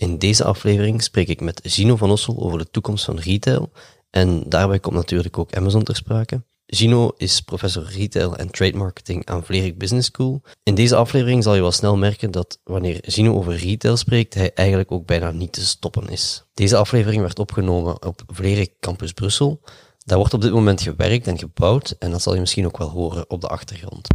In 0.00 0.18
deze 0.18 0.44
aflevering 0.44 1.02
spreek 1.02 1.28
ik 1.28 1.40
met 1.40 1.60
Gino 1.64 1.96
van 1.96 2.10
Ossel 2.10 2.38
over 2.38 2.58
de 2.58 2.70
toekomst 2.70 3.04
van 3.04 3.18
retail. 3.18 3.72
En 4.10 4.42
daarbij 4.48 4.78
komt 4.80 4.94
natuurlijk 4.94 5.38
ook 5.38 5.54
Amazon 5.54 5.82
ter 5.82 5.96
sprake. 5.96 6.42
Gino 6.66 7.12
is 7.16 7.40
professor 7.40 7.84
retail 7.84 8.36
en 8.36 8.50
trade 8.50 8.76
marketing 8.76 9.26
aan 9.26 9.44
Vlerik 9.44 9.78
Business 9.78 10.08
School. 10.08 10.42
In 10.62 10.74
deze 10.74 10.96
aflevering 10.96 11.42
zal 11.42 11.54
je 11.54 11.60
wel 11.60 11.72
snel 11.72 11.96
merken 11.96 12.30
dat 12.30 12.60
wanneer 12.64 12.98
Gino 13.00 13.34
over 13.34 13.56
retail 13.56 13.96
spreekt, 13.96 14.34
hij 14.34 14.54
eigenlijk 14.54 14.92
ook 14.92 15.06
bijna 15.06 15.30
niet 15.30 15.52
te 15.52 15.66
stoppen 15.66 16.08
is. 16.08 16.44
Deze 16.54 16.76
aflevering 16.76 17.22
werd 17.22 17.38
opgenomen 17.38 18.06
op 18.06 18.22
Vlerik 18.26 18.72
Campus 18.78 19.12
Brussel. 19.12 19.60
Daar 19.98 20.18
wordt 20.18 20.34
op 20.34 20.42
dit 20.42 20.52
moment 20.52 20.82
gewerkt 20.82 21.26
en 21.26 21.38
gebouwd 21.38 21.96
en 21.98 22.10
dat 22.10 22.22
zal 22.22 22.34
je 22.34 22.40
misschien 22.40 22.66
ook 22.66 22.78
wel 22.78 22.90
horen 22.90 23.30
op 23.30 23.40
de 23.40 23.48
achtergrond. 23.48 24.08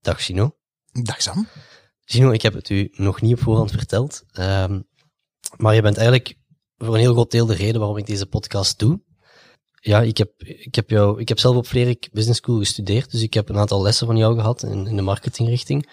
Dag 0.00 0.24
Gino. 0.24 0.57
Dag 1.02 1.22
Sam. 1.22 1.48
Gino, 2.04 2.30
ik 2.30 2.42
heb 2.42 2.54
het 2.54 2.68
u 2.68 2.88
nog 2.92 3.20
niet 3.20 3.32
op 3.32 3.40
voorhand 3.40 3.70
verteld, 3.70 4.24
um, 4.38 4.88
maar 5.56 5.74
je 5.74 5.82
bent 5.82 5.96
eigenlijk 5.96 6.36
voor 6.76 6.94
een 6.94 7.00
heel 7.00 7.12
groot 7.12 7.30
deel 7.30 7.46
de 7.46 7.54
reden 7.54 7.78
waarom 7.78 7.96
ik 7.96 8.06
deze 8.06 8.26
podcast 8.26 8.78
doe. 8.78 9.00
Ja, 9.80 10.02
ik 10.02 10.18
heb, 10.18 10.32
ik 10.42 10.74
heb, 10.74 10.90
jou, 10.90 11.20
ik 11.20 11.28
heb 11.28 11.38
zelf 11.38 11.56
op 11.56 11.66
Vlerik 11.66 12.08
Business 12.12 12.40
School 12.40 12.58
gestudeerd, 12.58 13.10
dus 13.10 13.22
ik 13.22 13.34
heb 13.34 13.48
een 13.48 13.58
aantal 13.58 13.82
lessen 13.82 14.06
van 14.06 14.16
jou 14.16 14.34
gehad 14.34 14.62
in, 14.62 14.86
in 14.86 14.96
de 14.96 15.02
marketingrichting. 15.02 15.88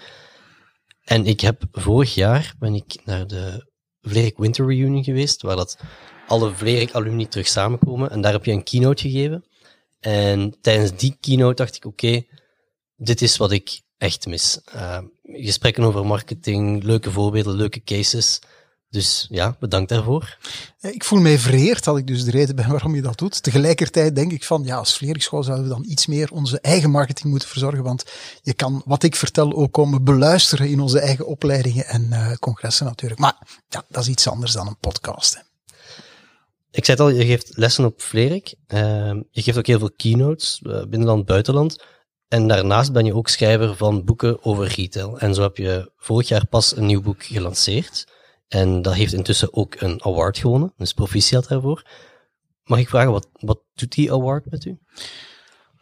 En 1.03 1.25
ik 1.25 1.41
heb 1.41 1.63
vorig 1.71 2.13
jaar 2.13 2.53
ben 2.59 2.75
ik 2.75 3.01
naar 3.03 3.27
de 3.27 3.71
Vlerik 4.01 4.37
Winter 4.37 4.65
Reunion 4.65 5.03
geweest, 5.03 5.41
waar 5.41 5.55
dat 5.55 5.79
alle 6.27 6.55
Vlerik 6.55 6.91
alumni 6.91 7.27
terug 7.27 7.47
samenkomen. 7.47 8.09
En 8.09 8.21
daar 8.21 8.31
heb 8.31 8.45
je 8.45 8.51
een 8.51 8.63
keynote 8.63 9.01
gegeven. 9.01 9.45
En 9.99 10.61
tijdens 10.61 10.95
die 10.95 11.17
keynote 11.19 11.55
dacht 11.55 11.75
ik, 11.75 11.85
oké, 11.85 12.23
dit 12.95 13.21
is 13.21 13.37
wat 13.37 13.51
ik 13.51 13.81
echt 13.97 14.25
mis. 14.25 14.59
Uh, 14.75 14.97
gesprekken 15.23 15.83
over 15.83 16.05
marketing, 16.05 16.83
leuke 16.83 17.11
voorbeelden, 17.11 17.55
leuke 17.55 17.83
cases. 17.83 18.39
Dus 18.89 19.27
ja, 19.29 19.55
bedankt 19.59 19.89
daarvoor. 19.89 20.37
Ik 20.81 21.03
voel 21.03 21.19
mij 21.19 21.39
vereerd 21.39 21.83
dat 21.83 21.97
ik 21.97 22.07
dus 22.07 22.23
de 22.23 22.31
reden 22.31 22.55
ben 22.55 22.69
waarom 22.69 22.95
je 22.95 23.01
dat 23.01 23.17
doet. 23.17 23.43
Tegelijkertijd 23.43 24.15
denk 24.15 24.31
ik 24.31 24.43
van, 24.43 24.63
ja, 24.63 24.77
als 24.77 24.97
Vleerikschool 24.97 25.43
zouden 25.43 25.67
we 25.67 25.73
dan 25.73 25.83
iets 25.85 26.05
meer 26.05 26.31
onze 26.31 26.59
eigen 26.59 26.91
marketing 26.91 27.29
moeten 27.29 27.49
verzorgen, 27.49 27.83
want 27.83 28.05
je 28.41 28.53
kan 28.53 28.81
wat 28.85 29.03
ik 29.03 29.15
vertel 29.15 29.53
ook 29.53 29.71
komen 29.71 30.03
beluisteren 30.03 30.69
in 30.69 30.79
onze 30.79 30.99
eigen 30.99 31.27
opleidingen 31.27 31.85
en 31.85 32.07
uh, 32.09 32.33
congressen 32.33 32.85
natuurlijk. 32.85 33.21
Maar 33.21 33.63
ja, 33.69 33.85
dat 33.89 34.03
is 34.03 34.09
iets 34.09 34.27
anders 34.27 34.51
dan 34.51 34.67
een 34.67 34.79
podcast. 34.79 35.35
Hè. 35.35 35.41
Ik 36.71 36.85
zei 36.85 36.97
het 36.97 36.99
al, 36.99 37.09
je 37.09 37.25
geeft 37.25 37.57
lessen 37.57 37.85
op 37.85 38.01
Vlerik. 38.01 38.55
Uh, 38.67 38.79
je 39.31 39.41
geeft 39.41 39.57
ook 39.57 39.67
heel 39.67 39.79
veel 39.79 39.93
keynotes, 39.95 40.61
binnenland, 40.63 41.25
buitenland. 41.25 41.83
En 42.27 42.47
daarnaast 42.47 42.93
ben 42.93 43.05
je 43.05 43.15
ook 43.15 43.27
schrijver 43.27 43.75
van 43.75 44.03
boeken 44.03 44.45
over 44.45 44.67
retail. 44.67 45.19
En 45.19 45.33
zo 45.33 45.41
heb 45.41 45.57
je 45.57 45.91
vorig 45.97 46.27
jaar 46.27 46.45
pas 46.47 46.75
een 46.75 46.85
nieuw 46.85 47.01
boek 47.01 47.23
gelanceerd. 47.23 48.07
En 48.47 48.81
dat 48.81 48.93
heeft 48.93 49.13
intussen 49.13 49.53
ook 49.53 49.75
een 49.81 50.03
award 50.03 50.37
gewonnen, 50.37 50.73
dus 50.77 50.93
proficiat 50.93 51.47
daarvoor. 51.47 51.83
Mag 52.63 52.79
ik 52.79 52.89
vragen, 52.89 53.11
wat, 53.11 53.27
wat 53.31 53.61
doet 53.73 53.91
die 53.91 54.11
award 54.11 54.51
met 54.51 54.65
u? 54.65 54.77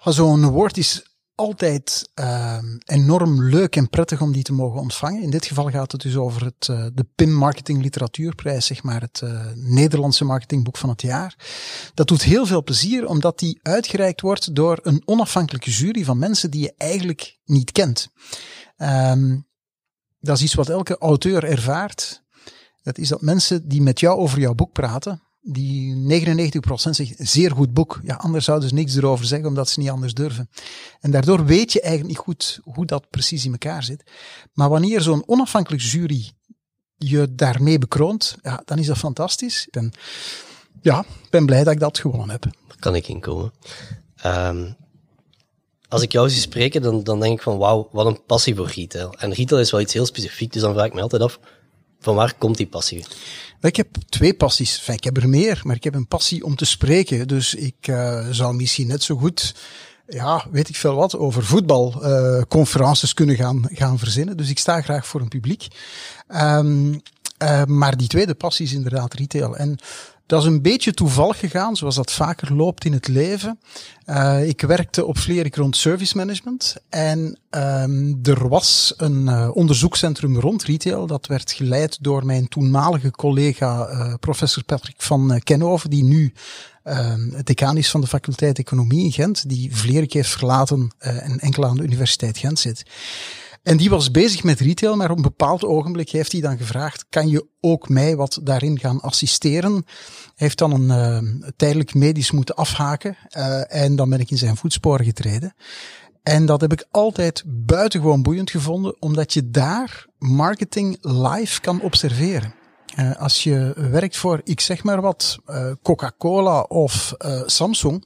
Zo'n 0.03 0.43
award 0.43 0.77
is 0.77 1.12
altijd 1.35 2.09
uh, 2.19 2.57
enorm 2.85 3.43
leuk 3.43 3.75
en 3.75 3.89
prettig 3.89 4.21
om 4.21 4.31
die 4.31 4.43
te 4.43 4.53
mogen 4.53 4.79
ontvangen. 4.79 5.21
In 5.21 5.29
dit 5.29 5.45
geval 5.45 5.69
gaat 5.69 5.91
het 5.91 6.01
dus 6.01 6.15
over 6.15 6.45
het, 6.45 6.67
uh, 6.71 6.85
de 6.93 7.05
PIM 7.15 7.33
Marketing 7.33 7.81
Literatuurprijs, 7.81 8.65
zeg 8.65 8.83
maar 8.83 9.01
het 9.01 9.21
uh, 9.23 9.45
Nederlandse 9.55 10.25
marketingboek 10.25 10.77
van 10.77 10.89
het 10.89 11.01
jaar. 11.01 11.35
Dat 11.93 12.07
doet 12.07 12.23
heel 12.23 12.45
veel 12.45 12.63
plezier, 12.63 13.07
omdat 13.07 13.39
die 13.39 13.59
uitgereikt 13.61 14.21
wordt 14.21 14.55
door 14.55 14.79
een 14.81 15.01
onafhankelijke 15.05 15.69
jury 15.69 16.03
van 16.03 16.17
mensen 16.17 16.51
die 16.51 16.61
je 16.61 16.73
eigenlijk 16.77 17.39
niet 17.45 17.71
kent. 17.71 18.09
Um, 18.77 19.47
dat 20.19 20.37
is 20.37 20.43
iets 20.43 20.53
wat 20.53 20.69
elke 20.69 20.97
auteur 20.97 21.43
ervaart. 21.43 22.23
Dat 22.81 22.97
is 22.97 23.07
dat 23.07 23.21
mensen 23.21 23.67
die 23.67 23.81
met 23.81 23.99
jou 23.99 24.17
over 24.17 24.39
jouw 24.39 24.53
boek 24.53 24.71
praten, 24.71 25.21
die 25.43 25.95
99% 25.95 26.89
zegt 26.89 27.13
zeer 27.17 27.51
goed 27.51 27.73
boek. 27.73 27.99
Ja, 28.03 28.15
anders 28.15 28.45
zouden 28.45 28.69
ze 28.69 28.75
niks 28.75 28.95
erover 28.95 29.25
zeggen 29.25 29.47
omdat 29.47 29.69
ze 29.69 29.79
niet 29.79 29.89
anders 29.89 30.13
durven. 30.13 30.49
En 30.99 31.11
daardoor 31.11 31.45
weet 31.45 31.73
je 31.73 31.81
eigenlijk 31.81 32.13
niet 32.13 32.25
goed 32.25 32.59
hoe 32.63 32.85
dat 32.85 33.09
precies 33.09 33.45
in 33.45 33.51
elkaar 33.51 33.83
zit. 33.83 34.03
Maar 34.53 34.69
wanneer 34.69 35.01
zo'n 35.01 35.23
onafhankelijk 35.25 35.83
jury 35.83 36.31
je 36.95 37.35
daarmee 37.35 37.77
bekroont, 37.77 38.37
ja, 38.41 38.61
dan 38.65 38.77
is 38.77 38.85
dat 38.85 38.97
fantastisch. 38.97 39.67
En 39.71 39.91
ja, 40.81 40.99
ik 40.99 41.29
ben 41.29 41.45
blij 41.45 41.63
dat 41.63 41.73
ik 41.73 41.79
dat 41.79 41.99
gewonnen 41.99 42.29
heb. 42.29 42.41
Daar 42.41 42.77
kan 42.79 42.95
ik 42.95 43.07
inkomen. 43.07 43.53
Um, 44.25 44.75
als 45.93 46.01
ik 46.01 46.11
jou 46.11 46.29
zie 46.29 46.41
spreken, 46.41 46.81
dan, 46.81 47.03
dan 47.03 47.19
denk 47.19 47.37
ik 47.37 47.41
van 47.41 47.57
wauw, 47.57 47.89
wat 47.91 48.05
een 48.05 48.25
passie 48.25 48.55
voor 48.55 48.71
retail. 48.75 49.13
En 49.17 49.33
retail 49.33 49.61
is 49.61 49.71
wel 49.71 49.81
iets 49.81 49.93
heel 49.93 50.05
specifiek, 50.05 50.53
dus 50.53 50.61
dan 50.61 50.73
vraag 50.73 50.85
ik 50.85 50.93
me 50.93 51.01
altijd 51.01 51.21
af, 51.21 51.39
van 52.03 52.15
waar 52.15 52.33
komt 52.37 52.57
die 52.57 52.67
passie? 52.67 53.05
Ik 53.61 53.75
heb 53.75 53.87
twee 54.09 54.33
passies. 54.33 54.77
Enfin, 54.77 54.95
ik 54.95 55.03
heb 55.03 55.17
er 55.17 55.29
meer, 55.29 55.61
maar 55.63 55.75
ik 55.75 55.83
heb 55.83 55.95
een 55.95 56.07
passie 56.07 56.43
om 56.43 56.55
te 56.55 56.65
spreken. 56.65 57.27
Dus 57.27 57.55
ik 57.55 57.87
uh, 57.87 58.27
zou 58.31 58.55
misschien 58.55 58.87
net 58.87 59.03
zo 59.03 59.15
goed, 59.15 59.55
ja, 60.07 60.45
weet 60.51 60.69
ik 60.69 60.75
veel 60.75 60.95
wat, 60.95 61.17
over 61.17 61.43
voetbalconferences 61.43 63.09
uh, 63.09 63.15
kunnen 63.15 63.35
gaan, 63.35 63.65
gaan 63.71 63.99
verzinnen. 63.99 64.37
Dus 64.37 64.49
ik 64.49 64.59
sta 64.59 64.81
graag 64.81 65.07
voor 65.07 65.21
een 65.21 65.27
publiek. 65.27 65.67
Um, 66.35 67.01
uh, 67.43 67.63
maar 67.63 67.97
die 67.97 68.07
tweede 68.07 68.33
passie 68.33 68.65
is 68.65 68.73
inderdaad 68.73 69.13
retail. 69.13 69.57
En 69.57 69.77
dat 70.33 70.41
is 70.41 70.47
een 70.47 70.61
beetje 70.61 70.93
toevallig 70.93 71.39
gegaan, 71.39 71.75
zoals 71.75 71.95
dat 71.95 72.11
vaker 72.11 72.53
loopt 72.55 72.85
in 72.85 72.93
het 72.93 73.07
leven. 73.07 73.59
Uh, 74.05 74.47
ik 74.47 74.61
werkte 74.61 75.05
op 75.05 75.17
Vlerik 75.17 75.55
rond 75.55 75.77
service 75.77 76.17
management. 76.17 76.75
En 76.89 77.39
um, 77.49 78.19
er 78.23 78.47
was 78.47 78.93
een 78.97 79.21
uh, 79.21 79.49
onderzoekscentrum 79.53 80.39
rond 80.39 80.63
retail. 80.63 81.07
Dat 81.07 81.25
werd 81.25 81.51
geleid 81.51 81.97
door 82.01 82.25
mijn 82.25 82.47
toenmalige 82.47 83.11
collega 83.11 83.89
uh, 83.89 84.13
professor 84.19 84.63
Patrick 84.63 84.95
van 84.97 85.41
Kenhoven, 85.43 85.89
die 85.89 86.03
nu 86.03 86.33
het 87.33 87.45
decaan 87.45 87.77
is 87.77 87.89
van 87.89 88.01
de 88.01 88.07
faculteit 88.07 88.59
Economie 88.59 89.03
in 89.03 89.11
Gent, 89.11 89.49
die 89.49 89.75
Vlerik 89.75 90.13
heeft 90.13 90.29
verlaten 90.29 90.91
en 90.97 91.39
enkel 91.39 91.65
aan 91.65 91.77
de 91.77 91.83
Universiteit 91.83 92.37
Gent 92.37 92.59
zit. 92.59 92.85
En 93.63 93.77
die 93.77 93.89
was 93.89 94.11
bezig 94.11 94.43
met 94.43 94.59
retail, 94.59 94.95
maar 94.95 95.11
op 95.11 95.15
een 95.15 95.23
bepaald 95.23 95.63
ogenblik 95.63 96.09
heeft 96.09 96.31
hij 96.31 96.41
dan 96.41 96.57
gevraagd, 96.57 97.05
kan 97.09 97.27
je 97.27 97.47
ook 97.59 97.89
mij 97.89 98.15
wat 98.15 98.39
daarin 98.43 98.79
gaan 98.79 99.01
assisteren? 99.01 99.71
Hij 99.73 99.83
heeft 100.35 100.57
dan 100.57 100.71
een 100.89 101.23
uh, 101.23 101.49
tijdelijk 101.55 101.93
medisch 101.93 102.31
moeten 102.31 102.55
afhaken 102.55 103.17
uh, 103.37 103.75
en 103.75 103.95
dan 103.95 104.09
ben 104.09 104.19
ik 104.19 104.31
in 104.31 104.37
zijn 104.37 104.57
voetsporen 104.57 105.05
getreden. 105.05 105.53
En 106.23 106.45
dat 106.45 106.61
heb 106.61 106.71
ik 106.71 106.85
altijd 106.91 107.43
buitengewoon 107.45 108.23
boeiend 108.23 108.51
gevonden, 108.51 109.01
omdat 109.01 109.33
je 109.33 109.49
daar 109.49 110.07
marketing 110.17 110.97
live 111.01 111.61
kan 111.61 111.81
observeren. 111.81 112.53
Uh, 112.99 113.15
als 113.15 113.43
je 113.43 113.73
werkt 113.91 114.17
voor, 114.17 114.41
ik 114.43 114.59
zeg 114.59 114.83
maar 114.83 115.01
wat, 115.01 115.37
Coca-Cola 115.81 116.61
of 116.61 117.13
Samsung, 117.45 118.05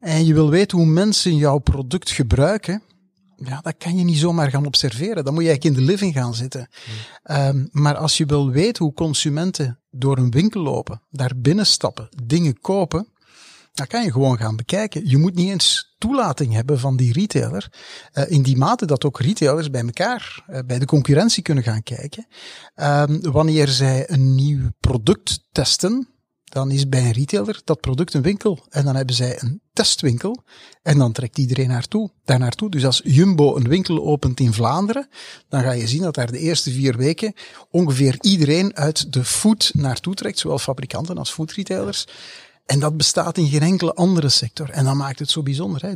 en 0.00 0.24
je 0.24 0.34
wil 0.34 0.50
weten 0.50 0.78
hoe 0.78 0.86
mensen 0.86 1.36
jouw 1.36 1.58
product 1.58 2.10
gebruiken, 2.10 2.82
ja, 3.36 3.60
dat 3.60 3.74
kan 3.78 3.96
je 3.96 4.04
niet 4.04 4.18
zomaar 4.18 4.50
gaan 4.50 4.66
observeren. 4.66 5.24
Dan 5.24 5.34
moet 5.34 5.42
je 5.42 5.48
eigenlijk 5.48 5.76
in 5.76 5.86
de 5.86 5.92
living 5.92 6.14
gaan 6.14 6.34
zitten. 6.34 6.68
Um, 7.30 7.68
maar 7.72 7.96
als 7.96 8.16
je 8.16 8.26
wil 8.26 8.50
weten 8.50 8.84
hoe 8.84 8.94
consumenten 8.94 9.80
door 9.90 10.18
een 10.18 10.30
winkel 10.30 10.62
lopen, 10.62 11.02
daar 11.10 11.32
binnenstappen, 11.36 12.08
dingen 12.24 12.60
kopen, 12.60 13.08
dan 13.72 13.86
kan 13.86 14.04
je 14.04 14.12
gewoon 14.12 14.38
gaan 14.38 14.56
bekijken. 14.56 15.08
Je 15.08 15.16
moet 15.16 15.34
niet 15.34 15.50
eens 15.50 15.94
toelating 15.98 16.52
hebben 16.52 16.80
van 16.80 16.96
die 16.96 17.12
retailer. 17.12 17.72
Uh, 18.12 18.30
in 18.30 18.42
die 18.42 18.56
mate 18.56 18.86
dat 18.86 19.04
ook 19.04 19.20
retailers 19.20 19.70
bij 19.70 19.82
elkaar, 19.82 20.44
uh, 20.50 20.58
bij 20.66 20.78
de 20.78 20.86
concurrentie 20.86 21.42
kunnen 21.42 21.64
gaan 21.64 21.82
kijken. 21.82 22.26
Um, 22.76 23.20
wanneer 23.20 23.68
zij 23.68 24.10
een 24.10 24.34
nieuw 24.34 24.70
product 24.80 25.40
testen, 25.52 26.13
dan 26.54 26.70
is 26.70 26.88
bij 26.88 27.00
een 27.00 27.12
retailer 27.12 27.60
dat 27.64 27.80
product 27.80 28.14
een 28.14 28.22
winkel. 28.22 28.66
En 28.70 28.84
dan 28.84 28.96
hebben 28.96 29.14
zij 29.14 29.42
een 29.42 29.60
testwinkel. 29.72 30.42
En 30.82 30.98
dan 30.98 31.12
trekt 31.12 31.38
iedereen 31.38 31.68
naartoe, 31.68 32.10
daar 32.24 32.38
naartoe. 32.38 32.70
Dus 32.70 32.84
als 32.84 33.00
Jumbo 33.04 33.56
een 33.56 33.68
winkel 33.68 34.04
opent 34.04 34.40
in 34.40 34.52
Vlaanderen, 34.52 35.08
dan 35.48 35.62
ga 35.62 35.72
je 35.72 35.86
zien 35.86 36.02
dat 36.02 36.14
daar 36.14 36.32
de 36.32 36.38
eerste 36.38 36.70
vier 36.70 36.96
weken 36.96 37.34
ongeveer 37.70 38.16
iedereen 38.20 38.76
uit 38.76 39.12
de 39.12 39.24
food 39.24 39.70
naartoe 39.74 40.14
trekt. 40.14 40.38
Zowel 40.38 40.58
fabrikanten 40.58 41.18
als 41.18 41.30
foodretailers. 41.30 42.06
En 42.66 42.80
dat 42.80 42.96
bestaat 42.96 43.38
in 43.38 43.48
geen 43.48 43.62
enkele 43.62 43.94
andere 43.94 44.28
sector. 44.28 44.70
En 44.70 44.84
dat 44.84 44.94
maakt 44.94 45.18
het 45.18 45.30
zo 45.30 45.42
bijzonder. 45.42 45.82
Hè? 45.82 45.94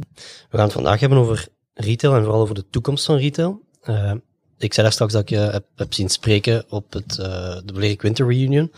We 0.50 0.56
gaan 0.56 0.64
het 0.64 0.72
vandaag 0.72 1.00
hebben 1.00 1.18
over 1.18 1.48
retail 1.74 2.14
en 2.14 2.22
vooral 2.22 2.40
over 2.40 2.54
de 2.54 2.68
toekomst 2.70 3.04
van 3.04 3.16
retail. 3.16 3.62
Uh, 3.84 4.12
ik 4.58 4.74
zei 4.74 4.86
daar 4.86 4.92
straks 4.92 5.12
dat 5.12 5.22
ik 5.22 5.28
je 5.28 5.36
heb, 5.36 5.64
heb 5.74 5.94
zien 5.94 6.08
spreken 6.08 6.64
op 6.68 6.92
het, 6.92 7.18
uh, 7.20 7.26
de 7.64 7.72
Blerik 7.72 8.02
Winter 8.02 8.26
Reunion. 8.26 8.72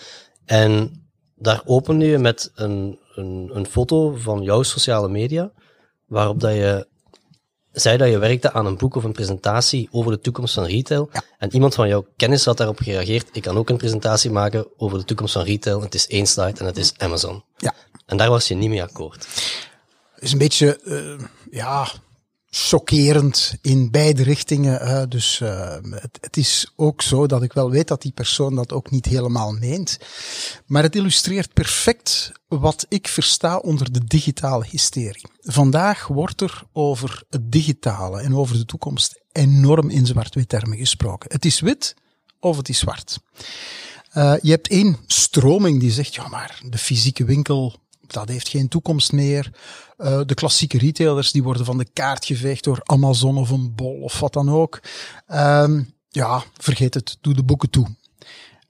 En 0.45 1.01
daar 1.41 1.63
opende 1.65 2.05
je 2.05 2.19
met 2.19 2.51
een, 2.55 2.99
een, 3.15 3.51
een 3.53 3.67
foto 3.67 4.15
van 4.17 4.43
jouw 4.43 4.63
sociale 4.63 5.09
media, 5.09 5.53
waarop 6.07 6.41
dat 6.41 6.53
je 6.53 6.89
zei 7.73 7.97
dat 7.97 8.09
je 8.09 8.19
werkte 8.19 8.53
aan 8.53 8.67
een 8.67 8.77
boek 8.77 8.95
of 8.95 9.05
een 9.05 9.13
presentatie 9.13 9.89
over 9.91 10.13
de 10.13 10.21
toekomst 10.21 10.55
van 10.55 10.65
retail. 10.65 11.11
En 11.39 11.55
iemand 11.55 11.75
van 11.75 11.89
jouw 11.89 12.07
kennis 12.17 12.45
had 12.45 12.57
daarop 12.57 12.79
gereageerd. 12.79 13.29
Ik 13.33 13.43
kan 13.43 13.57
ook 13.57 13.69
een 13.69 13.77
presentatie 13.77 14.31
maken 14.31 14.67
over 14.77 14.99
de 14.99 15.05
toekomst 15.05 15.33
van 15.33 15.45
retail. 15.45 15.81
Het 15.81 15.95
is 15.95 16.07
één 16.07 16.27
slide 16.27 16.59
en 16.59 16.67
het 16.67 16.77
is 16.77 16.93
Amazon. 16.99 17.45
Ja. 17.57 17.75
En 18.07 18.17
daar 18.17 18.29
was 18.29 18.49
je 18.49 18.55
niet 18.55 18.69
mee 18.69 18.83
akkoord. 18.83 19.29
is 20.19 20.33
een 20.33 20.39
beetje, 20.39 20.81
uh, 20.85 21.27
ja, 21.51 21.89
chockerend 22.51 23.55
in 23.63 23.91
beide 23.91 24.23
richtingen. 24.23 25.11
dus 25.11 25.39
het, 25.39 26.19
het, 26.21 26.37
is 26.37 26.73
ook 26.77 27.03
zo 27.03 27.27
dat 27.27 27.43
ik 27.43 27.53
wel 27.53 27.71
weet 27.71 27.89
dat 27.89 28.03
die 28.03 28.13
persoon 28.13 28.55
dat 28.55 28.73
ook 28.73 28.91
niet 28.91 29.07
helemaal 29.07 29.53
meent. 29.53 29.99
Maar 30.67 30.83
het 30.83 30.97
illustreert 30.97 31.53
perfect 31.53 32.33
wat 32.49 32.87
ik 32.89 33.09
versta 33.09 33.57
onder 33.57 33.93
de 33.93 34.05
digitale 34.05 34.65
hysterie. 34.71 35.27
Vandaag 35.41 36.07
wordt 36.07 36.41
er 36.41 36.63
over 36.73 37.23
het 37.31 37.53
digitale 37.53 38.21
en 38.21 38.37
over 38.37 38.57
de 38.57 38.65
toekomst 38.65 39.21
enorm 39.33 39.91
in 39.91 40.07
zwart-wit 40.07 40.49
termen 40.49 40.79
gesproken. 40.79 41.33
Het 41.33 41.45
is 41.45 41.61
wit 41.61 41.95
of 42.41 42.57
het 42.57 42.69
is 42.69 42.79
zwart. 42.79 43.19
Uh, 44.15 44.35
je 44.43 44.51
hebt 44.51 44.69
één 44.69 44.97
stroming 45.07 45.81
die 45.81 45.91
zegt, 45.91 46.15
ja 46.15 46.29
maar 46.29 46.61
de 46.69 46.79
fysieke 46.79 47.25
winkel, 47.25 47.77
dat 48.07 48.29
heeft 48.29 48.49
geen 48.49 48.69
toekomst 48.69 49.13
meer. 49.13 49.51
Uh, 50.01 50.21
de 50.27 50.35
klassieke 50.35 50.79
retailers 50.79 51.33
die 51.33 51.43
worden 51.43 51.65
van 51.65 51.79
de 51.79 51.87
kaart 51.93 52.25
geveegd 52.25 52.65
door 52.65 52.81
Amazon 52.85 53.39
of 53.39 53.51
een 53.51 53.75
Bol 53.75 54.01
of 54.01 54.21
wat 54.21 54.33
dan 54.33 54.51
ook. 54.51 54.81
Uh, 55.31 55.81
ja, 56.09 56.43
vergeet 56.57 56.95
het, 56.95 57.17
doe 57.21 57.35
de 57.35 57.43
boeken 57.43 57.71
toe. 57.71 57.87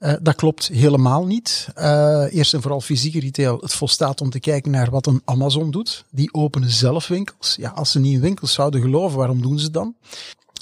Uh, 0.00 0.12
dat 0.22 0.34
klopt 0.34 0.66
helemaal 0.66 1.26
niet. 1.26 1.68
Uh, 1.76 2.34
eerst 2.34 2.54
en 2.54 2.60
vooral 2.60 2.80
fysieke 2.80 3.20
retail. 3.20 3.58
Het 3.60 3.72
volstaat 3.72 4.20
om 4.20 4.30
te 4.30 4.40
kijken 4.40 4.70
naar 4.70 4.90
wat 4.90 5.06
een 5.06 5.22
Amazon 5.24 5.70
doet. 5.70 6.04
Die 6.10 6.34
openen 6.34 6.70
zelf 6.70 7.06
winkels. 7.06 7.56
Ja, 7.56 7.70
als 7.70 7.90
ze 7.90 8.00
niet 8.00 8.14
in 8.14 8.20
winkels 8.20 8.52
zouden 8.52 8.80
geloven, 8.80 9.18
waarom 9.18 9.42
doen 9.42 9.58
ze 9.58 9.70
dan? 9.70 9.94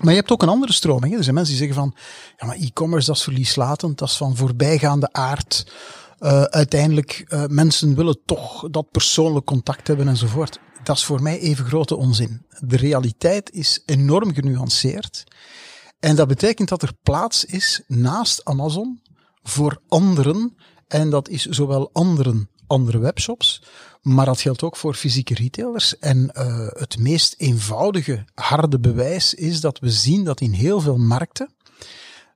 Maar 0.03 0.13
je 0.13 0.19
hebt 0.19 0.31
ook 0.31 0.43
een 0.43 0.49
andere 0.49 0.73
stroming. 0.73 1.17
Er 1.17 1.23
zijn 1.23 1.35
mensen 1.35 1.57
die 1.57 1.65
zeggen 1.65 1.83
van, 1.83 1.95
ja 2.37 2.47
maar 2.47 2.57
e-commerce 2.57 3.07
dat 3.07 3.17
is 3.17 3.23
verlieslatend, 3.23 3.99
dat 3.99 4.09
is 4.09 4.17
van 4.17 4.37
voorbijgaande 4.37 5.13
aard. 5.13 5.73
Uh, 6.21 6.43
uiteindelijk, 6.43 7.25
uh, 7.29 7.45
mensen 7.47 7.95
willen 7.95 8.19
toch 8.25 8.71
dat 8.71 8.91
persoonlijk 8.91 9.47
contact 9.47 9.87
hebben 9.87 10.09
enzovoort. 10.09 10.59
Dat 10.83 10.97
is 10.97 11.05
voor 11.05 11.23
mij 11.23 11.39
even 11.39 11.65
grote 11.65 11.97
onzin. 11.97 12.47
De 12.61 12.77
realiteit 12.77 13.51
is 13.53 13.83
enorm 13.87 14.35
genuanceerd. 14.35 15.25
En 16.01 16.17
dat 16.17 16.29
betekent 16.29 16.69
dat 16.69 16.83
er 16.83 16.93
plaats 17.03 17.45
is 17.45 17.83
naast 17.87 18.45
Amazon 18.45 19.03
voor 19.43 19.81
anderen. 19.89 20.57
En 20.89 21.11
dat 21.11 21.29
is 21.29 21.47
zowel 21.47 21.91
anderen, 21.93 22.51
andere 22.67 22.99
webshops, 22.99 23.63
maar 24.03 24.27
dat 24.27 24.41
geldt 24.41 24.63
ook 24.63 24.77
voor 24.77 24.95
fysieke 24.95 25.35
retailers. 25.35 25.99
En 25.99 26.31
uh, 26.33 26.67
het 26.69 26.99
meest 26.99 27.35
eenvoudige, 27.37 28.25
harde 28.35 28.81
bewijs 28.81 29.35
is 29.35 29.61
dat 29.61 29.79
we 29.79 29.91
zien 29.91 30.25
dat 30.25 30.41
in 30.41 30.53
heel 30.53 30.81
veel 30.81 30.97
markten 30.97 31.55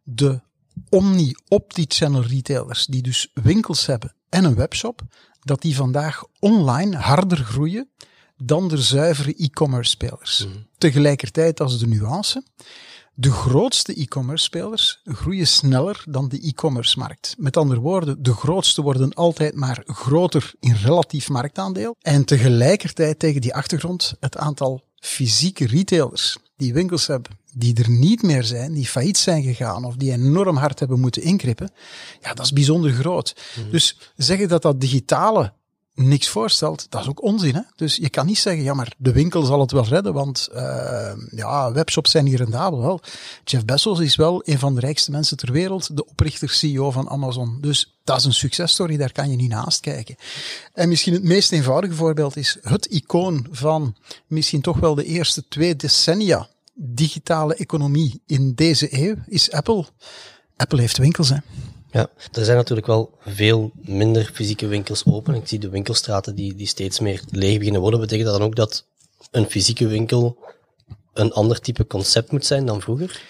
de 0.03 0.41
omni-opti-channel 0.89 2.23
retailers, 2.23 2.87
die 2.87 3.03
dus 3.03 3.31
winkels 3.35 3.87
hebben 3.87 4.15
en 4.29 4.45
een 4.45 4.55
webshop, 4.55 5.03
dat 5.41 5.63
die 5.63 5.77
vandaag 5.77 6.25
online 6.39 6.97
harder 6.97 7.39
groeien 7.39 7.91
dan 8.37 8.69
de 8.69 8.83
zuivere 8.83 9.35
e-commerce 9.35 9.91
spelers. 9.91 10.47
Mm. 10.47 10.67
Tegelijkertijd 10.79 11.61
als 11.61 11.79
de 11.79 11.87
nuance. 11.87 12.45
De 13.15 13.31
grootste 13.31 13.95
e-commerce 13.95 14.45
spelers 14.45 15.01
groeien 15.05 15.47
sneller 15.47 16.05
dan 16.09 16.29
de 16.29 16.41
e-commerce 16.41 16.99
markt. 16.99 17.35
Met 17.39 17.57
andere 17.57 17.81
woorden, 17.81 18.23
de 18.23 18.35
grootste 18.35 18.83
worden 18.83 19.15
altijd 19.15 19.55
maar 19.55 19.83
groter 19.87 20.53
in 20.61 20.75
relatief 20.75 21.29
marktaandeel. 21.29 21.97
En 22.01 22.25
tegelijkertijd 22.25 23.19
tegen 23.19 23.41
die 23.41 23.55
achtergrond 23.55 24.15
het 24.21 24.37
aantal 24.37 24.85
fysieke 24.95 25.67
retailers 25.67 26.37
die 26.63 26.73
winkels 26.73 27.07
hebben, 27.07 27.33
die 27.53 27.75
er 27.83 27.91
niet 27.91 28.23
meer 28.23 28.45
zijn, 28.45 28.73
die 28.73 28.87
failliet 28.87 29.19
zijn 29.19 29.43
gegaan 29.43 29.85
of 29.85 29.97
die 29.97 30.13
enorm 30.13 30.57
hard 30.57 30.79
hebben 30.79 31.01
moeten 31.01 31.23
inkrippen, 31.23 31.71
ja, 32.21 32.35
dat 32.35 32.45
is 32.45 32.53
bijzonder 32.53 32.93
groot. 32.93 33.37
Mhm. 33.57 33.71
Dus 33.71 33.99
zeggen 34.17 34.49
dat 34.49 34.63
dat 34.63 34.81
digitale 34.81 35.53
niks 35.95 36.29
voorstelt, 36.29 36.87
dat 36.89 37.01
is 37.01 37.09
ook 37.09 37.23
onzin. 37.23 37.55
Hè? 37.55 37.61
Dus 37.77 37.97
je 37.97 38.11
kan 38.11 38.27
niet 38.27 38.39
zeggen, 38.39 38.63
ja, 38.63 38.75
maar 38.75 38.95
de 38.99 39.13
winkel 39.13 39.43
zal 39.43 39.61
het 39.61 39.71
wel 39.71 39.85
redden, 39.85 40.13
want 40.13 40.49
uh, 40.55 41.13
ja, 41.31 41.73
webshops 41.73 42.11
zijn 42.11 42.27
hier 42.27 42.39
rendabel. 42.39 42.81
Wel, 42.81 43.01
Jeff 43.45 43.65
Bezos 43.65 44.01
is 44.01 44.17
wel 44.17 44.43
een 44.45 44.59
van 44.59 44.75
de 44.75 44.81
rijkste 44.81 45.11
mensen 45.11 45.37
ter 45.37 45.53
wereld, 45.53 45.97
de 45.97 46.07
oprichter-CEO 46.07 46.91
van 46.91 47.09
Amazon. 47.09 47.59
Dus 47.61 47.99
dat 48.05 48.19
is 48.19 48.25
een 48.25 48.33
successtory, 48.33 48.97
daar 48.97 49.13
kan 49.13 49.31
je 49.31 49.37
niet 49.37 49.51
naast 49.51 49.81
kijken. 49.81 50.17
En 50.73 50.89
misschien 50.89 51.13
het 51.13 51.23
meest 51.23 51.53
eenvoudige 51.53 51.95
voorbeeld 51.95 52.37
is 52.37 52.59
het 52.63 52.87
icoon 52.87 53.47
van 53.51 53.97
misschien 54.27 54.61
toch 54.61 54.79
wel 54.79 54.95
de 54.95 55.05
eerste 55.05 55.49
twee 55.49 55.77
decennia 55.77 56.49
digitale 56.75 57.55
economie 57.55 58.23
in 58.27 58.55
deze 58.55 58.89
eeuw, 58.91 59.17
is 59.27 59.51
Apple. 59.51 59.85
Apple 60.57 60.81
heeft 60.81 60.99
winkels, 60.99 61.29
hè. 61.29 61.37
Ja, 61.91 62.11
er 62.33 62.45
zijn 62.45 62.57
natuurlijk 62.57 62.87
wel 62.87 63.19
veel 63.21 63.73
minder 63.75 64.31
fysieke 64.35 64.67
winkels 64.67 65.05
open. 65.05 65.35
Ik 65.35 65.49
zie 65.49 65.59
de 65.59 65.69
winkelstraten 65.69 66.35
die, 66.35 66.55
die 66.55 66.67
steeds 66.67 67.01
meer 67.01 67.25
leeg 67.31 67.59
beginnen 67.59 67.81
worden. 67.81 68.01
Betekent 68.01 68.29
dat 68.29 68.39
dan 68.39 68.47
ook 68.47 68.57
dat 68.57 68.87
een 69.31 69.47
fysieke 69.47 69.87
winkel 69.87 70.39
een 71.13 71.33
ander 71.33 71.61
type 71.61 71.87
concept 71.87 72.33
moet 72.33 72.47
zijn 72.47 72.67
dan 72.67 72.81
vroeger? 72.81 73.23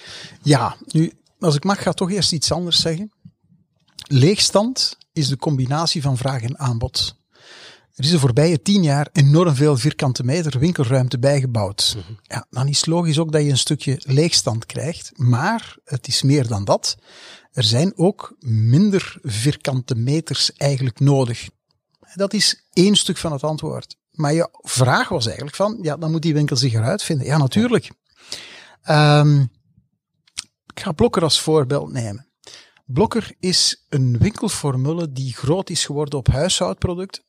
Ja, 0.43 0.77
nu, 0.87 1.13
als 1.39 1.55
ik 1.55 1.65
mag, 1.65 1.83
ga 1.83 1.93
toch 1.93 2.11
eerst 2.11 2.33
iets 2.33 2.53
anders 2.53 2.81
zeggen. 2.81 3.13
Leegstand 4.07 4.97
is 5.13 5.29
de 5.29 5.37
combinatie 5.37 6.03
van 6.03 6.17
vraag 6.17 6.43
en 6.43 6.59
aanbod. 6.59 7.17
Er 7.95 8.05
is 8.05 8.11
de 8.11 8.19
voorbije 8.19 8.63
tien 8.63 8.83
jaar 8.83 9.09
enorm 9.13 9.55
veel 9.55 9.77
vierkante 9.77 10.25
meter 10.25 10.59
winkelruimte 10.59 11.19
bijgebouwd. 11.19 11.97
Mhm. 11.99 12.13
Ja, 12.23 12.47
dan 12.51 12.69
is 12.69 12.77
het 12.77 12.87
logisch 12.87 13.19
ook 13.19 13.33
dat 13.33 13.43
je 13.43 13.51
een 13.51 13.59
stukje 13.59 14.01
leegstand 14.05 14.67
krijgt. 14.67 15.13
Maar 15.15 15.77
het 15.85 16.09
is 16.09 16.23
meer 16.23 16.47
dan 16.47 16.65
dat 16.65 16.97
er 17.53 17.65
zijn 17.65 17.93
ook 17.97 18.37
minder 18.41 19.19
vierkante 19.23 19.95
meters 19.95 20.53
eigenlijk 20.53 21.01
nodig. 21.01 21.49
Dat 22.15 22.33
is 22.33 22.65
één 22.73 22.97
stuk 22.97 23.17
van 23.17 23.33
het 23.33 23.45
antwoord. 23.45 23.97
Maar 24.11 24.33
je 24.33 24.49
vraag 24.53 25.09
was 25.09 25.27
eigenlijk 25.27 25.57
van, 25.57 25.79
ja, 25.83 25.97
dan 25.97 26.11
moet 26.11 26.23
die 26.23 26.35
winkel 26.35 26.57
zich 26.57 26.73
eruit 26.73 27.03
vinden. 27.03 27.27
Ja, 27.27 27.39
natuurlijk. 27.39 27.91
Um, 28.91 29.51
ik 30.75 30.81
ga 30.81 30.93
Blokker 30.93 31.23
als 31.23 31.41
voorbeeld 31.41 31.93
nemen. 31.93 32.27
Blokker 32.85 33.35
is 33.41 33.85
een 33.89 34.19
winkelformule 34.19 35.13
die 35.13 35.35
groot 35.35 35.71
is 35.71 35.85
geworden 35.85 36.19
op 36.19 36.27
huishoudproducten. 36.27 37.23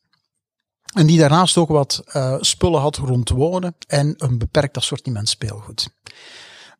En 0.94 1.06
die 1.06 1.18
daarnaast 1.18 1.56
ook 1.56 1.68
wat 1.68 2.02
uh, 2.06 2.36
spullen 2.40 2.80
had 2.80 2.96
rond 2.96 3.28
wonen 3.28 3.76
en 3.86 4.14
een 4.16 4.38
beperkt 4.38 4.76
assortiment 4.76 5.28
speelgoed. 5.28 5.88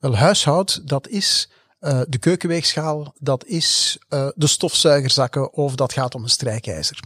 Wel, 0.01 0.17
huishoud, 0.17 0.89
dat 0.89 1.09
is 1.09 1.51
uh, 1.81 2.01
de 2.09 2.19
keukenweegschaal, 2.19 3.15
dat 3.19 3.45
is 3.45 3.99
uh, 4.09 4.29
de 4.35 4.47
stofzuigerzakken 4.47 5.53
of 5.53 5.75
dat 5.75 5.93
gaat 5.93 6.15
om 6.15 6.23
een 6.23 6.29
strijkijzer. 6.29 7.01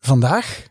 Vandaag 0.00 0.62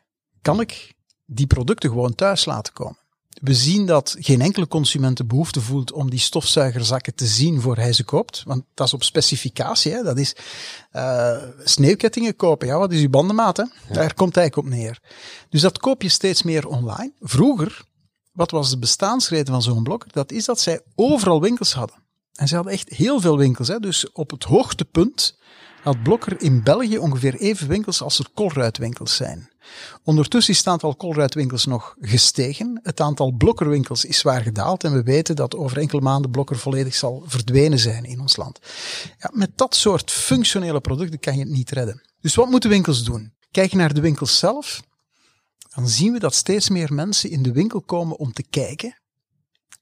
kan 0.42 0.60
ik 0.60 0.94
die 1.26 1.48
producten 1.48 1.90
gewoon 1.90 2.16
thuis 2.16 2.46
laten 2.46 2.74
komen. 2.74 3.05
We 3.42 3.54
zien 3.54 3.86
dat 3.86 4.16
geen 4.20 4.42
enkele 4.42 4.68
consument 4.68 5.18
de 5.18 5.26
behoefte 5.26 5.62
voelt 5.62 5.92
om 5.92 6.10
die 6.10 6.20
stofzuigerzakken 6.20 7.16
te 7.16 7.26
zien 7.26 7.62
voor 7.62 7.76
hij 7.76 7.94
ze 7.94 8.04
koopt. 8.04 8.44
Want 8.46 8.64
dat 8.74 8.88
is 8.88 8.94
op 8.94 9.04
specificatie. 9.04 9.92
Hè? 9.92 10.04
Dat 10.04 10.18
is 10.18 10.36
uh, 10.94 11.38
sneeuwkettingen 11.64 12.36
kopen. 12.36 12.68
Ja, 12.68 12.78
wat 12.78 12.92
is 12.92 13.02
uw 13.02 13.10
bandenmaat? 13.10 13.58
Hè? 13.58 13.64
Daar 13.92 14.14
komt 14.14 14.38
eigenlijk 14.38 14.68
op 14.68 14.74
neer. 14.74 15.00
Dus 15.50 15.62
dat 15.62 15.78
koop 15.78 16.02
je 16.02 16.10
steeds 16.10 16.44
meer 16.44 16.68
online. 16.68 17.12
Vroeger, 17.20 17.86
wat 18.32 18.52
was 18.52 18.70
de 18.70 18.80
bestaansreden 18.80 19.54
van 19.54 19.62
zo'n 19.62 19.84
blok? 19.84 20.14
Dat 20.14 20.32
is 20.32 20.46
dat 20.46 20.60
zij 20.60 20.82
overal 20.96 21.42
winkels 21.42 21.74
hadden. 21.74 22.04
En 22.34 22.48
ze 22.48 22.56
hadden 22.56 22.74
echt 22.74 22.90
heel 22.90 23.20
veel 23.20 23.38
winkels. 23.38 23.68
Hè. 23.68 23.80
Dus 23.80 24.12
op 24.12 24.32
het 24.32 24.44
hoogtepunt 24.44 25.38
had 25.86 26.04
Blokker 26.04 26.42
in 26.42 26.64
België 26.64 26.98
ongeveer 26.98 27.36
even 27.36 27.68
winkels 27.68 28.02
als 28.02 28.20
er 28.20 28.28
Colruyt-winkels 28.34 29.16
zijn. 29.16 29.50
Ondertussen 30.04 30.54
is 30.54 30.60
het 30.60 30.68
aantal 30.68 30.96
nog 31.66 31.96
gestegen. 32.00 32.80
Het 32.84 33.00
aantal 33.00 33.32
Blokkerwinkels 33.32 34.06
is 34.06 34.18
zwaar 34.18 34.42
gedaald. 34.42 34.84
En 34.84 34.94
we 34.94 35.04
weten 35.04 35.36
dat 35.36 35.56
over 35.56 35.78
enkele 35.78 36.02
maanden 36.02 36.32
Blokker 36.32 36.58
volledig 36.58 36.96
zal 36.96 37.24
verdwenen 37.26 37.80
zijn 37.80 38.04
in 38.04 38.20
ons 38.20 38.36
land. 38.36 38.60
Ja, 39.18 39.30
met 39.34 39.52
dat 39.56 39.76
soort 39.76 40.12
functionele 40.12 40.82
producten 40.82 41.20
kan 41.20 41.34
je 41.34 41.40
het 41.40 41.50
niet 41.50 41.72
redden. 41.72 42.02
Dus 42.22 42.36
wat 42.36 42.50
moeten 42.50 42.70
winkels 42.70 43.04
doen? 43.04 43.34
Kijk 43.52 43.74
naar 43.74 43.94
de 43.94 44.02
winkels 44.02 44.38
zelf. 44.38 44.82
Dan 45.76 45.88
zien 45.88 46.14
we 46.14 46.20
dat 46.20 46.34
steeds 46.34 46.70
meer 46.70 46.94
mensen 46.94 47.30
in 47.30 47.44
de 47.44 47.52
winkel 47.52 47.82
komen 47.82 48.18
om 48.18 48.34
te 48.34 48.44
kijken 48.44 49.00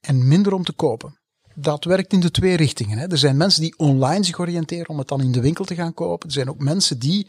en 0.00 0.28
minder 0.28 0.52
om 0.52 0.64
te 0.64 0.72
kopen 0.72 1.18
dat 1.54 1.84
werkt 1.84 2.12
in 2.12 2.20
de 2.20 2.30
twee 2.30 2.56
richtingen. 2.56 2.98
Hè. 2.98 3.06
Er 3.06 3.18
zijn 3.18 3.36
mensen 3.36 3.60
die 3.60 3.74
online 3.76 4.24
zich 4.24 4.38
oriënteren 4.38 4.88
om 4.88 4.98
het 4.98 5.08
dan 5.08 5.20
in 5.20 5.32
de 5.32 5.40
winkel 5.40 5.64
te 5.64 5.74
gaan 5.74 5.94
kopen. 5.94 6.28
Er 6.28 6.34
zijn 6.34 6.48
ook 6.48 6.58
mensen 6.58 6.98
die 6.98 7.26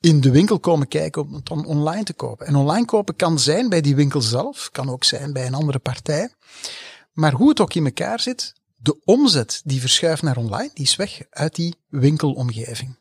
in 0.00 0.20
de 0.20 0.30
winkel 0.30 0.60
komen 0.60 0.88
kijken 0.88 1.22
om 1.22 1.34
het 1.34 1.46
dan 1.46 1.66
online 1.66 2.04
te 2.04 2.12
kopen. 2.12 2.46
En 2.46 2.54
online 2.54 2.84
kopen 2.84 3.16
kan 3.16 3.38
zijn 3.38 3.68
bij 3.68 3.80
die 3.80 3.94
winkel 3.94 4.20
zelf, 4.20 4.68
kan 4.72 4.90
ook 4.90 5.04
zijn 5.04 5.32
bij 5.32 5.46
een 5.46 5.54
andere 5.54 5.78
partij. 5.78 6.30
Maar 7.12 7.32
hoe 7.32 7.48
het 7.48 7.60
ook 7.60 7.74
in 7.74 7.84
elkaar 7.84 8.20
zit, 8.20 8.52
de 8.76 9.00
omzet 9.04 9.60
die 9.64 9.80
verschuift 9.80 10.22
naar 10.22 10.36
online, 10.36 10.70
die 10.74 10.84
is 10.84 10.96
weg 10.96 11.20
uit 11.30 11.54
die 11.54 11.74
winkelomgeving. 11.88 12.98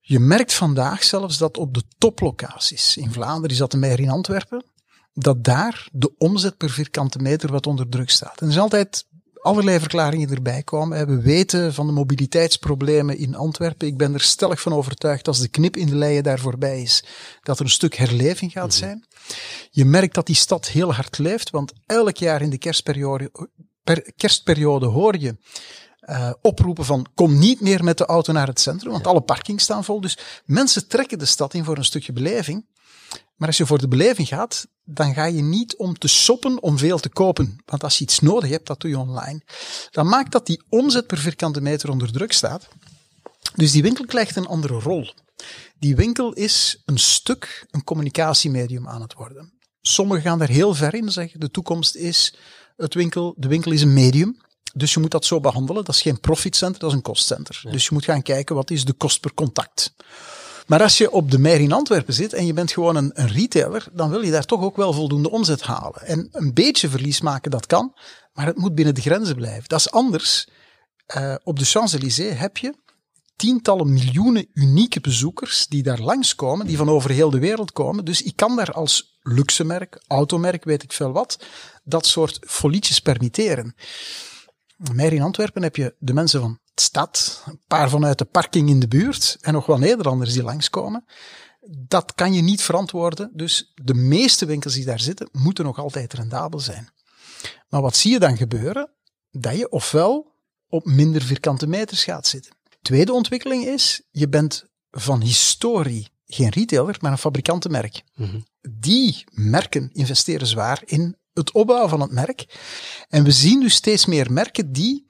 Je 0.00 0.18
merkt 0.18 0.54
vandaag 0.54 1.04
zelfs 1.04 1.38
dat 1.38 1.56
op 1.56 1.74
de 1.74 1.82
toplocaties, 1.98 2.96
in 2.96 3.12
Vlaanderen 3.12 3.50
is 3.50 3.56
dat 3.56 3.70
de 3.70 3.76
Meijer 3.76 4.00
in 4.00 4.10
Antwerpen, 4.10 4.64
dat 5.14 5.44
daar 5.44 5.88
de 5.92 6.16
omzet 6.18 6.56
per 6.56 6.70
vierkante 6.70 7.18
meter 7.18 7.52
wat 7.52 7.66
onder 7.66 7.88
druk 7.88 8.10
staat. 8.10 8.40
En 8.40 8.46
er 8.46 8.52
is 8.52 8.58
altijd 8.58 9.06
allerlei 9.46 9.78
verklaringen 9.78 10.30
erbij 10.30 10.62
komen. 10.62 11.06
We 11.06 11.20
weten 11.20 11.74
van 11.74 11.86
de 11.86 11.92
mobiliteitsproblemen 11.92 13.18
in 13.18 13.34
Antwerpen. 13.34 13.86
Ik 13.86 13.96
ben 13.96 14.14
er 14.14 14.20
stellig 14.20 14.60
van 14.60 14.72
overtuigd 14.72 15.28
als 15.28 15.40
de 15.40 15.48
knip 15.48 15.76
in 15.76 15.86
de 15.86 15.94
leien 15.94 16.22
daar 16.22 16.38
voorbij 16.38 16.82
is, 16.82 17.04
dat 17.42 17.58
er 17.58 17.64
een 17.64 17.70
stuk 17.70 17.94
herleving 17.94 18.52
gaat 18.52 18.68
mhm. 18.68 18.76
zijn. 18.76 19.06
Je 19.70 19.84
merkt 19.84 20.14
dat 20.14 20.26
die 20.26 20.34
stad 20.34 20.68
heel 20.68 20.94
hard 20.94 21.18
leeft, 21.18 21.50
want 21.50 21.72
elk 21.86 22.16
jaar 22.16 22.42
in 22.42 22.50
de 22.50 22.58
kerstperiode, 22.58 23.30
per, 23.84 24.12
kerstperiode 24.16 24.86
hoor 24.86 25.18
je 25.18 25.36
uh, 26.06 26.30
oproepen 26.40 26.84
van 26.84 27.06
kom 27.14 27.38
niet 27.38 27.60
meer 27.60 27.84
met 27.84 27.98
de 27.98 28.06
auto 28.06 28.32
naar 28.32 28.46
het 28.46 28.60
centrum, 28.60 28.92
want 28.92 29.06
alle 29.06 29.20
parkings 29.20 29.62
staan 29.62 29.84
vol. 29.84 30.00
Dus 30.00 30.18
mensen 30.44 30.88
trekken 30.88 31.18
de 31.18 31.24
stad 31.24 31.54
in 31.54 31.64
voor 31.64 31.76
een 31.76 31.84
stukje 31.84 32.12
beleving. 32.12 32.66
Maar 33.36 33.48
als 33.48 33.56
je 33.56 33.66
voor 33.66 33.78
de 33.78 33.88
beleving 33.88 34.28
gaat, 34.28 34.66
dan 34.84 35.14
ga 35.14 35.24
je 35.24 35.42
niet 35.42 35.76
om 35.76 35.98
te 35.98 36.08
shoppen 36.08 36.62
om 36.62 36.78
veel 36.78 36.98
te 36.98 37.08
kopen. 37.08 37.56
Want 37.64 37.82
als 37.82 37.98
je 37.98 38.04
iets 38.04 38.20
nodig 38.20 38.50
hebt, 38.50 38.66
dat 38.66 38.80
doe 38.80 38.90
je 38.90 38.98
online. 38.98 39.42
Dan 39.90 40.08
maakt 40.08 40.32
dat 40.32 40.46
die 40.46 40.62
omzet 40.68 41.06
per 41.06 41.18
vierkante 41.18 41.60
meter 41.60 41.90
onder 41.90 42.12
druk 42.12 42.32
staat. 42.32 42.68
Dus 43.54 43.72
die 43.72 43.82
winkel 43.82 44.04
krijgt 44.04 44.36
een 44.36 44.46
andere 44.46 44.74
rol. 44.74 45.12
Die 45.78 45.96
winkel 45.96 46.32
is 46.32 46.82
een 46.84 46.98
stuk 46.98 47.66
een 47.70 47.84
communicatiemedium 47.84 48.88
aan 48.88 49.02
het 49.02 49.14
worden. 49.14 49.52
Sommigen 49.80 50.22
gaan 50.22 50.38
daar 50.38 50.48
heel 50.48 50.74
ver 50.74 50.94
in, 50.94 51.10
zeggen 51.10 51.40
de 51.40 51.50
toekomst 51.50 51.94
is 51.94 52.34
het 52.76 52.94
winkel, 52.94 53.34
de 53.36 53.48
winkel 53.48 53.72
is 53.72 53.82
een 53.82 53.92
medium. 53.92 54.40
Dus 54.76 54.94
je 54.94 55.00
moet 55.00 55.10
dat 55.10 55.24
zo 55.24 55.40
behandelen. 55.40 55.84
Dat 55.84 55.94
is 55.94 56.02
geen 56.02 56.20
profitcenter, 56.20 56.80
dat 56.80 56.90
is 56.90 56.96
een 56.96 57.02
kostcenter. 57.02 57.62
Dus 57.70 57.84
je 57.84 57.90
moet 57.92 58.04
gaan 58.04 58.22
kijken 58.22 58.54
wat 58.54 58.70
is 58.70 58.84
de 58.84 58.92
kost 58.92 59.20
per 59.20 59.34
contact. 59.34 59.94
Maar 60.66 60.82
als 60.82 60.98
je 60.98 61.10
op 61.10 61.30
de 61.30 61.38
Meijer 61.38 61.60
in 61.60 61.72
Antwerpen 61.72 62.14
zit 62.14 62.32
en 62.32 62.46
je 62.46 62.52
bent 62.52 62.72
gewoon 62.72 62.96
een, 62.96 63.10
een, 63.14 63.28
retailer, 63.28 63.86
dan 63.92 64.10
wil 64.10 64.22
je 64.22 64.30
daar 64.30 64.44
toch 64.44 64.62
ook 64.62 64.76
wel 64.76 64.92
voldoende 64.92 65.30
omzet 65.30 65.62
halen. 65.62 66.06
En 66.06 66.28
een 66.32 66.54
beetje 66.54 66.88
verlies 66.88 67.20
maken, 67.20 67.50
dat 67.50 67.66
kan, 67.66 67.94
maar 68.32 68.46
het 68.46 68.56
moet 68.56 68.74
binnen 68.74 68.94
de 68.94 69.00
grenzen 69.00 69.36
blijven. 69.36 69.68
Dat 69.68 69.78
is 69.78 69.90
anders. 69.90 70.48
Uh, 71.16 71.34
op 71.44 71.58
de 71.58 71.64
Champs-Élysées 71.64 72.38
heb 72.38 72.56
je 72.56 72.74
tientallen 73.36 73.92
miljoenen 73.92 74.46
unieke 74.52 75.00
bezoekers 75.00 75.66
die 75.66 75.82
daar 75.82 76.00
langskomen, 76.00 76.66
die 76.66 76.76
van 76.76 76.88
over 76.88 77.10
heel 77.10 77.30
de 77.30 77.38
wereld 77.38 77.72
komen. 77.72 78.04
Dus 78.04 78.22
ik 78.22 78.36
kan 78.36 78.56
daar 78.56 78.72
als 78.72 79.18
luxemerk, 79.22 80.02
automerk, 80.06 80.64
weet 80.64 80.82
ik 80.82 80.92
veel 80.92 81.12
wat, 81.12 81.38
dat 81.84 82.06
soort 82.06 82.38
folietjes 82.46 83.00
permitteren. 83.00 83.74
Meer 84.76 85.12
in 85.12 85.22
Antwerpen 85.22 85.62
heb 85.62 85.76
je 85.76 85.94
de 85.98 86.12
mensen 86.12 86.40
van 86.40 86.58
de 86.74 86.82
stad, 86.82 87.42
een 87.46 87.60
paar 87.66 87.90
vanuit 87.90 88.18
de 88.18 88.24
parking 88.24 88.68
in 88.68 88.80
de 88.80 88.88
buurt 88.88 89.38
en 89.40 89.52
nog 89.52 89.66
wel 89.66 89.78
Nederlanders 89.78 90.32
die 90.32 90.42
langskomen. 90.42 91.04
Dat 91.68 92.14
kan 92.14 92.32
je 92.32 92.42
niet 92.42 92.62
verantwoorden. 92.62 93.30
Dus 93.34 93.72
de 93.74 93.94
meeste 93.94 94.46
winkels 94.46 94.74
die 94.74 94.84
daar 94.84 95.00
zitten, 95.00 95.28
moeten 95.32 95.64
nog 95.64 95.78
altijd 95.78 96.12
rendabel 96.12 96.60
zijn. 96.60 96.88
Maar 97.68 97.82
wat 97.82 97.96
zie 97.96 98.12
je 98.12 98.18
dan 98.18 98.36
gebeuren? 98.36 98.90
Dat 99.30 99.56
je 99.56 99.70
ofwel 99.70 100.34
op 100.68 100.84
minder 100.84 101.22
vierkante 101.22 101.66
meters 101.66 102.04
gaat 102.04 102.26
zitten. 102.26 102.56
Tweede 102.82 103.12
ontwikkeling 103.12 103.64
is, 103.64 104.02
je 104.10 104.28
bent 104.28 104.66
van 104.90 105.20
historie 105.20 106.08
geen 106.26 106.48
retailer, 106.48 106.96
maar 107.00 107.12
een 107.12 107.18
fabrikantenmerk. 107.18 108.02
Mm 108.14 108.44
Die 108.70 109.24
merken 109.30 109.90
investeren 109.92 110.46
zwaar 110.46 110.82
in 110.84 111.16
het 111.36 111.52
opbouwen 111.52 111.88
van 111.88 112.00
het 112.00 112.10
merk. 112.10 112.58
En 113.08 113.24
we 113.24 113.30
zien 113.30 113.60
dus 113.60 113.74
steeds 113.74 114.06
meer 114.06 114.32
merken 114.32 114.72
die 114.72 115.06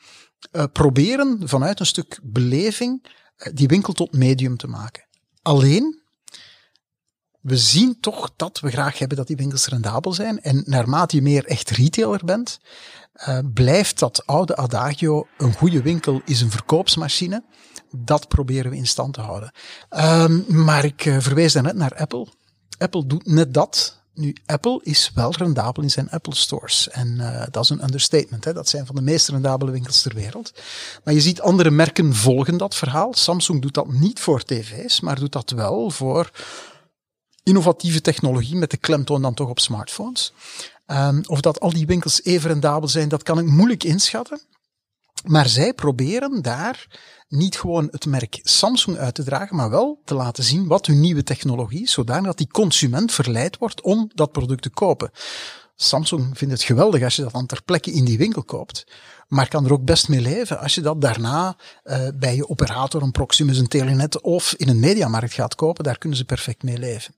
uh, 0.52 0.64
proberen 0.72 1.48
vanuit 1.48 1.80
een 1.80 1.86
stuk 1.86 2.20
beleving 2.22 3.06
uh, 3.36 3.52
die 3.54 3.68
winkel 3.68 3.92
tot 3.92 4.12
medium 4.12 4.56
te 4.56 4.66
maken. 4.66 5.06
Alleen, 5.42 6.02
we 7.40 7.56
zien 7.56 8.00
toch 8.00 8.30
dat 8.36 8.60
we 8.60 8.70
graag 8.70 8.98
hebben 8.98 9.16
dat 9.16 9.26
die 9.26 9.36
winkels 9.36 9.66
rendabel 9.66 10.12
zijn. 10.12 10.40
En 10.40 10.62
naarmate 10.66 11.16
je 11.16 11.22
meer 11.22 11.44
echt 11.44 11.70
retailer 11.70 12.24
bent, 12.24 12.58
uh, 13.28 13.38
blijft 13.54 13.98
dat 13.98 14.26
oude 14.26 14.56
adagio, 14.56 15.26
een 15.38 15.54
goede 15.54 15.82
winkel 15.82 16.20
is 16.24 16.40
een 16.40 16.50
verkoopsmachine. 16.50 17.44
Dat 17.96 18.28
proberen 18.28 18.70
we 18.70 18.76
in 18.76 18.86
stand 18.86 19.14
te 19.14 19.20
houden. 19.20 19.52
Um, 19.90 20.44
maar 20.64 20.84
ik 20.84 21.02
verwees 21.02 21.52
daarnet 21.52 21.76
naar 21.76 21.94
Apple. 21.94 22.26
Apple 22.78 23.06
doet 23.06 23.26
net 23.26 23.54
dat. 23.54 24.04
Nu, 24.16 24.34
Apple 24.46 24.80
is 24.82 25.10
wel 25.14 25.30
rendabel 25.30 25.82
in 25.82 25.90
zijn 25.90 26.10
Apple 26.10 26.34
stores. 26.34 26.88
En 26.88 27.16
uh, 27.20 27.42
dat 27.50 27.62
is 27.62 27.70
een 27.70 27.82
understatement. 27.82 28.44
Hè? 28.44 28.52
Dat 28.52 28.68
zijn 28.68 28.86
van 28.86 28.94
de 28.94 29.00
meest 29.00 29.28
rendabele 29.28 29.70
winkels 29.70 30.02
ter 30.02 30.14
wereld. 30.14 30.52
Maar 31.04 31.14
je 31.14 31.20
ziet 31.20 31.40
andere 31.40 31.70
merken 31.70 32.14
volgen 32.14 32.56
dat 32.56 32.74
verhaal. 32.74 33.14
Samsung 33.14 33.62
doet 33.62 33.74
dat 33.74 33.92
niet 33.92 34.20
voor 34.20 34.42
tv's, 34.42 35.00
maar 35.00 35.18
doet 35.18 35.32
dat 35.32 35.50
wel 35.50 35.90
voor 35.90 36.30
innovatieve 37.42 38.00
technologie 38.00 38.56
met 38.56 38.70
de 38.70 38.76
klemtoon 38.76 39.22
dan 39.22 39.34
toch 39.34 39.48
op 39.48 39.60
smartphones. 39.60 40.32
Um, 40.86 41.22
of 41.26 41.40
dat 41.40 41.60
al 41.60 41.72
die 41.72 41.86
winkels 41.86 42.24
even 42.24 42.50
rendabel 42.50 42.88
zijn, 42.88 43.08
dat 43.08 43.22
kan 43.22 43.38
ik 43.38 43.46
moeilijk 43.46 43.84
inschatten. 43.84 44.40
Maar 45.26 45.48
zij 45.48 45.72
proberen 45.72 46.42
daar 46.42 46.86
niet 47.28 47.58
gewoon 47.58 47.88
het 47.90 48.06
merk 48.06 48.38
Samsung 48.42 48.96
uit 48.96 49.14
te 49.14 49.24
dragen, 49.24 49.56
maar 49.56 49.70
wel 49.70 50.00
te 50.04 50.14
laten 50.14 50.44
zien 50.44 50.66
wat 50.66 50.86
hun 50.86 51.00
nieuwe 51.00 51.22
technologie 51.22 51.82
is, 51.82 51.92
zodat 51.92 52.38
die 52.38 52.48
consument 52.48 53.12
verleid 53.12 53.58
wordt 53.58 53.80
om 53.80 54.10
dat 54.14 54.32
product 54.32 54.62
te 54.62 54.70
kopen. 54.70 55.10
Samsung 55.76 56.38
vindt 56.38 56.54
het 56.54 56.62
geweldig 56.62 57.02
als 57.02 57.16
je 57.16 57.22
dat 57.22 57.32
dan 57.32 57.46
ter 57.46 57.62
plekke 57.62 57.92
in 57.92 58.04
die 58.04 58.18
winkel 58.18 58.42
koopt, 58.42 58.86
maar 59.28 59.48
kan 59.48 59.64
er 59.64 59.72
ook 59.72 59.84
best 59.84 60.08
mee 60.08 60.20
leven 60.20 60.58
als 60.58 60.74
je 60.74 60.80
dat 60.80 61.00
daarna 61.00 61.56
uh, 61.84 62.08
bij 62.14 62.36
je 62.36 62.48
operator, 62.48 63.02
een 63.02 63.10
Proximus, 63.10 63.58
een 63.58 63.68
Telenet 63.68 64.20
of 64.20 64.54
in 64.56 64.68
een 64.68 64.80
mediamarkt 64.80 65.32
gaat 65.32 65.54
kopen. 65.54 65.84
Daar 65.84 65.98
kunnen 65.98 66.18
ze 66.18 66.24
perfect 66.24 66.62
mee 66.62 66.78
leven. 66.78 67.14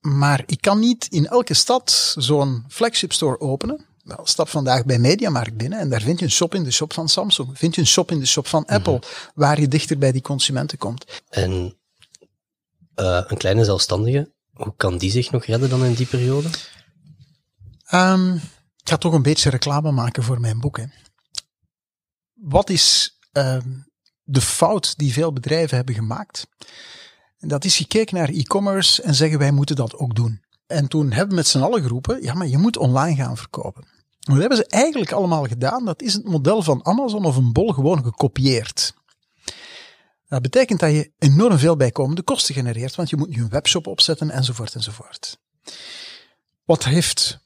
Maar 0.00 0.42
ik 0.46 0.60
kan 0.60 0.78
niet 0.78 1.06
in 1.10 1.26
elke 1.26 1.54
stad 1.54 2.14
zo'n 2.18 2.64
flagship 2.68 3.12
store 3.12 3.40
openen 3.40 3.86
wel, 4.02 4.20
stap 4.26 4.48
vandaag 4.48 4.84
bij 4.84 4.98
Mediamarkt 4.98 5.56
binnen 5.56 5.78
en 5.78 5.90
daar 5.90 6.00
vind 6.00 6.18
je 6.18 6.24
een 6.24 6.30
shop 6.30 6.54
in 6.54 6.64
de 6.64 6.70
shop 6.70 6.92
van 6.92 7.08
Samsung. 7.08 7.58
Vind 7.58 7.74
je 7.74 7.80
een 7.80 7.86
shop 7.86 8.10
in 8.10 8.18
de 8.18 8.26
shop 8.26 8.46
van 8.46 8.66
Apple, 8.66 8.92
mhm. 8.92 9.06
waar 9.34 9.60
je 9.60 9.68
dichter 9.68 9.98
bij 9.98 10.12
die 10.12 10.22
consumenten 10.22 10.78
komt. 10.78 11.22
En 11.28 11.76
uh, 12.96 13.20
een 13.26 13.36
kleine 13.36 13.64
zelfstandige, 13.64 14.32
hoe 14.52 14.74
kan 14.76 14.98
die 14.98 15.10
zich 15.10 15.30
nog 15.30 15.44
redden 15.44 15.70
dan 15.70 15.84
in 15.84 15.94
die 15.94 16.06
periode? 16.06 16.48
Um, 17.94 18.34
ik 18.76 18.88
ga 18.88 18.96
toch 18.96 19.12
een 19.12 19.22
beetje 19.22 19.50
reclame 19.50 19.90
maken 19.90 20.22
voor 20.22 20.40
mijn 20.40 20.60
boek. 20.60 20.76
Hè. 20.76 20.84
Wat 22.32 22.70
is 22.70 23.18
um, 23.32 23.86
de 24.22 24.40
fout 24.40 24.98
die 24.98 25.12
veel 25.12 25.32
bedrijven 25.32 25.76
hebben 25.76 25.94
gemaakt? 25.94 26.46
En 27.38 27.48
dat 27.48 27.64
is 27.64 27.76
gekeken 27.76 28.16
naar 28.16 28.28
e-commerce 28.28 29.02
en 29.02 29.14
zeggen 29.14 29.38
wij 29.38 29.50
moeten 29.50 29.76
dat 29.76 29.96
ook 29.96 30.14
doen. 30.14 30.42
En 30.66 30.88
toen 30.88 31.10
hebben 31.10 31.28
we 31.28 31.34
met 31.34 31.46
z'n 31.46 31.60
allen 31.60 31.82
geroepen, 31.82 32.22
ja 32.22 32.34
maar 32.34 32.46
je 32.46 32.58
moet 32.58 32.76
online 32.76 33.16
gaan 33.16 33.36
verkopen. 33.36 33.91
Wat 34.22 34.38
hebben 34.38 34.58
ze 34.58 34.66
eigenlijk 34.66 35.12
allemaal 35.12 35.44
gedaan? 35.44 35.84
Dat 35.84 36.02
is 36.02 36.12
het 36.12 36.24
model 36.24 36.62
van 36.62 36.84
Amazon 36.86 37.24
of 37.24 37.36
een 37.36 37.52
bol 37.52 37.72
gewoon 37.72 38.04
gekopieerd. 38.04 38.94
Dat 40.28 40.42
betekent 40.42 40.80
dat 40.80 40.90
je 40.90 41.12
enorm 41.18 41.58
veel 41.58 41.76
bijkomende 41.76 42.22
kosten 42.22 42.54
genereert, 42.54 42.94
want 42.94 43.10
je 43.10 43.16
moet 43.16 43.28
nu 43.28 43.42
een 43.42 43.48
webshop 43.48 43.86
opzetten 43.86 44.30
enzovoort 44.30 44.74
enzovoort. 44.74 45.38
Wat 46.64 46.84
heeft 46.84 47.38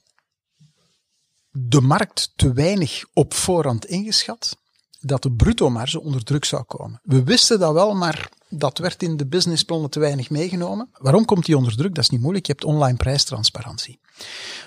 de 1.51 1.81
markt 1.81 2.33
te 2.37 2.53
weinig 2.53 3.05
op 3.13 3.35
voorhand 3.35 3.87
ingeschat? 3.87 4.57
Dat 5.01 5.23
de 5.23 5.33
bruto 5.33 5.71
marge 5.71 6.01
onder 6.01 6.25
druk 6.25 6.45
zou 6.45 6.63
komen. 6.63 7.01
We 7.03 7.23
wisten 7.23 7.59
dat 7.59 7.73
wel, 7.73 7.95
maar 7.95 8.29
dat 8.49 8.79
werd 8.79 9.03
in 9.03 9.17
de 9.17 9.27
businessplannen 9.27 9.91
te 9.91 9.99
weinig 9.99 10.31
meegenomen. 10.31 10.89
Waarom 10.93 11.25
komt 11.25 11.45
die 11.45 11.57
onder 11.57 11.77
druk? 11.77 11.95
Dat 11.95 12.05
is 12.05 12.11
niet 12.11 12.21
moeilijk. 12.21 12.47
Je 12.47 12.53
hebt 12.53 12.65
online 12.65 12.97
prijstransparantie. 12.97 14.01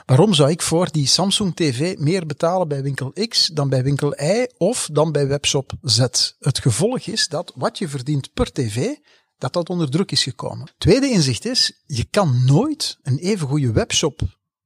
Waarom 0.05 0.33
zou 0.33 0.49
ik 0.49 0.61
voor 0.61 0.91
die 0.91 1.07
Samsung 1.07 1.55
TV 1.55 1.97
meer 1.97 2.25
betalen 2.25 2.67
bij 2.67 2.83
winkel 2.83 3.13
X 3.27 3.47
dan 3.47 3.69
bij 3.69 3.83
winkel 3.83 4.21
Y 4.21 4.47
of 4.57 4.89
dan 4.91 5.11
bij 5.11 5.27
webshop 5.27 5.71
Z? 5.81 5.99
Het 6.39 6.59
gevolg 6.59 6.99
is 6.99 7.27
dat 7.27 7.51
wat 7.55 7.77
je 7.77 7.87
verdient 7.87 8.33
per 8.33 8.51
TV, 8.51 8.95
dat 9.37 9.53
dat 9.53 9.69
onder 9.69 9.89
druk 9.89 10.11
is 10.11 10.23
gekomen. 10.23 10.71
Tweede 10.77 11.09
inzicht 11.09 11.45
is, 11.45 11.83
je 11.85 12.03
kan 12.03 12.45
nooit 12.45 12.97
een 13.01 13.17
even 13.17 13.47
goede 13.47 13.71
webshop 13.71 14.21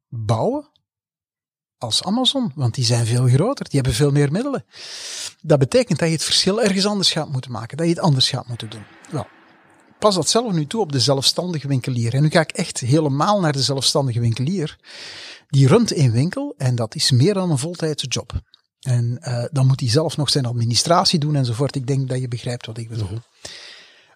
bouwen 0.09 0.69
als 1.83 2.03
Amazon, 2.03 2.51
want 2.55 2.75
die 2.75 2.85
zijn 2.85 3.05
veel 3.05 3.27
groter, 3.27 3.65
die 3.65 3.79
hebben 3.79 3.93
veel 3.93 4.11
meer 4.11 4.31
middelen. 4.31 4.65
Dat 5.41 5.59
betekent 5.59 5.99
dat 5.99 6.07
je 6.07 6.13
het 6.13 6.23
verschil 6.23 6.61
ergens 6.61 6.85
anders 6.85 7.11
gaat 7.11 7.31
moeten 7.31 7.51
maken, 7.51 7.77
dat 7.77 7.85
je 7.85 7.93
het 7.93 8.01
anders 8.01 8.29
gaat 8.29 8.47
moeten 8.47 8.69
doen. 8.69 8.83
Wel, 9.09 9.27
pas 9.99 10.15
dat 10.15 10.29
zelf 10.29 10.51
nu 10.51 10.67
toe 10.67 10.81
op 10.81 10.91
de 10.91 10.99
zelfstandige 10.99 11.67
winkelier. 11.67 12.13
En 12.13 12.21
nu 12.21 12.29
ga 12.29 12.39
ik 12.39 12.51
echt 12.51 12.79
helemaal 12.79 13.39
naar 13.39 13.51
de 13.51 13.61
zelfstandige 13.61 14.19
winkelier. 14.19 14.77
Die 15.47 15.67
runt 15.67 15.95
een 15.95 16.11
winkel 16.11 16.53
en 16.57 16.75
dat 16.75 16.95
is 16.95 17.11
meer 17.11 17.33
dan 17.33 17.51
een 17.51 17.57
voltijdse 17.57 18.07
job. 18.07 18.41
En 18.79 19.17
uh, 19.21 19.43
dan 19.51 19.67
moet 19.67 19.79
hij 19.79 19.89
zelf 19.89 20.17
nog 20.17 20.29
zijn 20.29 20.45
administratie 20.45 21.19
doen 21.19 21.35
enzovoort. 21.35 21.75
Ik 21.75 21.87
denk 21.87 22.09
dat 22.09 22.19
je 22.19 22.27
begrijpt 22.27 22.65
wat 22.65 22.77
ik 22.77 22.89
bedoel. 22.89 23.07
Mhm. 23.07 23.19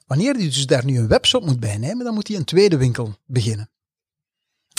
Wanneer 0.08 0.34
hij 0.34 0.44
dus 0.44 0.66
daar 0.66 0.86
nu 0.86 0.98
een 0.98 1.08
webshop 1.08 1.46
moet 1.46 1.60
bijnemen, 1.60 2.06
dan 2.06 2.14
moet 2.14 2.28
hij 2.28 2.38
een 2.38 2.46
tweede 2.46 2.78
winkel 2.78 3.16
beginnen. 3.26 3.70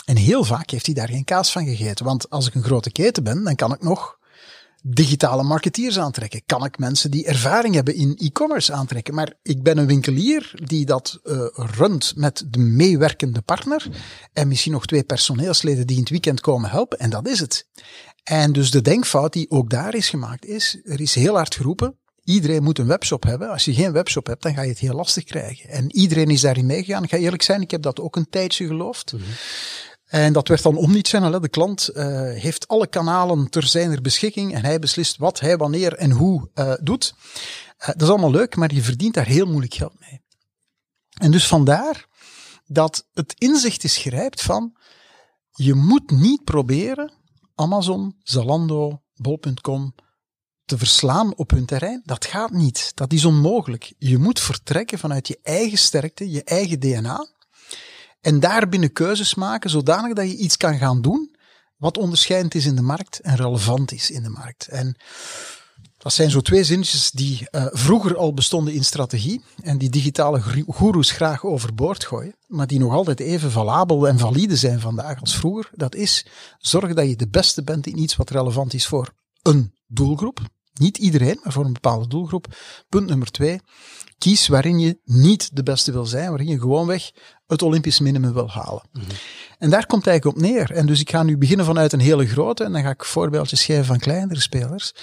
En 0.09 0.17
heel 0.17 0.45
vaak 0.45 0.71
heeft 0.71 0.87
hij 0.87 0.95
daar 0.95 1.09
geen 1.09 1.25
kaas 1.25 1.53
van 1.53 1.65
gegeten. 1.65 2.05
Want 2.05 2.31
als 2.31 2.47
ik 2.47 2.55
een 2.55 2.63
grote 2.63 2.93
keten 2.93 3.25
ben, 3.25 3.45
dan 3.45 3.55
kan 3.55 3.73
ik 3.73 3.83
nog 3.83 4.19
digitale 4.83 5.43
marketeers 5.43 5.99
aantrekken. 5.99 6.43
Kan 6.47 6.65
ik 6.65 6.79
mensen 6.79 7.11
die 7.11 7.27
ervaring 7.27 7.75
hebben 7.75 7.95
in 7.95 8.17
e-commerce 8.17 8.73
aantrekken. 8.73 9.15
Maar 9.15 9.35
ik 9.43 9.63
ben 9.63 9.79
een 9.79 9.87
winkelier 9.87 10.53
die 10.65 10.87
dat 10.87 11.21
uh, 11.25 11.47
runt 11.53 12.13
met 12.17 12.45
de 12.51 12.59
meewerkende 12.59 13.41
partner. 13.41 13.89
En 14.33 14.49
misschien 14.49 14.73
nog 14.73 14.87
twee 14.87 15.05
personeelsleden 15.05 15.87
die 15.87 15.97
in 15.97 16.03
het 16.03 16.11
weekend 16.11 16.41
komen 16.41 16.71
helpen. 16.71 16.99
En 16.99 17.11
dat 17.11 17.29
is 17.29 17.41
het. 17.41 17.69
En 18.23 18.53
dus 18.53 18.71
de 18.71 18.83
denkfout 18.83 19.33
die 19.33 19.51
ook 19.51 19.71
daar 19.71 19.95
is 19.95 20.09
gemaakt 20.09 20.45
is, 20.45 20.81
er 20.85 21.01
is 21.01 21.15
heel 21.15 21.35
hard 21.35 21.55
geroepen, 21.55 21.99
iedereen 22.25 22.63
moet 22.63 22.79
een 22.79 22.87
webshop 22.87 23.23
hebben. 23.23 23.51
Als 23.51 23.65
je 23.65 23.75
geen 23.75 23.93
webshop 23.93 24.27
hebt, 24.27 24.43
dan 24.43 24.55
ga 24.55 24.63
je 24.63 24.69
het 24.69 24.79
heel 24.79 24.95
lastig 24.95 25.25
krijgen. 25.25 25.69
En 25.69 25.97
iedereen 25.97 26.31
is 26.31 26.41
daarin 26.41 26.67
meegegaan. 26.67 27.03
Ik 27.03 27.11
ga 27.11 27.17
eerlijk 27.17 27.43
zijn, 27.43 27.61
ik 27.61 27.71
heb 27.71 27.83
dat 27.83 28.01
ook 28.01 28.17
een 28.17 28.29
tijdje 28.31 28.67
geloofd. 28.67 29.13
Mhm. 29.13 29.23
En 30.09 30.33
dat 30.33 30.49
werd 30.49 30.63
dan 30.63 30.77
omnichannel. 30.77 31.41
De 31.41 31.49
klant 31.49 31.91
uh, 31.95 32.05
heeft 32.33 32.69
alle 32.69 32.87
kanalen 32.87 33.51
ter 33.51 33.67
zijner 33.67 34.01
beschikking 34.01 34.55
en 34.55 34.65
hij 34.65 34.79
beslist 34.79 35.17
wat 35.17 35.41
hij 35.41 35.57
wanneer 35.57 35.95
en 35.95 36.11
hoe 36.11 36.51
uh, 36.55 36.75
doet. 36.81 37.15
Uh, 37.81 37.87
dat 37.87 38.03
is 38.03 38.09
allemaal 38.09 38.31
leuk, 38.31 38.57
maar 38.57 38.75
je 38.75 38.83
verdient 38.83 39.15
daar 39.15 39.27
heel 39.27 39.47
moeilijk 39.47 39.75
geld 39.75 40.01
mee. 40.01 40.21
En 41.19 41.31
dus 41.31 41.47
vandaar 41.47 42.07
dat 42.67 43.07
het 43.15 43.35
inzicht 43.39 43.85
is 43.85 43.97
gerijpt 43.97 44.43
van 44.43 44.77
je 45.51 45.75
moet 45.75 46.11
niet 46.11 46.45
proberen 46.45 47.13
Amazon, 47.55 48.17
Zalando, 48.23 49.03
Bol.com 49.15 49.95
te 50.65 50.79
verslaan 50.79 51.37
op 51.37 51.51
hun 51.51 51.67
terrein. 51.67 52.03
Dat 52.05 52.25
gaat 52.25 52.51
niet. 52.51 52.93
Dat 52.95 53.13
is 53.13 53.25
onmogelijk. 53.25 53.93
Je 53.99 54.19
moet 54.19 54.41
vertrekken 54.41 54.99
vanuit 54.99 55.29
je 55.29 55.39
eigen 55.43 55.79
sterkte, 55.79 56.31
je 56.31 56.45
eigen 56.45 56.81
DNA. 56.81 57.27
En 58.21 58.41
daarbinnen 58.41 58.93
keuzes 58.93 59.35
maken 59.35 59.71
zodanig 59.71 60.13
dat 60.13 60.31
je 60.31 60.37
iets 60.37 60.57
kan 60.57 60.79
gaan 60.79 61.03
doen 61.03 61.37
wat 61.77 61.99
onderscheidend 61.99 62.55
is 62.55 62.67
in 62.67 62.77
de 62.77 62.83
markt 62.83 63.21
en 63.21 63.37
relevant 63.37 63.93
is 63.93 64.11
in 64.11 64.23
de 64.23 64.29
markt. 64.29 64.69
En 64.69 64.97
dat 65.99 66.13
zijn 66.13 66.31
zo 66.31 66.41
twee 66.41 66.65
zinnetjes 66.65 67.11
die 67.11 67.47
uh, 67.51 67.67
vroeger 67.71 68.17
al 68.17 68.35
bestonden 68.35 68.75
in 68.75 68.85
strategie 68.85 69.45
en 69.63 69.79
die 69.79 69.91
digitale 69.91 70.43
goeroes 70.67 71.11
graag 71.11 71.45
overboord 71.45 72.05
gooien, 72.05 72.37
maar 72.47 72.67
die 72.67 72.79
nog 72.79 72.93
altijd 72.93 73.21
even 73.21 73.51
valabel 73.51 74.09
en 74.09 74.19
valide 74.19 74.57
zijn 74.57 74.81
vandaag 74.81 75.21
als 75.21 75.37
vroeger. 75.37 75.71
Dat 75.75 75.95
is 75.95 76.27
zorg 76.59 76.95
dat 76.95 77.09
je 77.09 77.17
de 77.17 77.29
beste 77.29 77.63
bent 77.63 77.87
in 77.87 77.99
iets 77.99 78.17
wat 78.17 78.31
relevant 78.31 78.75
is 78.75 78.87
voor 78.87 79.13
een 79.43 79.75
doelgroep. 79.87 80.41
Niet 80.79 80.99
iedereen, 80.99 81.41
maar 81.43 81.53
voor 81.53 81.65
een 81.65 81.73
bepaalde 81.73 82.09
doelgroep. 82.09 82.47
Punt 82.89 83.07
nummer 83.09 83.31
twee. 83.31 83.61
Kies 84.19 84.49
waarin 84.49 84.79
je 84.79 84.99
niet 85.05 85.57
de 85.57 85.63
beste 85.63 85.93
wil 85.93 86.07
zijn, 86.07 86.29
waarin 86.29 86.49
je 86.49 86.59
gewoonweg 86.59 87.11
het 87.47 87.63
Olympisch 87.63 88.01
minimum 88.01 88.33
wil 88.33 88.51
halen. 88.51 88.83
Mm 88.93 89.01
-hmm. 89.01 89.11
En 89.59 89.71
daar 89.71 89.87
komt 89.87 90.05
het 90.05 90.11
eigenlijk 90.11 90.37
op 90.37 90.51
neer. 90.51 90.71
En 90.71 90.87
dus 90.87 91.01
ik 91.01 91.11
ga 91.11 91.23
nu 91.23 91.39
beginnen 91.39 91.67
vanuit 91.67 91.93
een 91.93 92.01
hele 92.01 92.27
grote, 92.27 92.65
en 92.65 92.73
dan 92.73 92.83
ga 92.83 92.91
ik 92.91 93.05
voorbeeldjes 93.05 93.65
geven 93.65 93.85
van 93.85 93.99
kleinere 93.99 94.41
spelers. 94.41 94.95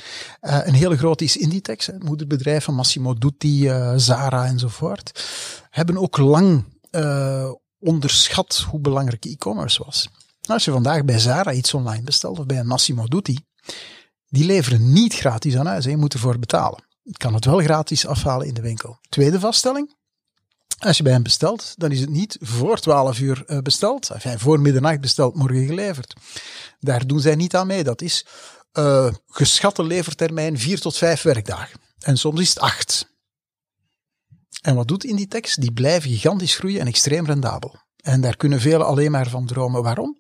Uh, 0.42 0.60
een 0.64 0.74
hele 0.74 0.98
grote 0.98 1.24
is 1.24 1.38
Inditex, 1.38 1.86
het 1.86 2.04
moederbedrijf 2.04 2.64
van 2.64 2.74
Massimo 2.74 3.14
Dutti, 3.14 3.70
uh, 3.70 3.94
Zara 3.96 4.46
enzovoort. 4.46 5.24
Hebben 5.70 5.98
ook 5.98 6.18
lang 6.18 6.66
uh, 6.92 7.52
onderschat 7.80 8.66
hoe 8.70 8.80
belangrijk 8.80 9.26
e-commerce 9.26 9.84
was. 9.86 10.10
Als 10.42 10.66
je 10.66 10.72
vandaag 10.72 11.06
bij 11.06 11.20
Zara 11.20 11.52
iets 11.52 11.74
online 11.74 12.04
bestelt, 12.04 12.40
of 12.40 12.46
bij 12.46 12.60
een 12.60 12.68
Massimo 12.68 13.06
Dutti, 13.06 13.38
die 14.28 14.46
leveren 14.46 14.94
niet 14.94 15.14
gratis 15.14 15.58
aan 15.58 15.66
huis. 15.66 15.86
Hè. 15.86 15.92
Je 15.92 15.98
moet 15.98 16.14
ervoor 16.14 16.40
betalen. 16.40 16.84
Je 17.02 17.18
kan 17.18 17.34
het 17.34 17.46
wel 17.46 17.60
gratis 17.60 18.06
afhalen 18.06 18.48
in 18.48 18.54
de 18.54 18.62
winkel. 18.62 19.00
Tweede 19.10 19.40
vaststelling. 19.40 19.96
Als 20.80 20.98
je 20.98 21.04
bij 21.04 21.12
hem 21.12 21.24
bestelt, 21.24 21.74
dan 21.78 21.92
is 21.92 22.00
het 22.00 22.10
niet 22.10 22.38
voor 22.42 22.80
12 22.80 23.20
uur 23.20 23.62
besteld. 23.64 24.10
Enfin, 24.10 24.40
voor 24.40 24.60
middernacht 24.60 25.02
besteld, 25.02 25.36
morgen 25.36 25.66
geleverd. 25.66 26.14
Daar 26.80 27.08
doen 27.08 27.20
zij 27.20 27.36
niet 27.36 27.56
aan 27.56 27.68
mee. 27.68 27.84
Dat 27.84 28.02
is 28.02 28.26
uh, 28.74 29.14
geschatte 29.28 29.84
levertermijn 29.84 30.60
4 30.60 30.80
tot 30.80 30.98
5 30.98 31.22
werkdagen. 31.22 31.80
En 32.00 32.18
soms 32.18 32.40
is 32.40 32.50
het 32.50 32.60
8. 32.60 33.14
En 34.62 34.76
wat 34.76 34.88
doet 34.88 35.04
Inditex? 35.04 35.56
Die 35.56 35.74
blijven 35.74 36.10
gigantisch 36.10 36.56
groeien 36.56 36.80
en 36.80 36.88
extreem 36.88 37.26
rendabel. 37.26 37.76
En 38.06 38.22
daar 38.22 38.38
kunnen 38.38 38.62
velen 38.62 38.86
alleen 38.86 39.12
maar 39.12 39.30
van 39.30 39.46
dromen. 39.46 39.84
Waarom? 39.84 40.18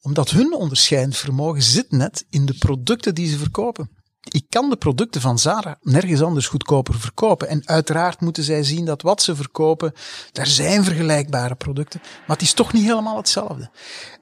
Omdat 0.00 0.30
hun 0.30 0.54
onderscheidend 0.54 1.16
vermogen 1.16 1.62
zit 1.62 1.90
net 1.90 2.26
in 2.30 2.46
de 2.46 2.54
producten 2.58 3.14
die 3.14 3.28
ze 3.28 3.38
verkopen. 3.38 3.90
Ik 4.28 4.44
kan 4.48 4.70
de 4.70 4.76
producten 4.76 5.20
van 5.20 5.38
Zara 5.38 5.78
nergens 5.80 6.22
anders 6.22 6.46
goedkoper 6.46 6.94
verkopen. 7.00 7.48
En 7.48 7.62
uiteraard 7.64 8.20
moeten 8.20 8.42
zij 8.42 8.62
zien 8.62 8.84
dat 8.84 9.02
wat 9.02 9.22
ze 9.22 9.36
verkopen, 9.36 9.92
daar 10.32 10.46
zijn 10.46 10.84
vergelijkbare 10.84 11.54
producten, 11.54 12.00
maar 12.02 12.36
het 12.36 12.46
is 12.46 12.52
toch 12.52 12.72
niet 12.72 12.84
helemaal 12.84 13.16
hetzelfde. 13.16 13.70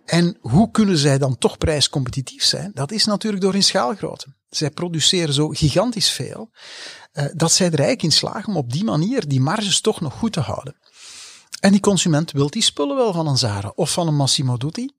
En 0.05 0.39
hoe 0.41 0.71
kunnen 0.71 0.99
zij 0.99 1.19
dan 1.19 1.39
toch 1.39 1.59
prijscompetitief 1.59 2.45
zijn? 2.45 2.71
Dat 2.75 2.93
is 2.93 3.05
natuurlijk 3.05 3.43
door 3.43 3.53
hun 3.53 3.63
schaalgrootte. 3.63 4.35
Zij 4.49 4.71
produceren 4.71 5.35
zo 5.35 5.49
gigantisch 5.49 6.11
veel, 6.11 6.51
uh, 7.13 7.25
dat 7.33 7.53
zij 7.53 7.67
er 7.67 7.73
eigenlijk 7.73 8.03
in 8.03 8.13
slagen 8.13 8.49
om 8.49 8.57
op 8.57 8.73
die 8.73 8.85
manier 8.85 9.29
die 9.29 9.41
marges 9.41 9.81
toch 9.81 10.01
nog 10.01 10.15
goed 10.15 10.33
te 10.33 10.41
houden. 10.41 10.77
En 11.67 11.73
die 11.73 11.81
consument 11.81 12.33
wil 12.33 12.51
die 12.51 12.63
spullen 12.63 12.97
wel 12.97 13.13
van 13.13 13.27
een 13.27 13.37
Zara 13.37 13.73
of 13.75 13.93
van 13.93 14.09
een 14.09 14.15
Massimo 14.15 14.57
Dutti. 14.57 14.91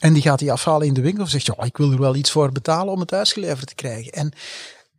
En 0.00 0.12
die 0.12 0.22
gaat 0.22 0.38
die 0.38 0.52
afhalen 0.52 0.86
in 0.86 0.94
de 0.94 1.00
winkel 1.00 1.22
of 1.22 1.30
zegt, 1.30 1.46
ja, 1.46 1.62
ik 1.62 1.76
wil 1.76 1.92
er 1.92 1.98
wel 1.98 2.14
iets 2.14 2.30
voor 2.30 2.52
betalen 2.52 2.92
om 2.92 2.98
het 3.00 3.08
thuisgeleverd 3.08 3.68
te 3.68 3.74
krijgen. 3.74 4.12
En 4.12 4.32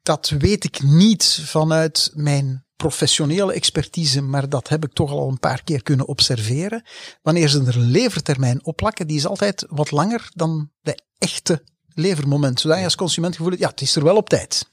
dat 0.04 0.30
weet 0.30 0.64
ik 0.64 0.84
niet 0.84 1.42
vanuit 1.46 2.12
mijn 2.14 2.66
professionele 2.76 3.54
expertise, 3.54 4.22
maar 4.22 4.50
dat 4.50 4.68
heb 4.68 4.86
ik 4.86 4.94
toch 4.94 5.12
al 5.12 5.30
een 5.30 5.40
paar 5.40 5.64
keer 5.64 5.84
kunnen 5.84 6.08
observeren. 6.08 6.84
Wanneer 7.22 7.50
ze 7.50 7.64
er 7.64 7.76
een 7.76 7.92
levertermijn 7.92 8.66
op 8.66 8.76
plakken, 8.76 9.08
die 9.08 9.18
is 9.18 9.28
altijd 9.28 9.66
wat 9.70 9.92
langer 9.92 10.30
dan 10.34 10.72
de 10.82 11.00
echte 11.18 11.64
levermoment. 11.88 12.60
Zodat 12.60 12.78
je 12.78 12.84
als 12.84 12.96
consument 12.96 13.36
gevoel 13.36 13.52
hebt, 13.52 13.64
ja, 13.64 13.70
het 13.70 13.82
is 13.82 13.96
er 13.96 14.04
wel 14.04 14.16
op 14.16 14.30
tijd. 14.30 14.72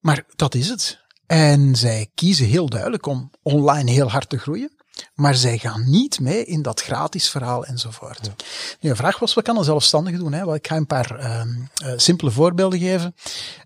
Maar 0.00 0.24
dat 0.36 0.54
is 0.54 0.68
het. 0.68 0.98
En 1.26 1.76
zij 1.76 2.10
kiezen 2.14 2.46
heel 2.46 2.68
duidelijk 2.68 3.06
om 3.06 3.30
online 3.42 3.90
heel 3.90 4.10
hard 4.10 4.28
te 4.28 4.38
groeien. 4.38 4.76
Maar 5.14 5.34
zij 5.34 5.58
gaan 5.58 5.90
niet 5.90 6.20
mee 6.20 6.44
in 6.44 6.62
dat 6.62 6.80
gratis 6.80 7.28
verhaal 7.28 7.64
enzovoort. 7.64 8.26
Ja. 8.26 8.32
Nu, 8.80 8.90
de 8.90 8.96
vraag 8.96 9.18
was, 9.18 9.34
wat 9.34 9.44
kan 9.44 9.56
een 9.56 9.64
zelfstandige 9.64 10.16
doen? 10.16 10.32
Hè? 10.32 10.44
Wel, 10.44 10.54
ik 10.54 10.66
ga 10.66 10.76
een 10.76 10.86
paar 10.86 11.20
uh, 11.20 11.42
uh, 11.84 11.92
simpele 11.96 12.30
voorbeelden 12.30 12.78
geven. 12.78 13.14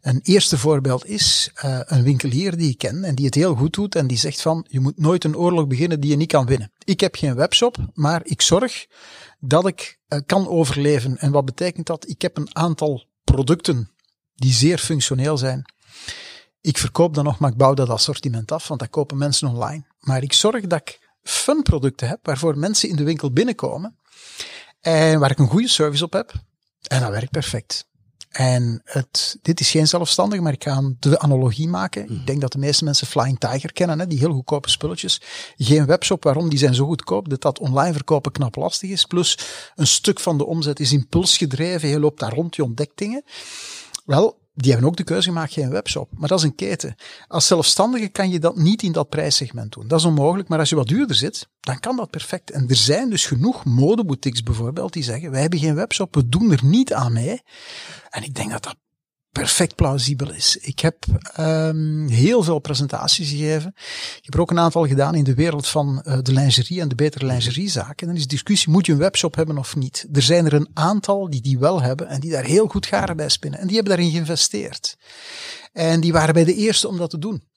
Een 0.01 0.21
eerste 0.23 0.59
voorbeeld 0.59 1.07
is 1.07 1.51
uh, 1.65 1.81
een 1.85 2.03
winkelier 2.03 2.57
die 2.57 2.71
ik 2.71 2.79
ken 2.79 3.05
en 3.05 3.15
die 3.15 3.27
het 3.27 3.35
heel 3.35 3.55
goed 3.55 3.73
doet 3.73 3.95
en 3.95 4.07
die 4.07 4.19
zegt 4.19 4.43
van, 4.43 4.67
je 4.69 4.81
moet 4.81 4.99
nooit 4.99 5.25
een 5.25 5.37
oorlog 5.37 5.67
beginnen 5.67 6.01
die 6.01 6.11
je 6.11 6.17
niet 6.17 6.29
kan 6.29 6.47
winnen. 6.47 6.73
Ik 6.85 7.01
heb 7.01 7.15
geen 7.15 7.35
webshop, 7.35 7.77
maar 7.95 8.21
ik 8.25 8.43
zorg 8.43 8.87
dat 9.39 9.67
ik 9.67 9.99
kan 10.27 10.49
overleven. 10.49 11.19
En 11.19 11.31
wat 11.31 11.45
betekent 11.45 11.87
dat? 11.87 12.09
Ik 12.09 12.23
heb 12.23 12.37
een 12.37 12.57
aantal 12.57 13.05
producten 13.25 13.91
die 14.35 14.53
zeer 14.53 14.79
functioneel 14.79 15.39
zijn. 15.39 15.65
Ik 16.61 16.79
verkoop 16.79 17.15
dan 17.15 17.25
nog, 17.25 17.39
maar 17.39 17.51
ik 17.51 17.57
bouw 17.57 17.75
dat 17.75 17.89
assortiment 17.89 18.53
af, 18.53 18.69
want 18.69 18.81
dat 18.81 18.91
kopen 18.91 19.19
mensen 19.19 19.49
online. 19.49 19.85
Maar 20.01 20.23
ik 20.23 20.33
zorg 20.33 20.67
dat 20.67 20.81
ik 20.81 21.02
fun 21.23 21.63
producten 21.63 22.09
heb, 22.09 22.19
waarvoor 22.23 22.59
mensen 22.59 22.89
in 22.89 22.97
de 22.97 23.05
winkel 23.05 23.33
binnenkomen 23.33 23.97
en 24.81 25.21
waar 25.21 25.31
ik 25.31 25.39
een 25.39 25.49
goede 25.49 25.69
service 25.69 26.05
op 26.05 26.13
heb. 26.13 26.33
En 26.83 27.01
dat 27.01 27.11
werkt 27.11 27.31
perfect. 27.31 27.91
En 28.33 28.81
het, 28.85 29.39
dit 29.43 29.61
is 29.61 29.71
geen 29.71 29.89
zelfstandig, 29.89 30.41
maar 30.41 30.53
ik 30.53 30.63
ga 30.63 30.93
de 30.99 31.19
analogie 31.19 31.69
maken. 31.69 32.11
Ik 32.11 32.27
denk 32.27 32.41
dat 32.41 32.53
de 32.53 32.59
meeste 32.59 32.85
mensen 32.85 33.07
Flying 33.07 33.39
Tiger 33.39 33.73
kennen, 33.73 33.99
hè, 33.99 34.07
die 34.07 34.19
heel 34.19 34.33
goedkope 34.33 34.71
spulletjes. 34.71 35.21
Geen 35.57 35.87
webshop, 35.87 36.25
waarom? 36.25 36.49
Die 36.49 36.59
zijn 36.59 36.75
zo 36.75 36.87
goedkoop 36.87 37.29
dat 37.29 37.41
dat 37.41 37.59
online 37.59 37.93
verkopen 37.93 38.33
knap 38.33 38.57
lastig 38.57 38.91
is. 38.91 39.05
Plus 39.05 39.39
een 39.75 39.87
stuk 39.87 40.21
van 40.21 40.39
de 40.39 40.47
omzet 40.47 40.81
is 40.81 40.93
impulsgedreven. 40.93 41.89
Je 41.89 42.01
loopt 42.01 42.21
daar 42.21 42.33
rond, 42.33 42.57
je 42.57 42.65
ontdekt 42.65 42.99
dingen. 42.99 43.25
Wel, 44.05 44.42
die 44.55 44.71
hebben 44.71 44.89
ook 44.89 44.97
de 44.97 45.05
keuze 45.05 45.29
gemaakt, 45.29 45.53
geen 45.53 45.71
webshop. 45.71 46.11
Maar 46.17 46.29
dat 46.29 46.39
is 46.39 46.45
een 46.45 46.55
keten. 46.55 46.95
Als 47.27 47.47
zelfstandige 47.47 48.09
kan 48.09 48.31
je 48.31 48.41
dat 48.41 48.57
niet 48.57 48.83
in 48.83 48.93
dat 48.93 49.09
prijssegment 49.09 49.73
doen. 49.73 49.89
Dat 49.89 49.99
is 49.99 50.05
onmogelijk, 50.05 50.49
maar 50.49 50.59
als 50.59 50.69
je 50.69 50.77
wat 50.77 50.89
duurder 50.89 51.17
zit, 51.17 51.49
dan 51.61 51.81
kan 51.81 51.97
dat 51.97 52.11
perfect. 52.11 52.51
En 52.51 52.69
er 52.69 52.77
zijn 52.77 53.11
dus 53.11 53.27
genoeg 53.27 53.65
modeboutiques 53.65 54.43
bijvoorbeeld 54.43 54.93
die 54.93 55.03
zeggen, 55.03 55.31
wij 55.31 55.41
hebben 55.41 55.59
geen 55.59 55.75
webshop, 55.75 56.15
we 56.15 56.29
doen 56.29 56.51
er 56.53 56.65
niet 56.65 56.93
aan 56.93 57.13
mee. 57.13 57.43
En 58.11 58.23
ik 58.23 58.35
denk 58.35 58.51
dat 58.51 58.63
dat 58.63 58.77
perfect 59.33 59.75
plausibel 59.75 60.33
is. 60.33 60.57
Ik 60.57 60.81
heb 60.81 61.05
um, 61.39 62.09
heel 62.09 62.43
veel 62.43 62.59
presentaties 62.59 63.29
gegeven. 63.29 63.73
Ik 64.17 64.21
heb 64.25 64.35
er 64.35 64.41
ook 64.41 64.51
een 64.51 64.59
aantal 64.59 64.87
gedaan 64.87 65.15
in 65.15 65.25
de 65.25 65.35
wereld 65.35 65.67
van 65.67 66.03
uh, 66.05 66.19
de 66.23 66.33
lingerie 66.33 66.81
en 66.81 66.89
de 66.89 66.95
betere 66.95 67.27
lingeriezaken. 67.27 67.97
En 67.97 68.07
dan 68.07 68.17
is 68.17 68.23
de 68.23 68.29
discussie, 68.29 68.73
moet 68.73 68.87
je 68.87 68.93
een 68.93 68.99
webshop 68.99 69.35
hebben 69.35 69.59
of 69.59 69.77
niet? 69.77 70.07
Er 70.13 70.23
zijn 70.23 70.47
er 70.47 70.53
een 70.53 70.71
aantal 70.75 71.31
die 71.31 71.41
die 71.41 71.59
wel 71.59 71.83
hebben 71.83 72.09
en 72.09 72.21
die 72.21 72.31
daar 72.31 72.45
heel 72.45 72.67
goed 72.67 72.87
garen 72.87 73.17
bij 73.17 73.29
spinnen. 73.29 73.61
En 73.61 73.67
die 73.67 73.77
hebben 73.77 73.97
daarin 73.97 74.13
geïnvesteerd. 74.13 74.97
En 75.73 76.01
die 76.01 76.13
waren 76.13 76.35
bij 76.35 76.45
de 76.45 76.55
eerste 76.55 76.89
om 76.89 76.97
dat 76.97 77.11
te 77.11 77.19
doen. 77.19 77.51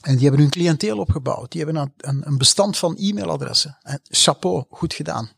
En 0.00 0.12
die 0.12 0.22
hebben 0.22 0.40
hun 0.40 0.50
cliënteel 0.50 0.98
opgebouwd. 0.98 1.52
Die 1.52 1.64
hebben 1.64 1.92
een, 1.96 2.26
een 2.26 2.38
bestand 2.38 2.76
van 2.78 2.96
e-mailadressen. 2.96 3.78
En 3.82 4.00
chapeau, 4.02 4.64
goed 4.68 4.94
gedaan. 4.94 5.30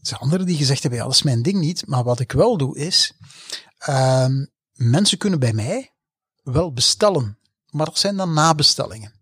Er 0.00 0.06
zijn 0.06 0.20
anderen 0.20 0.46
die 0.46 0.56
gezegd 0.56 0.82
hebben, 0.82 1.00
ja, 1.00 1.06
dat 1.06 1.14
is 1.14 1.22
mijn 1.22 1.42
ding 1.42 1.58
niet. 1.58 1.86
Maar 1.86 2.04
wat 2.04 2.20
ik 2.20 2.32
wel 2.32 2.56
doe 2.56 2.78
is, 2.78 3.12
um, 3.88 4.50
mensen 4.78 5.18
kunnen 5.18 5.38
bij 5.38 5.52
mij 5.52 5.92
wel 6.42 6.72
bestellen, 6.72 7.38
maar 7.70 7.86
dat 7.86 7.98
zijn 7.98 8.16
dan 8.16 8.32
nabestellingen. 8.32 9.12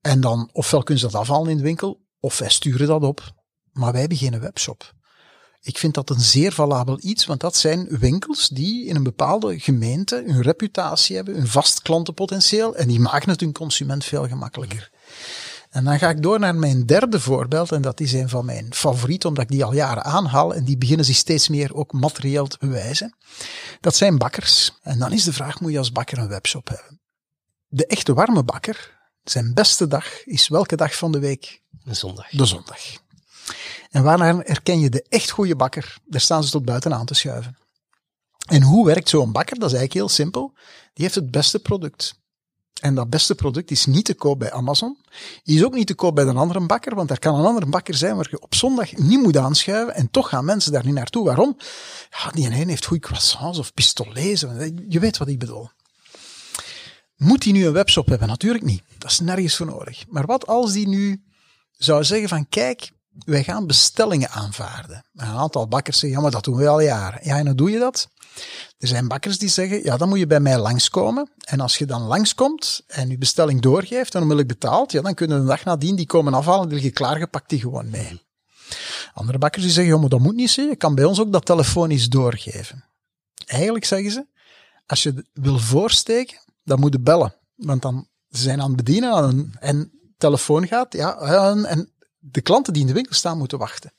En 0.00 0.20
dan, 0.20 0.50
ofwel 0.52 0.82
kunnen 0.82 1.04
ze 1.04 1.10
dat 1.10 1.20
afhalen 1.20 1.50
in 1.50 1.56
de 1.56 1.62
winkel, 1.62 2.00
of 2.20 2.38
wij 2.38 2.50
sturen 2.50 2.86
dat 2.86 3.02
op, 3.02 3.32
maar 3.72 3.92
wij 3.92 4.06
geen 4.08 4.40
webshop. 4.40 4.94
Ik 5.60 5.78
vind 5.78 5.94
dat 5.94 6.10
een 6.10 6.20
zeer 6.20 6.52
valabel 6.52 6.98
iets, 7.00 7.26
want 7.26 7.40
dat 7.40 7.56
zijn 7.56 7.98
winkels 7.98 8.48
die 8.48 8.86
in 8.86 8.96
een 8.96 9.02
bepaalde 9.02 9.58
gemeente 9.58 10.22
hun 10.26 10.42
reputatie 10.42 11.16
hebben, 11.16 11.34
hun 11.34 11.46
vast 11.46 11.82
klantenpotentieel, 11.82 12.76
en 12.76 12.88
die 12.88 13.00
maken 13.00 13.30
het 13.30 13.40
hun 13.40 13.52
consument 13.52 14.04
veel 14.04 14.28
gemakkelijker. 14.28 14.90
En 15.74 15.84
dan 15.84 15.98
ga 15.98 16.08
ik 16.08 16.22
door 16.22 16.38
naar 16.38 16.54
mijn 16.54 16.86
derde 16.86 17.20
voorbeeld. 17.20 17.72
En 17.72 17.82
dat 17.82 18.00
is 18.00 18.12
een 18.12 18.28
van 18.28 18.44
mijn 18.44 18.74
favorieten, 18.74 19.28
omdat 19.28 19.44
ik 19.44 19.50
die 19.50 19.64
al 19.64 19.74
jaren 19.74 20.04
aanhaal. 20.04 20.54
En 20.54 20.64
die 20.64 20.78
beginnen 20.78 21.06
zich 21.06 21.16
steeds 21.16 21.48
meer 21.48 21.74
ook 21.74 21.92
materieel 21.92 22.46
te 22.46 22.56
bewijzen. 22.60 23.16
Dat 23.80 23.96
zijn 23.96 24.18
bakkers. 24.18 24.78
En 24.82 24.98
dan 24.98 25.12
is 25.12 25.24
de 25.24 25.32
vraag, 25.32 25.60
moet 25.60 25.72
je 25.72 25.78
als 25.78 25.92
bakker 25.92 26.18
een 26.18 26.28
webshop 26.28 26.68
hebben? 26.68 27.00
De 27.66 27.86
echte 27.86 28.14
warme 28.14 28.42
bakker, 28.42 28.98
zijn 29.22 29.54
beste 29.54 29.86
dag 29.86 30.24
is 30.24 30.48
welke 30.48 30.76
dag 30.76 30.96
van 30.96 31.12
de 31.12 31.18
week? 31.18 31.62
De 31.84 31.94
zondag. 31.94 32.28
De 32.28 32.46
zondag. 32.46 32.80
En 33.90 34.02
waarna 34.02 34.36
herken 34.36 34.80
je 34.80 34.90
de 34.90 35.06
echt 35.08 35.30
goede 35.30 35.56
bakker? 35.56 35.96
Daar 36.04 36.20
staan 36.20 36.44
ze 36.44 36.50
tot 36.50 36.64
buiten 36.64 36.94
aan 36.94 37.06
te 37.06 37.14
schuiven. 37.14 37.58
En 38.46 38.62
hoe 38.62 38.86
werkt 38.86 39.08
zo'n 39.08 39.32
bakker? 39.32 39.58
Dat 39.58 39.70
is 39.70 39.76
eigenlijk 39.76 40.06
heel 40.06 40.16
simpel. 40.16 40.52
Die 40.92 41.04
heeft 41.04 41.14
het 41.14 41.30
beste 41.30 41.58
product. 41.58 42.22
En 42.80 42.94
dat 42.94 43.10
beste 43.10 43.34
product 43.34 43.70
is 43.70 43.86
niet 43.86 44.04
te 44.04 44.14
koop 44.14 44.38
bij 44.38 44.52
Amazon. 44.52 44.98
Is 45.44 45.64
ook 45.64 45.74
niet 45.74 45.86
te 45.86 45.94
koop 45.94 46.14
bij 46.14 46.24
een 46.24 46.36
andere 46.36 46.66
bakker, 46.66 46.94
want 46.94 47.10
er 47.10 47.18
kan 47.18 47.34
een 47.34 47.44
andere 47.44 47.66
bakker 47.66 47.94
zijn 47.94 48.16
waar 48.16 48.28
je 48.30 48.40
op 48.40 48.54
zondag 48.54 48.96
niet 48.96 49.22
moet 49.22 49.36
aanschuiven. 49.36 49.94
En 49.94 50.10
toch 50.10 50.28
gaan 50.28 50.44
mensen 50.44 50.72
daar 50.72 50.84
niet 50.84 50.94
naartoe. 50.94 51.24
Waarom? 51.24 51.56
Ja, 52.10 52.30
die 52.30 52.44
ene 52.44 52.70
heeft 52.70 52.86
goede 52.86 53.06
croissants 53.06 53.58
of 53.58 53.74
pistolets. 53.74 54.44
Je 54.88 55.00
weet 55.00 55.18
wat 55.18 55.28
ik 55.28 55.38
bedoel. 55.38 55.68
Moet 57.16 57.42
die 57.42 57.52
nu 57.52 57.66
een 57.66 57.72
webshop 57.72 58.06
hebben? 58.06 58.28
Natuurlijk 58.28 58.64
niet. 58.64 58.82
Dat 58.98 59.10
is 59.10 59.20
nergens 59.20 59.56
voor 59.56 59.66
nodig. 59.66 60.04
Maar 60.08 60.26
wat 60.26 60.46
als 60.46 60.72
die 60.72 60.88
nu 60.88 61.24
zou 61.72 62.04
zeggen 62.04 62.28
van 62.28 62.48
kijk, 62.48 62.90
wij 63.24 63.44
gaan 63.44 63.66
bestellingen 63.66 64.30
aanvaarden. 64.30 65.04
Een 65.14 65.26
aantal 65.26 65.68
bakkers 65.68 65.98
zeggen, 65.98 66.18
ja 66.18 66.24
maar 66.24 66.32
dat 66.32 66.44
doen 66.44 66.56
we 66.56 66.68
al 66.68 66.80
jaren. 66.80 67.20
Ja, 67.22 67.38
en 67.38 67.46
hoe 67.46 67.54
doe 67.54 67.70
je 67.70 67.78
dat? 67.78 68.08
Er 68.78 68.88
zijn 68.88 69.08
bakkers 69.08 69.38
die 69.38 69.48
zeggen, 69.48 69.84
ja, 69.84 69.96
dan 69.96 70.08
moet 70.08 70.18
je 70.18 70.26
bij 70.26 70.40
mij 70.40 70.58
langskomen. 70.58 71.30
En 71.40 71.60
als 71.60 71.78
je 71.78 71.86
dan 71.86 72.02
langskomt 72.02 72.82
en 72.86 73.08
je 73.08 73.18
bestelling 73.18 73.60
doorgeeft 73.60 74.14
en 74.14 74.20
onmiddellijk 74.20 74.60
betaalt, 74.60 74.92
ja, 74.92 75.00
dan 75.00 75.14
kunnen 75.14 75.40
de 75.40 75.46
dag 75.46 75.64
nadien 75.64 75.96
die 75.96 76.06
komen 76.06 76.34
afhalen, 76.34 76.64
die 76.68 76.74
liggen 76.74 76.92
klaargepakt 76.92 77.48
die 77.48 77.60
gewoon 77.60 77.90
mee. 77.90 78.22
Andere 79.12 79.38
bakkers 79.38 79.64
die 79.64 79.72
zeggen, 79.72 79.94
ja, 79.94 80.00
maar 80.00 80.08
dat 80.08 80.20
moet 80.20 80.34
niet 80.34 80.50
zijn. 80.50 80.68
Je 80.68 80.76
kan 80.76 80.94
bij 80.94 81.04
ons 81.04 81.20
ook 81.20 81.32
dat 81.32 81.44
telefonisch 81.44 82.08
doorgeven. 82.08 82.84
Eigenlijk 83.46 83.84
zeggen 83.84 84.10
ze, 84.10 84.26
als 84.86 85.02
je 85.02 85.26
wil 85.32 85.58
voorsteken, 85.58 86.38
dan 86.62 86.80
moet 86.80 86.92
je 86.92 87.00
bellen. 87.00 87.34
Want 87.54 87.82
dan 87.82 88.08
zijn 88.28 88.60
aan 88.60 88.66
het 88.66 88.76
bedienen 88.76 89.52
en 89.60 89.92
telefoon 90.18 90.66
gaat, 90.66 90.92
ja, 90.92 91.18
en 91.64 91.93
de 92.30 92.40
klanten 92.40 92.72
die 92.72 92.82
in 92.82 92.88
de 92.88 92.94
winkel 92.94 93.14
staan 93.14 93.38
moeten 93.38 93.58
wachten. 93.58 93.92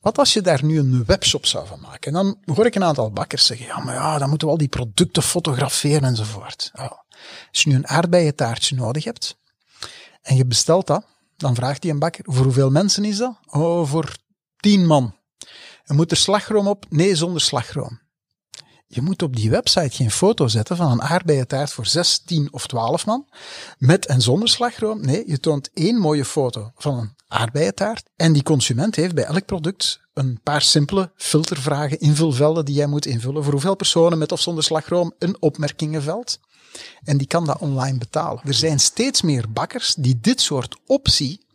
Wat 0.00 0.18
als 0.18 0.32
je 0.32 0.40
daar 0.40 0.64
nu 0.64 0.78
een 0.78 1.04
webshop 1.04 1.46
zou 1.46 1.66
van 1.66 1.80
maken? 1.80 2.00
En 2.00 2.12
dan 2.12 2.54
hoor 2.54 2.66
ik 2.66 2.74
een 2.74 2.84
aantal 2.84 3.10
bakkers 3.10 3.46
zeggen, 3.46 3.66
ja, 3.66 3.78
maar 3.78 3.94
ja, 3.94 4.18
dan 4.18 4.28
moeten 4.28 4.46
we 4.46 4.52
al 4.52 4.58
die 4.58 4.68
producten 4.68 5.22
fotograferen 5.22 6.04
enzovoort. 6.04 6.70
Als 7.50 7.62
je 7.62 7.68
nu 7.68 7.74
een 7.74 7.88
aardbeientaartje 7.88 8.76
nodig 8.76 9.04
hebt 9.04 9.36
en 10.22 10.36
je 10.36 10.46
bestelt 10.46 10.86
dat, 10.86 11.04
dan 11.36 11.54
vraagt 11.54 11.82
die 11.82 11.90
een 11.90 11.98
bakker, 11.98 12.24
voor 12.26 12.44
hoeveel 12.44 12.70
mensen 12.70 13.04
is 13.04 13.16
dat? 13.16 13.38
Oh, 13.46 13.88
voor 13.88 14.16
tien 14.56 14.86
man. 14.86 15.14
En 15.84 15.96
moet 15.96 16.10
er 16.10 16.16
slagroom 16.16 16.68
op? 16.68 16.86
Nee, 16.88 17.14
zonder 17.14 17.40
slagroom. 17.40 18.00
Je 18.94 19.02
moet 19.02 19.22
op 19.22 19.36
die 19.36 19.50
website 19.50 19.96
geen 19.96 20.10
foto 20.10 20.48
zetten 20.48 20.76
van 20.76 20.90
een 20.90 21.02
aardbeientaart 21.02 21.72
voor 21.72 21.86
6, 21.86 22.18
10 22.18 22.48
of 22.52 22.66
12 22.66 23.06
man. 23.06 23.28
Met 23.78 24.06
en 24.06 24.20
zonder 24.20 24.48
slagroom. 24.48 25.00
Nee, 25.00 25.22
je 25.26 25.40
toont 25.40 25.70
één 25.72 25.98
mooie 25.98 26.24
foto 26.24 26.72
van 26.76 26.98
een 26.98 27.14
aardbeientaart. 27.28 28.10
En 28.16 28.32
die 28.32 28.42
consument 28.42 28.96
heeft 28.96 29.14
bij 29.14 29.24
elk 29.24 29.44
product 29.44 30.00
een 30.12 30.40
paar 30.42 30.62
simpele 30.62 31.12
filtervragen, 31.16 32.00
invulvelden 32.00 32.64
die 32.64 32.74
jij 32.74 32.86
moet 32.86 33.06
invullen. 33.06 33.42
Voor 33.42 33.52
hoeveel 33.52 33.74
personen 33.74 34.18
met 34.18 34.32
of 34.32 34.40
zonder 34.40 34.64
slagroom 34.64 35.14
een 35.18 35.36
opmerkingenveld. 35.40 36.40
En 37.04 37.16
die 37.16 37.26
kan 37.26 37.44
dat 37.44 37.58
online 37.58 37.98
betalen. 37.98 38.42
Er 38.44 38.54
zijn 38.54 38.80
steeds 38.80 39.22
meer 39.22 39.52
bakkers 39.52 39.94
die 39.94 40.20
dit 40.20 40.40
soort 40.40 40.76
optie 40.86 41.46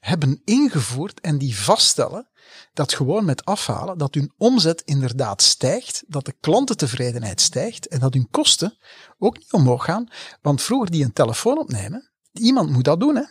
hebben 0.00 0.40
ingevoerd 0.44 1.20
en 1.20 1.38
die 1.38 1.58
vaststellen 1.58 2.28
dat 2.72 2.94
gewoon 2.94 3.24
met 3.24 3.44
afhalen, 3.44 3.98
dat 3.98 4.14
hun 4.14 4.32
omzet 4.36 4.82
inderdaad 4.84 5.42
stijgt, 5.42 6.04
dat 6.06 6.24
de 6.24 6.34
klantentevredenheid 6.40 7.40
stijgt 7.40 7.88
en 7.88 8.00
dat 8.00 8.14
hun 8.14 8.28
kosten 8.30 8.78
ook 9.18 9.38
niet 9.38 9.52
omhoog 9.52 9.84
gaan. 9.84 10.08
Want 10.42 10.62
vroeger 10.62 10.90
die 10.90 11.04
een 11.04 11.12
telefoon 11.12 11.58
opnemen, 11.58 12.10
iemand 12.32 12.70
moet 12.70 12.84
dat 12.84 13.00
doen 13.00 13.16
hè. 13.16 13.24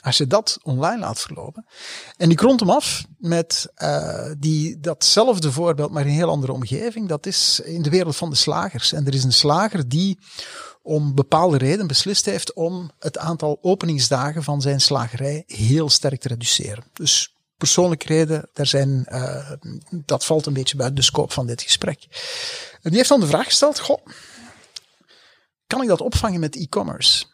Als 0.00 0.16
je 0.16 0.26
dat 0.26 0.58
online 0.62 0.98
laat 0.98 1.20
verlopen. 1.20 1.66
En 2.16 2.30
ik 2.30 2.40
rond 2.40 2.60
hem 2.60 2.70
af 2.70 3.04
met 3.18 3.72
uh, 3.76 4.32
die, 4.38 4.80
datzelfde 4.80 5.52
voorbeeld, 5.52 5.90
maar 5.90 6.02
in 6.02 6.08
een 6.08 6.14
heel 6.14 6.28
andere 6.28 6.52
omgeving. 6.52 7.08
Dat 7.08 7.26
is 7.26 7.60
in 7.60 7.82
de 7.82 7.90
wereld 7.90 8.16
van 8.16 8.30
de 8.30 8.36
slagers. 8.36 8.92
En 8.92 9.06
er 9.06 9.14
is 9.14 9.24
een 9.24 9.32
slager 9.32 9.88
die 9.88 10.18
om 10.82 11.14
bepaalde 11.14 11.58
reden 11.58 11.86
beslist 11.86 12.24
heeft 12.24 12.52
om 12.52 12.90
het 12.98 13.18
aantal 13.18 13.58
openingsdagen 13.60 14.42
van 14.42 14.60
zijn 14.60 14.80
slagerij 14.80 15.42
heel 15.46 15.90
sterk 15.90 16.20
te 16.20 16.28
reduceren. 16.28 16.84
Dus 16.92 17.35
persoonlijke 17.56 18.06
reden, 18.06 18.48
zijn, 18.52 19.06
uh, 19.08 19.52
dat 19.90 20.24
valt 20.24 20.46
een 20.46 20.52
beetje 20.52 20.76
buiten 20.76 20.98
de 20.98 21.04
scope 21.06 21.32
van 21.32 21.46
dit 21.46 21.62
gesprek. 21.62 22.06
En 22.72 22.90
die 22.90 22.96
heeft 22.96 23.08
dan 23.08 23.20
de 23.20 23.26
vraag 23.26 23.44
gesteld, 23.44 23.78
goh, 23.78 24.06
kan 25.66 25.82
ik 25.82 25.88
dat 25.88 26.00
opvangen 26.00 26.40
met 26.40 26.56
e-commerce? 26.56 27.24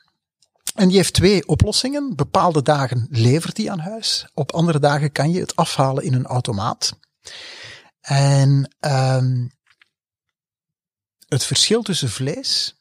En 0.74 0.88
die 0.88 0.96
heeft 0.96 1.12
twee 1.12 1.48
oplossingen. 1.48 2.16
Bepaalde 2.16 2.62
dagen 2.62 3.06
levert 3.10 3.56
hij 3.56 3.70
aan 3.70 3.78
huis. 3.78 4.26
Op 4.34 4.52
andere 4.52 4.78
dagen 4.78 5.12
kan 5.12 5.32
je 5.32 5.40
het 5.40 5.56
afhalen 5.56 6.04
in 6.04 6.14
een 6.14 6.26
automaat. 6.26 6.98
En 8.00 8.76
um, 8.80 9.52
het 11.28 11.44
verschil 11.44 11.82
tussen 11.82 12.10
vlees 12.10 12.74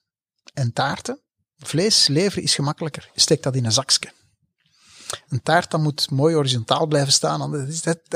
en 0.53 0.73
taarten. 0.73 1.19
Vlees 1.57 2.07
leveren 2.07 2.43
is 2.43 2.55
gemakkelijker. 2.55 3.09
Je 3.13 3.21
steekt 3.21 3.43
dat 3.43 3.55
in 3.55 3.65
een 3.65 3.71
zakje. 3.71 4.11
Een 5.29 5.43
taart 5.43 5.71
dat 5.71 5.79
moet 5.79 6.09
mooi 6.09 6.35
horizontaal 6.35 6.87
blijven 6.87 7.13
staan. 7.13 7.67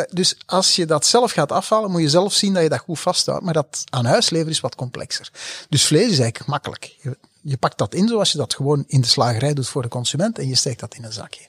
Dus 0.10 0.38
als 0.46 0.76
je 0.76 0.86
dat 0.86 1.06
zelf 1.06 1.32
gaat 1.32 1.52
afhalen, 1.52 1.92
moet 1.92 2.02
je 2.02 2.10
zelf 2.10 2.34
zien 2.34 2.54
dat 2.54 2.64
je 2.64 2.70
dat 2.70 2.80
goed 2.80 3.00
vasthoudt. 3.00 3.44
Maar 3.44 3.54
dat 3.54 3.84
aan 3.90 4.06
huis 4.06 4.30
leveren 4.30 4.54
is 4.54 4.60
wat 4.60 4.76
complexer. 4.76 5.32
Dus 5.70 5.86
vlees 5.86 6.12
is 6.12 6.20
eigenlijk 6.20 6.50
makkelijk. 6.50 6.96
Je, 7.42 7.58
pakt 7.58 7.78
dat 7.78 7.94
in 7.94 8.08
zoals 8.08 8.32
je 8.32 8.38
dat 8.38 8.54
gewoon 8.54 8.84
in 8.88 9.02
de 9.02 9.08
slagerij 9.08 9.54
doet 9.54 9.68
voor 9.68 9.82
de 9.82 9.88
consument 9.88 10.40
en 10.40 10.48
je 10.48 10.56
steekt 10.56 10.80
dat 10.80 10.96
in 10.96 11.04
een 11.04 11.14
zakje. 11.14 11.48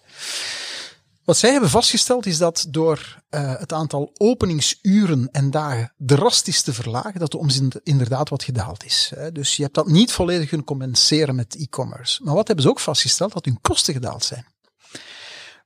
Wat 1.24 1.36
zij 1.36 1.50
hebben 1.50 1.70
vastgesteld 1.70 2.26
is 2.26 2.38
dat 2.38 2.66
door 2.68 3.22
uh, 3.30 3.58
het 3.58 3.72
aantal 3.72 4.10
openingsuren 4.16 5.28
en 5.32 5.50
dagen 5.50 5.92
drastisch 5.96 6.62
te 6.62 6.72
verlagen, 6.72 7.20
dat 7.20 7.30
de 7.30 7.38
omzet 7.38 7.80
inderdaad 7.82 8.28
wat 8.28 8.42
gedaald 8.42 8.84
is. 8.84 9.12
Dus 9.32 9.56
je 9.56 9.62
hebt 9.62 9.74
dat 9.74 9.86
niet 9.86 10.12
volledig 10.12 10.48
kunnen 10.48 10.66
compenseren 10.66 11.34
met 11.34 11.56
e-commerce. 11.56 12.22
Maar 12.24 12.34
wat 12.34 12.46
hebben 12.46 12.64
ze 12.64 12.70
ook 12.70 12.80
vastgesteld? 12.80 13.32
Dat 13.32 13.44
hun 13.44 13.60
kosten 13.60 13.94
gedaald 13.94 14.24
zijn. 14.24 14.46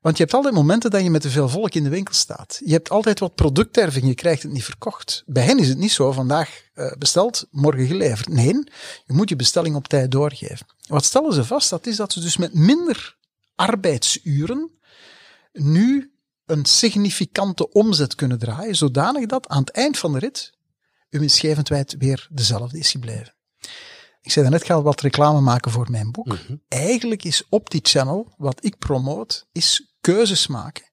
Want 0.01 0.17
je 0.17 0.23
hebt 0.23 0.35
altijd 0.35 0.55
momenten 0.55 0.91
dat 0.91 1.03
je 1.03 1.11
met 1.11 1.21
te 1.21 1.31
veel 1.31 1.49
volk 1.49 1.75
in 1.75 1.83
de 1.83 1.89
winkel 1.89 2.15
staat. 2.15 2.61
Je 2.65 2.73
hebt 2.73 2.91
altijd 2.91 3.19
wat 3.19 3.35
producterving, 3.35 4.07
je 4.07 4.15
krijgt 4.15 4.43
het 4.43 4.53
niet 4.53 4.65
verkocht. 4.65 5.23
Bij 5.27 5.45
hen 5.45 5.59
is 5.59 5.69
het 5.69 5.79
niet 5.79 5.93
zo, 5.93 6.13
vandaag 6.13 6.63
uh, 6.75 6.93
besteld, 6.99 7.47
morgen 7.51 7.87
geleverd. 7.87 8.29
Nee, 8.29 8.55
je 9.07 9.13
moet 9.13 9.29
je 9.29 9.37
bestelling 9.37 9.77
op 9.77 9.89
tijd 9.89 10.11
doorgeven. 10.11 10.67
Wat 10.87 11.05
stellen 11.05 11.33
ze 11.33 11.45
vast? 11.45 11.71
Dat 11.71 11.87
is 11.87 11.97
dat 11.97 12.13
ze 12.13 12.21
dus 12.21 12.37
met 12.37 12.55
minder 12.55 13.17
arbeidsuren 13.55 14.71
nu 15.53 16.15
een 16.47 16.65
significante 16.65 17.71
omzet 17.73 18.15
kunnen 18.15 18.39
draaien, 18.39 18.75
zodanig 18.75 19.27
dat 19.27 19.49
aan 19.49 19.61
het 19.61 19.71
eind 19.71 19.99
van 19.99 20.13
de 20.13 20.19
rit 20.19 20.53
uw 21.11 21.21
winstgevendheid 21.21 21.95
weer 21.99 22.29
dezelfde 22.31 22.79
is 22.79 22.91
gebleven. 22.91 23.35
Ik 24.23 24.31
zei 24.31 24.45
daarnet, 24.45 24.63
ik 24.63 24.67
ga 24.67 24.83
wat 24.83 25.01
reclame 25.01 25.41
maken 25.41 25.71
voor 25.71 25.91
mijn 25.91 26.11
boek. 26.11 26.27
Mhm. 26.27 26.57
Eigenlijk 26.69 27.25
is 27.25 27.43
op 27.49 27.71
die 27.71 27.81
channel, 27.83 28.35
wat 28.37 28.65
ik 28.65 28.79
promoot, 28.79 29.47
is 29.53 29.90
keuzes 30.01 30.47
maken. 30.47 30.91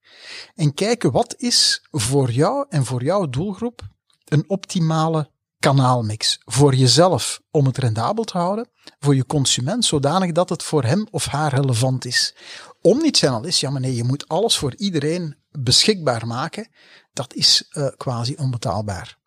En 0.56 0.74
kijken 0.74 1.12
wat 1.12 1.36
is 1.38 1.88
voor 1.92 2.32
jou 2.32 2.66
en 2.70 2.86
voor 2.86 3.04
jouw 3.04 3.30
doelgroep 3.30 3.82
een 4.26 4.44
optimale 4.48 5.30
kanaalmix. 5.60 6.40
Voor 6.46 6.76
jezelf 6.76 7.42
om 7.52 7.66
het 7.66 7.78
rendabel 7.78 8.24
te 8.24 8.38
houden, 8.38 8.70
voor 9.00 9.16
je 9.16 9.26
consument 9.26 9.86
zodanig 9.86 10.32
dat 10.32 10.50
het 10.50 10.64
voor 10.64 10.84
hem 10.84 11.08
of 11.12 11.26
haar 11.26 11.54
relevant 11.54 12.06
is. 12.06 12.36
Omnichannel 12.82 13.44
is, 13.44 13.60
ja 13.60 13.70
maar 13.70 13.82
nee, 13.82 13.96
je 13.96 14.04
moet 14.04 14.28
alles 14.28 14.58
voor 14.58 14.76
iedereen 14.76 15.36
beschikbaar 15.52 16.28
maken. 16.28 16.70
Dat 17.14 17.34
is 17.34 17.70
uh, 17.72 17.88
quasi 17.98 18.36
onbetaalbaar. 18.38 19.18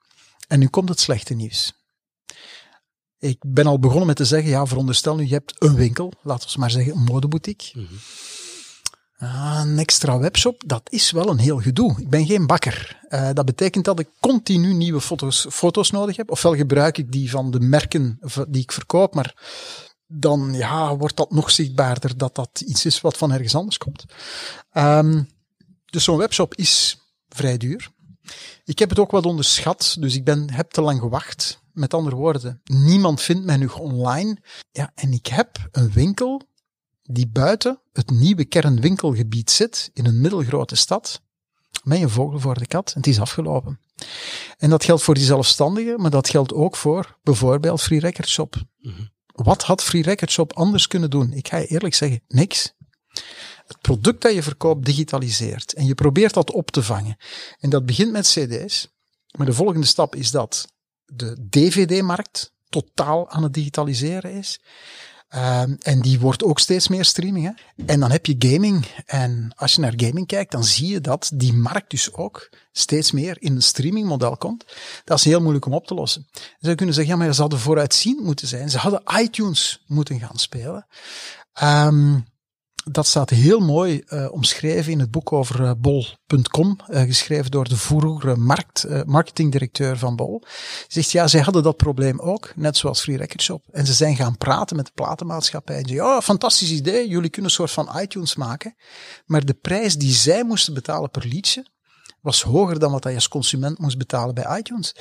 En 0.49 0.59
nu 0.59 0.69
komt 0.69 0.89
het 0.89 1.01
slechte 1.01 1.35
nieuws. 1.35 1.73
Ik 3.19 3.43
ben 3.47 3.67
al 3.67 3.79
begonnen 3.79 4.07
met 4.07 4.17
te 4.17 4.25
zeggen, 4.25 4.51
ja, 4.51 4.67
veronderstel 4.67 5.17
nu, 5.17 5.25
je 5.27 5.33
hebt 5.33 5.55
een 5.59 5.75
winkel, 5.75 6.13
laten 6.23 6.53
we 6.53 6.59
maar 6.59 6.71
zeggen, 6.71 6.93
een 6.93 7.05
modeboutique. 7.05 7.81
Mm 7.81 7.89
een 9.21 9.79
extra 9.79 10.19
webshop, 10.19 10.63
dat 10.67 10.83
is 10.91 11.11
wel 11.11 11.29
een 11.29 11.39
heel 11.39 11.59
gedoe. 11.59 12.01
Ik 12.01 12.09
ben 12.09 12.27
geen 12.27 12.47
bakker. 12.47 13.01
Uh, 13.09 13.31
dat 13.33 13.45
betekent 13.45 13.85
dat 13.85 13.99
ik 13.99 14.09
continu 14.21 14.75
nieuwe 14.75 15.01
foto's, 15.01 15.47
foto's 15.51 15.91
nodig 15.91 16.17
heb. 16.17 16.31
Ofwel 16.31 16.55
gebruik 16.55 16.99
ik 16.99 17.13
die 17.13 17.31
van 17.31 17.51
de 17.51 17.61
merken 17.61 18.19
die 18.49 18.63
ik 18.63 18.73
verkoop, 18.73 19.15
maar 19.15 19.35
dan 20.07 20.55
ja, 20.55 20.97
wordt 20.97 21.17
dat 21.17 21.31
nog 21.31 21.51
zichtbaarder 21.51 22.17
dat 22.17 22.35
dat 22.35 22.61
iets 22.61 22.85
is 22.85 23.01
wat 23.01 23.17
van 23.17 23.33
ergens 23.33 23.55
anders 23.55 23.79
komt. 23.79 24.05
Um, 24.73 25.29
dus 25.87 26.05
zo'n 26.05 26.19
webshop 26.19 26.55
is 26.55 26.99
vrij 27.29 27.57
duur. 27.57 27.89
Ik 28.65 28.79
heb 28.79 28.89
het 28.89 28.99
ook 28.99 29.11
wat 29.11 29.27
onderschat, 29.27 29.97
dus 29.99 30.15
ik 30.15 30.25
ben, 30.25 30.51
heb 30.51 30.71
te 30.71 30.81
lang 30.81 31.01
gewacht. 31.01 31.61
Met 31.73 31.95
andere 31.95 32.17
woorden, 32.17 32.61
niemand 32.65 33.21
vindt 33.21 33.45
mij 33.45 33.57
nu 33.57 33.67
online. 33.67 34.37
Ja, 34.71 34.93
en 34.95 35.13
ik 35.13 35.27
heb 35.27 35.69
een 35.71 35.93
winkel 35.93 36.49
die 37.13 37.27
buiten 37.27 37.81
het 37.93 38.11
nieuwe 38.11 38.45
kernwinkelgebied 38.45 39.51
zit 39.51 39.91
in 39.93 40.07
een 40.07 40.21
middelgrote 40.21 40.77
stad 40.77 41.23
met 41.83 42.01
een 42.01 42.11
vogel 42.11 42.41
voor 42.41 42.59
de 42.59 42.67
kat 42.67 42.89
en 42.91 42.97
het 42.97 43.07
is 43.07 43.21
afgelopen. 43.21 43.81
En 44.59 44.71
dat 44.71 44.85
geldt 44.85 45.03
voor 45.03 45.15
die 45.15 45.25
zelfstandigen, 45.25 46.01
maar 46.01 46.11
dat 46.11 46.29
geldt 46.29 46.53
ook 46.53 46.77
voor 46.77 47.19
bijvoorbeeld 47.23 47.83
Free 47.83 48.01
Record 48.01 48.29
Shop. 48.29 48.57
Wat 49.27 49.63
had 49.63 49.83
Free 49.83 50.03
Record 50.03 50.31
Shop 50.31 50.53
anders 50.53 50.87
kunnen 50.87 51.11
doen? 51.11 51.33
Ik 51.33 51.49
ga 51.49 51.57
je 51.57 51.67
eerlijk 51.67 51.95
zeggen, 51.95 52.23
niks. 52.29 52.75
Het 53.67 53.81
product 53.81 54.23
dat 54.23 54.35
je 54.35 54.43
verkoopt 54.43 54.85
digitaliseert 54.85 55.73
en 55.73 55.87
je 55.87 55.95
probeert 55.95 56.35
dat 56.35 56.51
op 56.51 56.71
te 56.71 56.83
vangen. 56.83 57.17
En 57.59 57.71
dat 57.71 57.87
begint 57.87 58.13
met 58.13 58.27
cd's, 58.27 58.89
maar 59.37 59.47
de 59.47 59.53
volgende 59.53 59.87
stap 59.87 60.15
is 60.15 60.31
dat 60.31 60.73
de 61.07 61.47
dvd-markt 61.51 62.53
totaal 62.69 63.31
aan 63.31 63.43
het 63.43 63.55
digitaliseren 63.55 64.33
is. 64.33 64.61
Um, 65.37 65.77
en 65.81 66.01
die 66.01 66.21
wordt 66.21 66.45
ook 66.45 66.59
steeds 66.59 66.89
meer 66.89 67.05
streaming. 67.05 67.45
Hè? 67.45 67.85
En 67.87 68.01
dan 68.01 68.11
heb 68.11 68.27
je 68.27 68.35
gaming. 68.39 68.87
En 69.07 69.53
als 69.57 69.75
je 69.75 69.81
naar 69.81 69.93
gaming 69.97 70.27
kijkt, 70.27 70.53
dan 70.53 70.65
zie 70.65 70.89
je 70.89 71.01
dat 71.01 71.31
die 71.35 71.53
markt 71.53 71.91
dus 71.91 72.13
ook 72.13 72.51
steeds 72.73 73.13
meer 73.13 73.37
in 73.41 73.55
een 73.55 73.63
streamingmodel 73.63 74.37
komt. 74.37 74.65
Dat 75.05 75.19
is 75.19 75.25
heel 75.25 75.41
moeilijk 75.41 75.67
om 75.67 75.75
op 75.75 75.87
te 75.87 75.95
lossen. 75.95 76.29
Zou 76.59 76.75
kunnen 76.75 76.95
zeggen, 76.95 77.15
ja, 77.15 77.25
maar 77.25 77.35
ze 77.35 77.41
hadden 77.41 77.59
vooruitziend 77.59 78.21
moeten 78.21 78.49
zijn. 78.49 78.71
Ze 78.71 78.79
hadden 78.79 79.03
iTunes 79.21 79.85
moeten 79.87 80.21
gaan 80.21 80.39
spelen. 80.39 80.87
Um, 81.63 82.25
dat 82.85 83.07
staat 83.07 83.31
heel 83.31 83.61
mooi 83.61 84.03
uh, 84.09 84.33
omschreven 84.33 84.93
in 84.93 84.99
het 85.01 85.11
boek 85.11 85.33
over 85.33 85.61
uh, 85.61 85.71
bol.com, 85.79 86.79
uh, 86.89 87.01
geschreven 87.01 87.51
door 87.51 87.69
de 87.69 87.77
vroegere 87.77 88.37
markt, 88.37 88.87
marketingdirecteur 89.07 89.99
van 89.99 90.17
Bol. 90.17 90.43
Zegt, 90.89 91.11
ja, 91.11 91.27
zij 91.27 91.41
hadden 91.41 91.63
dat 91.63 91.77
probleem 91.77 92.21
ook, 92.21 92.53
net 92.57 92.77
zoals 92.77 93.01
Free 93.01 93.17
Record 93.17 93.43
Shop. 93.43 93.65
En 93.71 93.87
ze 93.87 93.93
zijn 93.93 94.17
gaan 94.17 94.37
praten 94.37 94.77
met 94.77 94.87
de 94.87 94.93
platenmaatschappij. 94.95 95.77
En 95.77 95.89
zeiden, 95.89 96.07
ja, 96.07 96.21
fantastisch 96.21 96.71
idee, 96.71 97.09
jullie 97.09 97.31
kunnen 97.31 97.51
een 97.51 97.57
soort 97.57 97.71
van 97.71 98.01
iTunes 98.01 98.35
maken. 98.35 98.75
Maar 99.27 99.45
de 99.45 99.55
prijs 99.55 99.97
die 99.97 100.13
zij 100.13 100.45
moesten 100.45 100.75
betalen 100.75 101.11
per 101.11 101.27
liedje, 101.27 101.67
was 102.21 102.43
hoger 102.43 102.79
dan 102.79 102.93
wat 102.93 103.05
hij 103.05 103.15
als 103.15 103.29
consument 103.29 103.79
moest 103.79 103.99
betalen 103.99 104.35
bij 104.35 104.59
iTunes. 104.59 104.95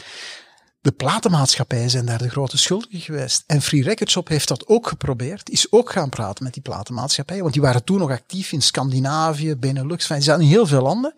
De 0.81 0.91
platenmaatschappijen 0.91 1.89
zijn 1.89 2.05
daar 2.05 2.17
de 2.17 2.29
grote 2.29 2.57
schuldigen 2.57 2.99
geweest. 2.99 3.43
En 3.47 3.61
Free 3.61 3.83
Record 3.83 4.09
Shop 4.09 4.27
heeft 4.27 4.47
dat 4.47 4.67
ook 4.67 4.87
geprobeerd. 4.87 5.49
Is 5.49 5.71
ook 5.71 5.91
gaan 5.91 6.09
praten 6.09 6.43
met 6.43 6.53
die 6.53 6.61
platenmaatschappijen. 6.61 7.41
Want 7.41 7.53
die 7.53 7.63
waren 7.63 7.83
toen 7.83 7.99
nog 7.99 8.09
actief 8.09 8.51
in 8.51 8.61
Scandinavië, 8.61 9.55
Benelux. 9.55 10.05
Zaten 10.05 10.41
in 10.41 10.47
heel 10.47 10.67
veel 10.67 10.81
landen. 10.81 11.13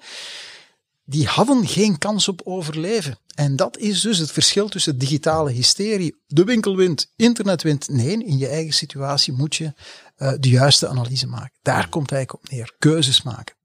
Die 1.03 1.27
hadden 1.27 1.67
geen 1.67 1.97
kans 1.97 2.27
op 2.27 2.41
overleven. 2.43 3.17
En 3.35 3.55
dat 3.55 3.77
is 3.77 4.01
dus 4.01 4.17
het 4.17 4.31
verschil 4.31 4.69
tussen 4.69 4.97
digitale 4.97 5.51
hysterie. 5.51 6.21
De 6.27 6.43
winkel 6.43 6.75
wint, 6.75 7.11
internet 7.15 7.63
wint. 7.63 7.89
Nee, 7.89 8.25
in 8.25 8.37
je 8.37 8.47
eigen 8.47 8.73
situatie 8.73 9.33
moet 9.33 9.55
je 9.55 9.73
uh, 10.17 10.33
de 10.39 10.49
juiste 10.49 10.87
analyse 10.87 11.27
maken. 11.27 11.57
Daar 11.61 11.89
komt 11.89 12.09
het 12.09 12.17
eigenlijk 12.17 12.43
op 12.43 12.51
neer. 12.51 12.75
Keuzes 12.79 13.21
maken. 13.21 13.55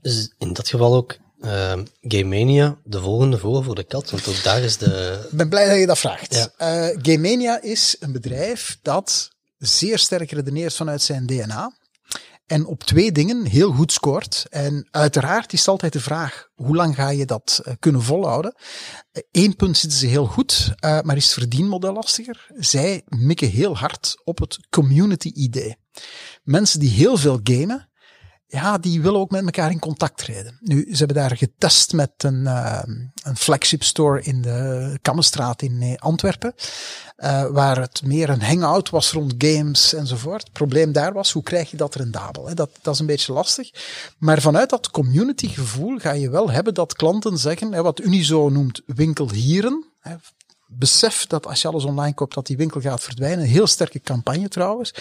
Dus 0.00 0.34
in 0.38 0.52
dat 0.52 0.68
geval 0.68 0.94
ook 0.94 1.16
uh, 1.40 1.72
Game 2.00 2.24
Mania 2.24 2.78
de 2.84 3.00
volgende 3.00 3.38
vogel 3.38 3.62
voor 3.62 3.74
de 3.74 3.84
kat? 3.84 4.10
Want 4.10 4.28
ook 4.28 4.42
daar 4.42 4.62
is 4.62 4.76
de... 4.76 5.20
Ik 5.30 5.36
ben 5.36 5.48
blij 5.48 5.68
dat 5.68 5.78
je 5.78 5.86
dat 5.86 5.98
vraagt. 5.98 6.34
Ja. 6.34 6.90
Uh, 6.90 6.98
Game 7.02 7.28
Mania 7.28 7.62
is 7.62 7.96
een 8.00 8.12
bedrijf 8.12 8.78
dat 8.82 9.30
zeer 9.58 9.98
sterk 9.98 10.30
redeneert 10.30 10.74
vanuit 10.74 11.02
zijn 11.02 11.26
DNA. 11.26 11.74
En 12.46 12.66
op 12.66 12.84
twee 12.84 13.12
dingen 13.12 13.44
heel 13.44 13.72
goed 13.72 13.92
scoort. 13.92 14.46
En 14.50 14.88
uiteraard 14.90 15.52
is 15.52 15.68
altijd 15.68 15.92
de 15.92 16.00
vraag, 16.00 16.48
hoe 16.54 16.76
lang 16.76 16.94
ga 16.94 17.08
je 17.08 17.24
dat 17.24 17.62
uh, 17.64 17.74
kunnen 17.78 18.02
volhouden? 18.02 18.54
Eén 19.30 19.50
uh, 19.50 19.56
punt 19.56 19.76
zitten 19.78 19.98
ze 19.98 20.06
heel 20.06 20.26
goed, 20.26 20.74
maar 20.80 21.16
is 21.16 21.24
het 21.24 21.32
verdienmodel 21.32 21.92
lastiger? 21.92 22.46
Zij 22.54 23.02
mikken 23.06 23.48
heel 23.48 23.76
hard 23.76 24.20
op 24.24 24.38
het 24.38 24.58
community 24.70 25.30
idee. 25.34 25.76
Mensen 26.42 26.80
die 26.80 26.90
heel 26.90 27.16
veel 27.16 27.40
gamen, 27.42 27.88
ja, 28.48 28.78
die 28.78 29.02
willen 29.02 29.20
ook 29.20 29.30
met 29.30 29.44
elkaar 29.44 29.70
in 29.70 29.78
contact 29.78 30.18
treden. 30.18 30.58
Nu, 30.60 30.86
ze 30.90 30.96
hebben 30.96 31.16
daar 31.16 31.36
getest 31.36 31.92
met 31.92 32.10
een, 32.16 32.40
uh, 32.40 32.82
een 33.22 33.36
flagship 33.36 33.82
store 33.82 34.22
in 34.22 34.42
de 34.42 34.98
Kammenstraat 35.02 35.62
in 35.62 35.82
eh, 35.82 35.94
Antwerpen, 35.94 36.54
uh, 37.16 37.46
waar 37.46 37.80
het 37.80 38.02
meer 38.04 38.28
een 38.28 38.42
hangout 38.42 38.90
was 38.90 39.12
rond 39.12 39.34
games 39.38 39.92
enzovoort. 39.92 40.42
Het 40.42 40.52
probleem 40.52 40.92
daar 40.92 41.12
was, 41.12 41.32
hoe 41.32 41.42
krijg 41.42 41.70
je 41.70 41.76
dat 41.76 41.94
rendabel? 41.94 42.46
Hè? 42.46 42.54
Dat, 42.54 42.70
dat 42.82 42.94
is 42.94 43.00
een 43.00 43.06
beetje 43.06 43.32
lastig. 43.32 43.70
Maar 44.18 44.40
vanuit 44.40 44.70
dat 44.70 44.90
community 44.90 45.48
gevoel 45.48 45.98
ga 45.98 46.12
je 46.12 46.30
wel 46.30 46.50
hebben 46.50 46.74
dat 46.74 46.94
klanten 46.94 47.38
zeggen, 47.38 47.72
hè, 47.72 47.82
wat 47.82 48.00
Unizo 48.00 48.48
noemt 48.48 48.82
winkelhieren, 48.86 49.84
besef 50.78 51.26
dat 51.26 51.46
als 51.46 51.62
je 51.62 51.68
alles 51.68 51.84
online 51.84 52.14
koopt, 52.14 52.34
dat 52.34 52.46
die 52.46 52.56
winkel 52.56 52.80
gaat 52.80 53.02
verdwijnen. 53.02 53.44
Een 53.44 53.50
heel 53.50 53.66
sterke 53.66 54.00
campagne 54.00 54.48
trouwens. 54.48 54.94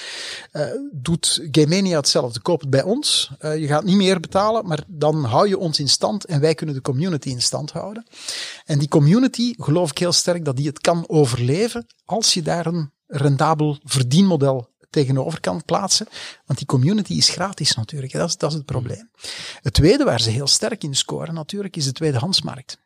Uh, 0.52 0.66
doet 0.92 1.48
Gamania 1.52 1.98
hetzelfde. 1.98 2.40
Koop 2.40 2.60
het 2.62 2.70
bij 2.70 2.84
ons. 2.84 3.32
Uh, 3.42 3.58
je 3.58 3.68
gaat 3.68 3.84
niet 3.84 3.96
meer 3.96 4.20
betalen, 4.20 4.68
maar 4.68 4.84
dan 4.88 5.24
hou 5.24 5.48
je 5.48 5.58
ons 5.58 5.80
in 5.80 5.90
stand 5.90 6.26
en 6.26 6.40
wij 6.40 6.56
kunnen 6.56 6.76
de 6.76 6.82
community 6.82 7.30
in 7.30 7.42
stand 7.42 7.72
houden. 7.72 8.06
En 8.66 8.80
die 8.80 8.88
community, 8.88 9.54
geloof 9.58 9.90
ik 9.90 9.98
heel 9.98 10.12
sterk 10.12 10.46
dat 10.46 10.56
die 10.56 10.68
het 10.68 10.80
kan 10.80 11.04
overleven 11.08 11.88
als 12.06 12.34
je 12.34 12.42
daar 12.42 12.66
een 12.66 12.92
rendabel 13.08 13.78
verdienmodel 13.84 14.74
tegenover 14.90 15.40
kan 15.40 15.64
plaatsen. 15.66 16.08
Want 16.46 16.60
die 16.60 16.68
community 16.68 17.14
is 17.14 17.30
gratis 17.30 17.76
natuurlijk. 17.76 18.12
Dat 18.12 18.30
is, 18.30 18.38
dat 18.38 18.50
is 18.50 18.56
het 18.56 18.66
probleem. 18.66 19.10
Het 19.62 19.74
tweede 19.74 20.04
waar 20.04 20.22
ze 20.22 20.30
heel 20.30 20.48
sterk 20.48 20.84
in 20.84 20.96
scoren 20.96 21.34
natuurlijk 21.34 21.76
is 21.76 21.86
de 21.86 21.92
tweedehandsmarkt. 21.92 22.78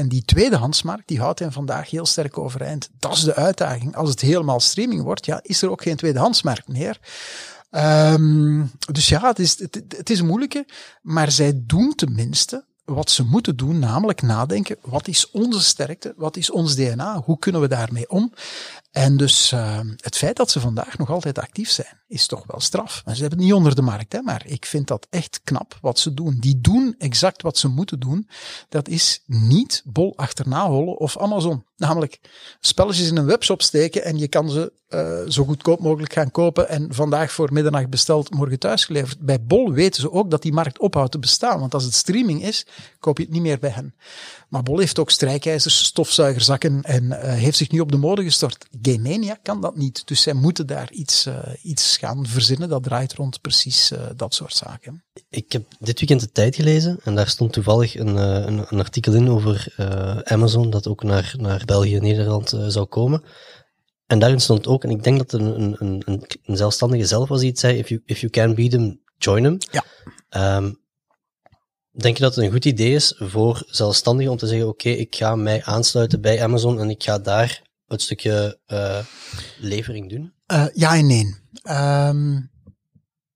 En 0.00 0.08
die 0.08 0.24
tweedehandsmarkt, 0.24 1.08
die 1.08 1.20
houdt 1.20 1.38
hen 1.38 1.52
vandaag 1.52 1.90
heel 1.90 2.06
sterk 2.06 2.38
overeind. 2.38 2.88
Dat 2.98 3.12
is 3.12 3.22
de 3.22 3.34
uitdaging. 3.34 3.96
Als 3.96 4.10
het 4.10 4.20
helemaal 4.20 4.60
streaming 4.60 5.02
wordt, 5.02 5.26
ja, 5.26 5.40
is 5.42 5.62
er 5.62 5.70
ook 5.70 5.82
geen 5.82 5.96
tweedehandsmarkt 5.96 6.68
meer. 6.68 6.98
Um, 7.70 8.70
dus 8.92 9.08
ja, 9.08 9.28
het 9.28 9.38
is, 9.38 9.58
het, 9.58 9.82
het 9.88 10.10
is 10.10 10.18
een 10.18 10.26
moeilijke, 10.26 10.66
maar 11.02 11.30
zij 11.30 11.52
doen 11.66 11.94
tenminste 11.94 12.64
wat 12.84 13.10
ze 13.10 13.24
moeten 13.24 13.56
doen, 13.56 13.78
namelijk 13.78 14.22
nadenken, 14.22 14.76
wat 14.82 15.08
is 15.08 15.30
onze 15.30 15.60
sterkte, 15.60 16.14
wat 16.16 16.36
is 16.36 16.50
ons 16.50 16.74
DNA, 16.74 17.22
hoe 17.24 17.38
kunnen 17.38 17.60
we 17.60 17.68
daarmee 17.68 18.10
om? 18.10 18.32
En 18.90 19.16
dus 19.16 19.52
uh, 19.52 19.80
het 19.96 20.16
feit 20.16 20.36
dat 20.36 20.50
ze 20.50 20.60
vandaag 20.60 20.98
nog 20.98 21.10
altijd 21.10 21.38
actief 21.38 21.70
zijn, 21.70 22.00
is 22.06 22.26
toch 22.26 22.44
wel 22.46 22.60
straf. 22.60 23.02
Ze 23.04 23.10
hebben 23.10 23.30
het 23.30 23.38
niet 23.38 23.52
onder 23.52 23.74
de 23.74 23.82
markt, 23.82 24.12
hè, 24.12 24.22
maar 24.22 24.46
ik 24.46 24.66
vind 24.66 24.88
dat 24.88 25.06
echt 25.10 25.40
knap 25.44 25.78
wat 25.80 25.98
ze 25.98 26.14
doen. 26.14 26.36
Die 26.38 26.60
doen 26.60 26.94
exact 26.98 27.42
wat 27.42 27.58
ze 27.58 27.68
moeten 27.68 28.00
doen. 28.00 28.28
Dat 28.68 28.88
is 28.88 29.22
niet 29.26 29.82
bol 29.84 30.16
achterna 30.16 30.66
hollen 30.66 30.98
of 30.98 31.18
Amazon. 31.18 31.64
Namelijk 31.80 32.20
spelletjes 32.60 33.08
in 33.08 33.16
een 33.16 33.26
webshop 33.26 33.62
steken 33.62 34.04
en 34.04 34.18
je 34.18 34.28
kan 34.28 34.50
ze 34.50 34.72
uh, 34.88 35.30
zo 35.30 35.44
goedkoop 35.44 35.80
mogelijk 35.80 36.12
gaan 36.12 36.30
kopen 36.30 36.68
en 36.68 36.94
vandaag 36.94 37.32
voor 37.32 37.52
middernacht 37.52 37.90
besteld, 37.90 38.34
morgen 38.34 38.58
thuisgeleverd. 38.58 39.18
Bij 39.20 39.42
Bol 39.42 39.72
weten 39.72 40.00
ze 40.00 40.12
ook 40.12 40.30
dat 40.30 40.42
die 40.42 40.52
markt 40.52 40.78
ophoudt 40.78 41.12
te 41.12 41.18
bestaan, 41.18 41.60
want 41.60 41.74
als 41.74 41.84
het 41.84 41.94
streaming 41.94 42.42
is, 42.42 42.66
koop 42.98 43.18
je 43.18 43.24
het 43.24 43.32
niet 43.32 43.42
meer 43.42 43.58
bij 43.58 43.70
hen. 43.70 43.94
Maar 44.48 44.62
Bol 44.62 44.78
heeft 44.78 44.98
ook 44.98 45.10
strijkijzers, 45.10 45.84
stofzuigerzakken 45.84 46.82
en 46.82 47.04
uh, 47.04 47.18
heeft 47.22 47.56
zich 47.56 47.70
nu 47.70 47.80
op 47.80 47.90
de 47.90 47.96
mode 47.96 48.22
gestort. 48.22 48.66
Gamania 48.82 49.38
kan 49.42 49.60
dat 49.60 49.76
niet, 49.76 50.06
dus 50.06 50.22
zij 50.22 50.32
moeten 50.32 50.66
daar 50.66 50.92
iets, 50.92 51.26
uh, 51.26 51.38
iets 51.62 51.96
gaan 51.96 52.26
verzinnen 52.26 52.68
dat 52.68 52.82
draait 52.82 53.12
rond 53.12 53.40
precies 53.40 53.92
dat 54.16 54.34
soort 54.34 54.54
zaken. 54.54 55.04
Ik 55.28 55.52
heb 55.52 55.64
dit 55.78 55.98
weekend 55.98 56.20
de 56.20 56.32
tijd 56.32 56.54
gelezen 56.54 56.98
en 57.04 57.14
daar 57.14 57.28
stond 57.28 57.52
toevallig 57.52 57.96
een, 57.98 58.16
een, 58.16 58.64
een 58.68 58.78
artikel 58.78 59.12
in 59.12 59.28
over 59.28 59.74
Amazon 60.24 60.70
dat 60.70 60.86
ook 60.86 61.02
naar, 61.02 61.34
naar 61.38 61.66
België 61.70 61.96
en 61.96 62.02
Nederland 62.02 62.56
zou 62.68 62.86
komen. 62.86 63.22
En 64.06 64.18
daarin 64.18 64.40
stond 64.40 64.66
ook, 64.66 64.84
en 64.84 64.90
ik 64.90 65.02
denk 65.02 65.18
dat 65.18 65.32
een, 65.32 65.60
een, 65.60 66.02
een, 66.04 66.24
een 66.44 66.56
zelfstandige 66.56 67.06
zelf 67.06 67.28
was 67.28 67.40
die 67.40 67.48
het 67.48 67.58
zei, 67.58 67.78
if 67.78 67.88
you, 67.88 68.02
if 68.04 68.20
you 68.20 68.32
can 68.32 68.54
beat 68.54 68.70
them, 68.70 69.00
join 69.18 69.42
them. 69.42 69.58
Ja. 69.70 70.56
Um, 70.56 70.80
denk 71.90 72.16
je 72.16 72.22
dat 72.22 72.34
het 72.34 72.44
een 72.44 72.50
goed 72.50 72.64
idee 72.64 72.94
is 72.94 73.14
voor 73.18 73.62
zelfstandigen 73.66 74.32
om 74.32 74.38
te 74.38 74.46
zeggen, 74.46 74.68
oké, 74.68 74.88
okay, 74.88 75.00
ik 75.00 75.16
ga 75.16 75.36
mij 75.36 75.62
aansluiten 75.64 76.20
bij 76.20 76.42
Amazon 76.42 76.80
en 76.80 76.90
ik 76.90 77.02
ga 77.02 77.18
daar 77.18 77.62
het 77.86 78.02
stukje 78.02 78.58
uh, 78.66 79.04
levering 79.58 80.10
doen? 80.10 80.32
Uh, 80.52 80.66
ja 80.72 80.96
en 80.96 81.06
nee. 81.06 81.24
Um, 82.08 82.50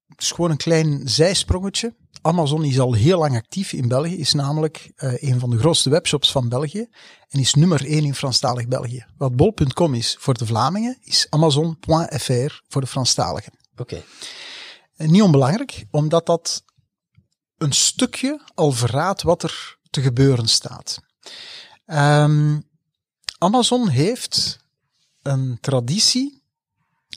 het 0.07 0.23
is 0.23 0.31
gewoon 0.31 0.51
een 0.51 0.57
klein 0.57 1.09
zijsprongetje. 1.09 1.95
Amazon 2.27 2.65
is 2.65 2.81
al 2.81 2.93
heel 2.93 3.19
lang 3.19 3.37
actief 3.37 3.73
in 3.73 3.89
België, 3.89 4.17
is 4.17 4.33
namelijk 4.33 4.93
uh, 4.97 5.23
een 5.23 5.41
van 5.41 5.51
de 5.51 5.59
grootste 5.59 5.91
webshops 5.91 6.33
van 6.33 6.49
België 6.49 6.89
en 7.29 7.41
is 7.41 7.55
nummer 7.55 7.85
1 7.85 8.05
in 8.05 8.15
Franstalig 8.15 8.69
België. 8.69 9.07
Wat 9.17 9.37
bol.com 9.37 9.95
is 9.95 10.17
voor 10.19 10.35
de 10.35 10.47
Vlamingen, 10.47 10.99
is 11.03 11.27
amazon.fr 11.31 12.63
voor 12.69 12.81
de 12.81 12.87
Franstaligen. 12.87 13.53
Oké. 13.77 13.83
Okay. 13.83 14.05
Niet 15.09 15.23
onbelangrijk, 15.23 15.87
omdat 15.91 16.27
dat 16.27 16.65
een 17.59 17.73
stukje 17.73 18.41
al 18.55 18.73
verraadt 18.73 19.23
wat 19.23 19.43
er 19.43 19.79
te 19.91 20.03
gebeuren 20.03 20.49
staat. 20.49 20.99
Um, 21.87 22.69
Amazon 23.39 23.89
heeft 23.89 24.59
een 25.23 25.59
traditie 25.61 26.44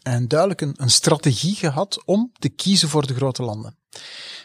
en 0.08 0.28
duidelijk 0.28 0.62
een, 0.62 0.90
strategie 0.90 1.56
gehad 1.56 2.04
om 2.06 2.32
te 2.40 2.50
kiezen 2.50 2.90
voor 2.90 3.08
de 3.08 3.16
grote 3.16 3.44
landen. 3.44 3.78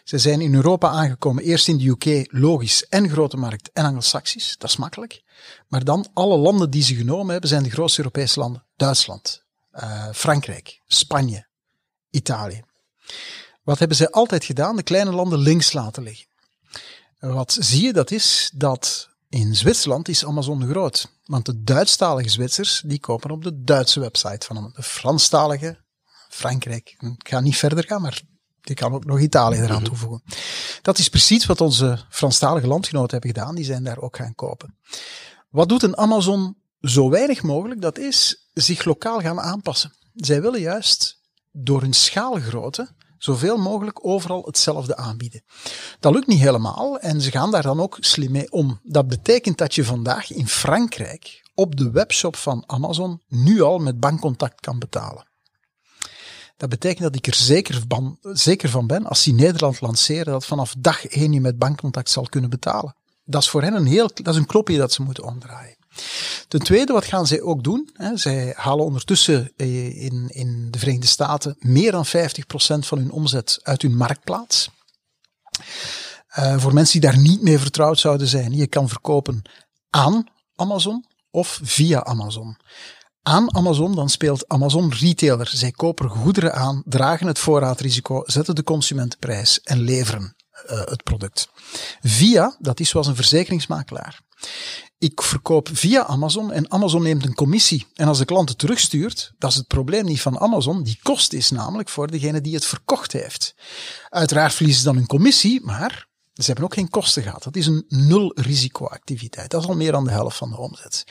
Ze 0.05 0.19
zijn 0.19 0.41
in 0.41 0.55
Europa 0.55 0.89
aangekomen, 0.89 1.43
eerst 1.43 1.69
in 1.69 1.79
de 1.79 1.89
UK, 1.89 2.33
logisch, 2.33 2.87
en 2.89 3.11
grote 3.11 3.37
markt, 3.37 3.71
en 3.73 3.85
Anglo-Saxisch, 3.85 4.55
dat 4.59 4.71
is 4.71 4.77
makkelijk. 4.77 5.23
Maar 5.69 5.85
dan 5.85 6.09
alle 6.13 6.37
landen 6.37 6.71
die 6.71 6.83
ze 6.83 6.95
genomen 6.95 7.31
hebben, 7.31 7.49
zijn 7.49 7.63
de 7.63 7.71
grootste 7.71 7.99
Europese 7.99 8.41
landen. 8.41 8.65
Duitsland, 8.77 9.43
uh, 9.75 10.09
Frankrijk, 10.13 10.81
Spanje, 10.87 11.47
Italië. 12.11 12.63
Wat 13.63 13.79
hebben 13.79 13.97
zij 13.97 14.11
altijd 14.11 14.45
gedaan? 14.45 14.77
De 14.77 14.83
kleine 14.83 15.13
landen 15.13 15.39
links 15.39 15.73
laten 15.73 16.03
liggen. 16.03 16.27
Wat 17.19 17.57
zie 17.61 17.85
je? 17.85 17.93
Dat 17.93 18.11
is 18.11 18.51
dat 18.55 19.09
in 19.33 19.57
Zwitserland 19.57 20.09
is 20.09 20.25
Amazon 20.25 20.67
groot. 20.69 21.09
Want 21.25 21.47
de 21.47 21.63
Duitsstalige 21.63 22.29
Zwitsers, 22.29 22.83
die 22.87 23.01
kopen 23.01 23.31
op 23.31 23.43
de 23.43 23.63
Duitse 23.63 24.01
website 24.01 24.47
van 24.47 24.57
Amazon. 24.57 24.77
De 24.77 24.83
Franstalige, 24.83 25.79
Frankrijk. 26.29 26.97
Ik 26.99 27.29
ga 27.29 27.41
niet 27.41 27.57
verder 27.57 27.85
gaan, 27.85 28.03
maar 28.03 28.23
die 28.61 28.77
kan 28.77 28.93
ook 28.93 29.05
nog 29.05 29.21
Italië 29.21 29.57
eraan 29.57 29.77
mhm. 29.77 29.85
toevoegen. 29.85 30.23
Dat 30.83 30.99
is 30.99 31.09
precies 31.09 31.47
wat 31.47 31.61
onze 31.61 32.05
Franstalige 32.11 32.67
landgenoten 32.67 33.11
hebben 33.11 33.31
gedaan. 33.31 33.55
Die 33.55 33.65
zijn 33.65 33.85
daar 33.85 33.99
ook 33.99 34.17
gaan 34.17 34.35
kopen. 34.35 34.79
Wat 35.51 35.69
doet 35.69 35.83
een 35.83 35.97
Amazon 35.97 36.57
zo 36.81 37.11
weinig 37.11 37.43
mogelijk? 37.43 37.81
Dat 37.81 37.99
is 37.99 38.51
zich 38.53 38.85
lokaal 38.85 39.21
gaan 39.21 39.41
aanpassen. 39.41 39.93
Zij 40.15 40.43
willen 40.43 40.61
juist 40.61 41.21
door 41.53 41.81
hun 41.81 41.93
schaalgrootte 41.93 42.95
zoveel 43.25 43.57
mogelijk 43.57 44.07
overal 44.07 44.43
hetzelfde 44.45 44.97
aanbieden. 44.97 45.43
Dat 46.01 46.13
lukt 46.13 46.27
niet 46.27 46.41
helemaal 46.41 46.99
en 46.99 47.21
ze 47.21 47.31
gaan 47.31 47.51
daar 47.51 47.63
dan 47.63 47.81
ook 47.81 47.97
slim 48.01 48.31
mee 48.31 48.53
om. 48.53 48.81
Dat 48.83 49.09
betekent 49.09 49.59
dat 49.59 49.75
je 49.75 49.85
vandaag 49.85 50.33
in 50.33 50.49
Frankrijk 50.49 51.43
op 51.55 51.77
de 51.77 51.91
webshop 51.91 52.37
van 52.37 52.65
Amazon 52.67 53.21
nu 53.29 53.61
al 53.61 53.79
met 53.79 54.01
bankcontact 54.01 54.61
kan 54.61 54.79
betalen. 54.79 55.27
Dat 56.57 56.69
betekent 56.69 57.03
dat 57.03 57.17
ik 57.17 57.27
er 57.27 57.35
zeker 57.35 57.83
van, 57.89 58.19
zeker 58.21 58.69
van 58.69 58.87
ben, 58.87 59.07
als 59.07 59.23
die 59.23 59.35
Nederland 59.35 59.81
lanceren, 59.81 60.33
dat 60.33 60.47
vanaf 60.47 60.75
dag 60.79 61.07
één 61.07 61.33
je 61.33 61.41
met 61.41 61.59
bankcontact 61.59 62.11
zal 62.11 62.27
kunnen 62.29 62.51
betalen. 62.51 62.95
Dat 63.25 63.43
is 63.43 63.49
voor 63.49 63.63
hen 63.63 63.75
een 63.75 63.87
heel, 63.87 64.11
dat 64.15 64.35
is 64.35 64.37
een 64.37 64.47
knopje 64.47 64.79
dat 64.79 64.93
ze 64.93 65.03
moeten 65.03 65.25
omdraaien. 65.25 65.77
Ten 66.49 66.61
tweede, 66.61 66.93
wat 66.93 67.05
gaan 67.05 67.27
zij 67.27 67.41
ook 67.41 67.65
doen? 67.65 67.91
Zij 68.15 68.55
halen 68.57 68.85
ondertussen 68.85 69.53
eh, 69.57 70.03
in, 70.03 70.29
in 70.29 70.69
de 70.71 70.79
Verenigde 70.79 71.07
Staten 71.07 71.57
meer 71.59 71.93
dan 71.93 72.07
50% 72.07 72.11
van 72.79 72.99
hun 72.99 73.11
omzet 73.11 73.59
uit 73.63 73.83
hun 73.83 73.97
marktplaats. 73.97 74.71
Uh, 76.39 76.59
voor 76.59 76.75
mensen 76.75 77.01
die 77.01 77.11
daar 77.11 77.19
niet 77.19 77.43
mee 77.43 77.59
vertrouwd 77.59 77.99
zouden 77.99 78.27
zijn, 78.27 78.53
je 78.53 78.67
kan 78.67 78.89
verkopen 78.89 79.43
aan 79.91 80.27
Amazon 80.57 81.07
of 81.31 81.61
via 81.63 82.05
Amazon. 82.05 82.57
Aan 83.23 83.55
Amazon, 83.55 83.95
dan 83.95 84.09
speelt 84.09 84.49
Amazon 84.49 84.93
retailer. 84.93 85.49
Zij 85.49 85.71
kopen 85.71 86.09
goederen 86.09 86.55
aan, 86.55 86.83
dragen 86.85 87.27
het 87.27 87.39
voorraadrisico, 87.39 88.23
zetten 88.27 88.55
de 88.55 88.63
consumentenprijs 88.63 89.61
en 89.61 89.81
leveren 89.81 90.37
uh, 90.71 90.81
het 90.85 91.03
product. 91.03 91.49
Via, 92.01 92.57
dat 92.59 92.81
is 92.81 92.89
zoals 92.89 93.07
een 93.07 93.17
verzekeringsmakelaar 93.17 94.21
ik 95.03 95.23
verkoop 95.23 95.69
via 95.73 96.05
Amazon 96.05 96.53
en 96.53 96.71
Amazon 96.71 97.03
neemt 97.03 97.25
een 97.25 97.35
commissie. 97.35 97.87
En 97.95 98.09
als 98.09 98.19
de 98.19 98.25
klant 98.25 98.49
het 98.49 98.59
terugstuurt, 98.59 99.33
dat 99.39 99.51
is 99.51 99.57
het 99.57 99.67
probleem 99.67 100.05
niet 100.05 100.21
van 100.21 100.39
Amazon. 100.39 100.83
Die 100.83 100.99
kost 101.03 101.33
is 101.33 101.51
namelijk 101.51 101.89
voor 101.89 102.11
degene 102.11 102.41
die 102.41 102.55
het 102.55 102.65
verkocht 102.65 103.13
heeft. 103.13 103.55
Uiteraard 104.09 104.55
verliezen 104.55 104.83
ze 104.83 104.89
dan 104.89 104.97
een 104.97 105.07
commissie, 105.07 105.61
maar 105.65 106.09
ze 106.33 106.47
hebben 106.47 106.65
ook 106.65 106.75
geen 106.75 106.91
kosten 106.91 107.23
gehad. 107.23 107.43
Dat 107.43 107.57
is 107.57 107.67
een 107.67 107.85
nul 107.89 108.33
risicoactiviteit. 108.35 109.51
Dat 109.51 109.63
is 109.63 109.69
al 109.69 109.77
meer 109.77 109.93
dan 109.93 110.05
de 110.05 110.11
helft 110.11 110.37
van 110.37 110.51
de 110.51 110.59
omzet. 110.59 111.05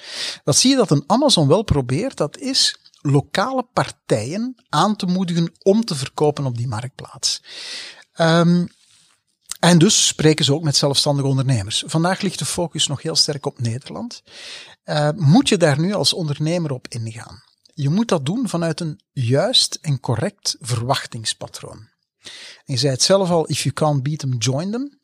Wat 0.43 0.55
zie 0.55 0.69
je 0.69 0.75
dat 0.75 0.91
een 0.91 1.03
Amazon 1.07 1.47
wel 1.47 1.63
probeert, 1.63 2.17
dat 2.17 2.37
is 2.37 2.77
lokale 3.01 3.67
partijen 3.73 4.55
aan 4.69 4.95
te 4.95 5.05
moedigen 5.05 5.51
om 5.63 5.85
te 5.85 5.95
verkopen 5.95 6.45
op 6.45 6.57
die 6.57 6.67
marktplaats. 6.67 7.43
Um, 8.19 8.67
en 9.61 9.77
dus 9.77 10.07
spreken 10.07 10.45
ze 10.45 10.53
ook 10.53 10.63
met 10.63 10.75
zelfstandige 10.75 11.27
ondernemers. 11.27 11.83
Vandaag 11.85 12.21
ligt 12.21 12.39
de 12.39 12.45
focus 12.45 12.87
nog 12.87 13.01
heel 13.01 13.15
sterk 13.15 13.45
op 13.45 13.59
Nederland. 13.59 14.23
Uh, 14.85 15.09
moet 15.15 15.49
je 15.49 15.57
daar 15.57 15.79
nu 15.79 15.93
als 15.93 16.13
ondernemer 16.13 16.71
op 16.71 16.87
ingaan? 16.87 17.43
Je 17.73 17.89
moet 17.89 18.07
dat 18.07 18.25
doen 18.25 18.49
vanuit 18.49 18.79
een 18.79 19.01
juist 19.11 19.77
en 19.81 19.99
correct 19.99 20.57
verwachtingspatroon. 20.59 21.89
En 22.65 22.73
je 22.73 22.77
zei 22.77 22.91
het 22.91 23.01
zelf 23.01 23.29
al, 23.29 23.47
if 23.47 23.61
you 23.61 23.73
can't 23.73 24.03
beat 24.03 24.19
them, 24.19 24.37
join 24.37 24.71
them. 24.71 24.99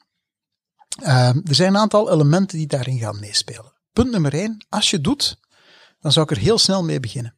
Uh, 1.04 1.28
er 1.28 1.56
zijn 1.56 1.70
een 1.70 1.80
aantal 1.80 2.12
elementen 2.12 2.58
die 2.58 2.68
daarin 2.68 3.00
gaan 3.00 3.20
meespelen. 3.20 3.74
Punt 3.94 4.12
nummer 4.12 4.34
één, 4.34 4.66
als 4.70 4.90
je 4.90 5.02
doet, 5.02 5.40
dan 6.00 6.12
zou 6.12 6.26
ik 6.26 6.38
er 6.38 6.44
heel 6.44 6.58
snel 6.58 6.84
mee 6.84 7.00
beginnen. 7.00 7.36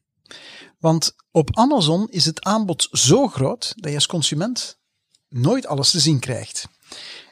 Want 0.78 1.14
op 1.30 1.56
Amazon 1.56 2.08
is 2.08 2.24
het 2.24 2.44
aanbod 2.44 2.88
zo 2.92 3.28
groot 3.28 3.72
dat 3.76 3.90
je 3.90 3.96
als 3.96 4.06
consument 4.06 4.78
nooit 5.28 5.66
alles 5.66 5.90
te 5.90 6.00
zien 6.00 6.18
krijgt. 6.18 6.68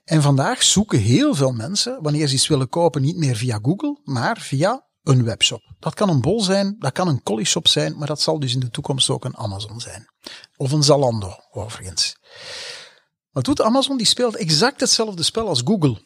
En 0.09 0.23
vandaag 0.23 0.63
zoeken 0.63 0.99
heel 0.99 1.35
veel 1.35 1.53
mensen, 1.53 2.03
wanneer 2.03 2.29
ze 2.29 2.35
iets 2.35 2.49
willen 2.49 2.69
kopen, 2.69 3.03
niet 3.03 3.17
meer 3.17 3.37
via 3.37 3.59
Google, 3.63 4.01
maar 4.05 4.41
via 4.41 4.87
een 5.03 5.25
webshop. 5.25 5.63
Dat 5.79 5.95
kan 5.95 6.09
een 6.09 6.21
bol 6.21 6.43
zijn, 6.43 6.77
dat 6.79 6.93
kan 6.93 7.09
een 7.09 7.23
collie 7.23 7.45
shop 7.45 7.69
zijn, 7.69 7.99
maar 7.99 8.07
dat 8.07 8.21
zal 8.21 8.41
dus 8.41 8.55
in 8.55 8.61
de 8.61 8.71
toekomst 8.71 9.11
ook 9.11 9.25
een 9.25 9.37
Amazon 9.37 9.81
zijn. 9.81 10.09
Of 10.57 10.73
een 10.73 10.83
Zalando, 10.83 11.37
overigens. 11.51 12.17
Wat 13.31 13.45
doet 13.45 13.63
Amazon? 13.63 13.97
Die 13.97 14.07
speelt 14.07 14.37
exact 14.37 14.81
hetzelfde 14.81 15.23
spel 15.23 15.49
als 15.49 15.63
Google. 15.65 16.03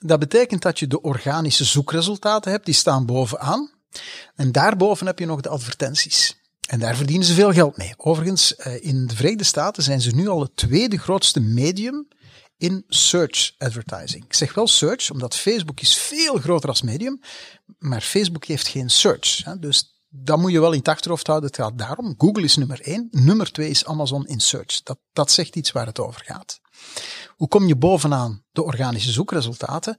Dat 0.00 0.18
betekent 0.18 0.62
dat 0.62 0.78
je 0.78 0.86
de 0.86 1.00
organische 1.00 1.64
zoekresultaten 1.64 2.50
hebt, 2.50 2.64
die 2.64 2.74
staan 2.74 3.06
bovenaan. 3.06 3.70
En 4.34 4.52
daarboven 4.52 5.06
heb 5.06 5.18
je 5.18 5.26
nog 5.26 5.40
de 5.40 5.48
advertenties. 5.48 6.36
En 6.68 6.78
daar 6.78 6.96
verdienen 6.96 7.26
ze 7.26 7.34
veel 7.34 7.52
geld 7.52 7.76
mee. 7.76 7.94
Overigens, 7.96 8.56
eh, 8.56 8.84
in 8.84 9.06
de 9.06 9.16
Verenigde 9.16 9.44
Staten 9.44 9.82
zijn 9.82 10.00
ze 10.00 10.14
nu 10.14 10.28
al 10.28 10.40
het 10.40 10.56
tweede 10.56 10.98
grootste 10.98 11.40
medium 11.40 12.08
in 12.56 12.84
search 12.88 13.54
advertising. 13.58 14.24
Ik 14.24 14.34
zeg 14.34 14.54
wel 14.54 14.66
search, 14.66 15.10
omdat 15.10 15.36
Facebook 15.36 15.80
is 15.80 15.96
veel 15.96 16.36
groter 16.36 16.68
als 16.68 16.82
medium, 16.82 17.20
maar 17.78 18.00
Facebook 18.00 18.44
heeft 18.44 18.68
geen 18.68 18.90
search. 18.90 19.44
Hè? 19.44 19.58
Dus 19.58 19.96
dat 20.08 20.38
moet 20.38 20.52
je 20.52 20.60
wel 20.60 20.72
in 20.72 20.78
het 20.78 20.88
achterhoofd 20.88 21.26
houden. 21.26 21.48
Het 21.48 21.58
gaat 21.58 21.78
daarom. 21.78 22.14
Google 22.18 22.42
is 22.42 22.56
nummer 22.56 22.80
één. 22.80 23.08
Nummer 23.10 23.52
twee 23.52 23.70
is 23.70 23.84
Amazon 23.84 24.26
in 24.26 24.40
search. 24.40 24.82
Dat, 24.82 24.98
dat 25.12 25.30
zegt 25.30 25.56
iets 25.56 25.72
waar 25.72 25.86
het 25.86 26.00
over 26.00 26.22
gaat. 26.24 26.60
Hoe 27.28 27.48
kom 27.48 27.66
je 27.66 27.76
bovenaan 27.76 28.44
de 28.52 28.62
organische 28.62 29.12
zoekresultaten? 29.12 29.96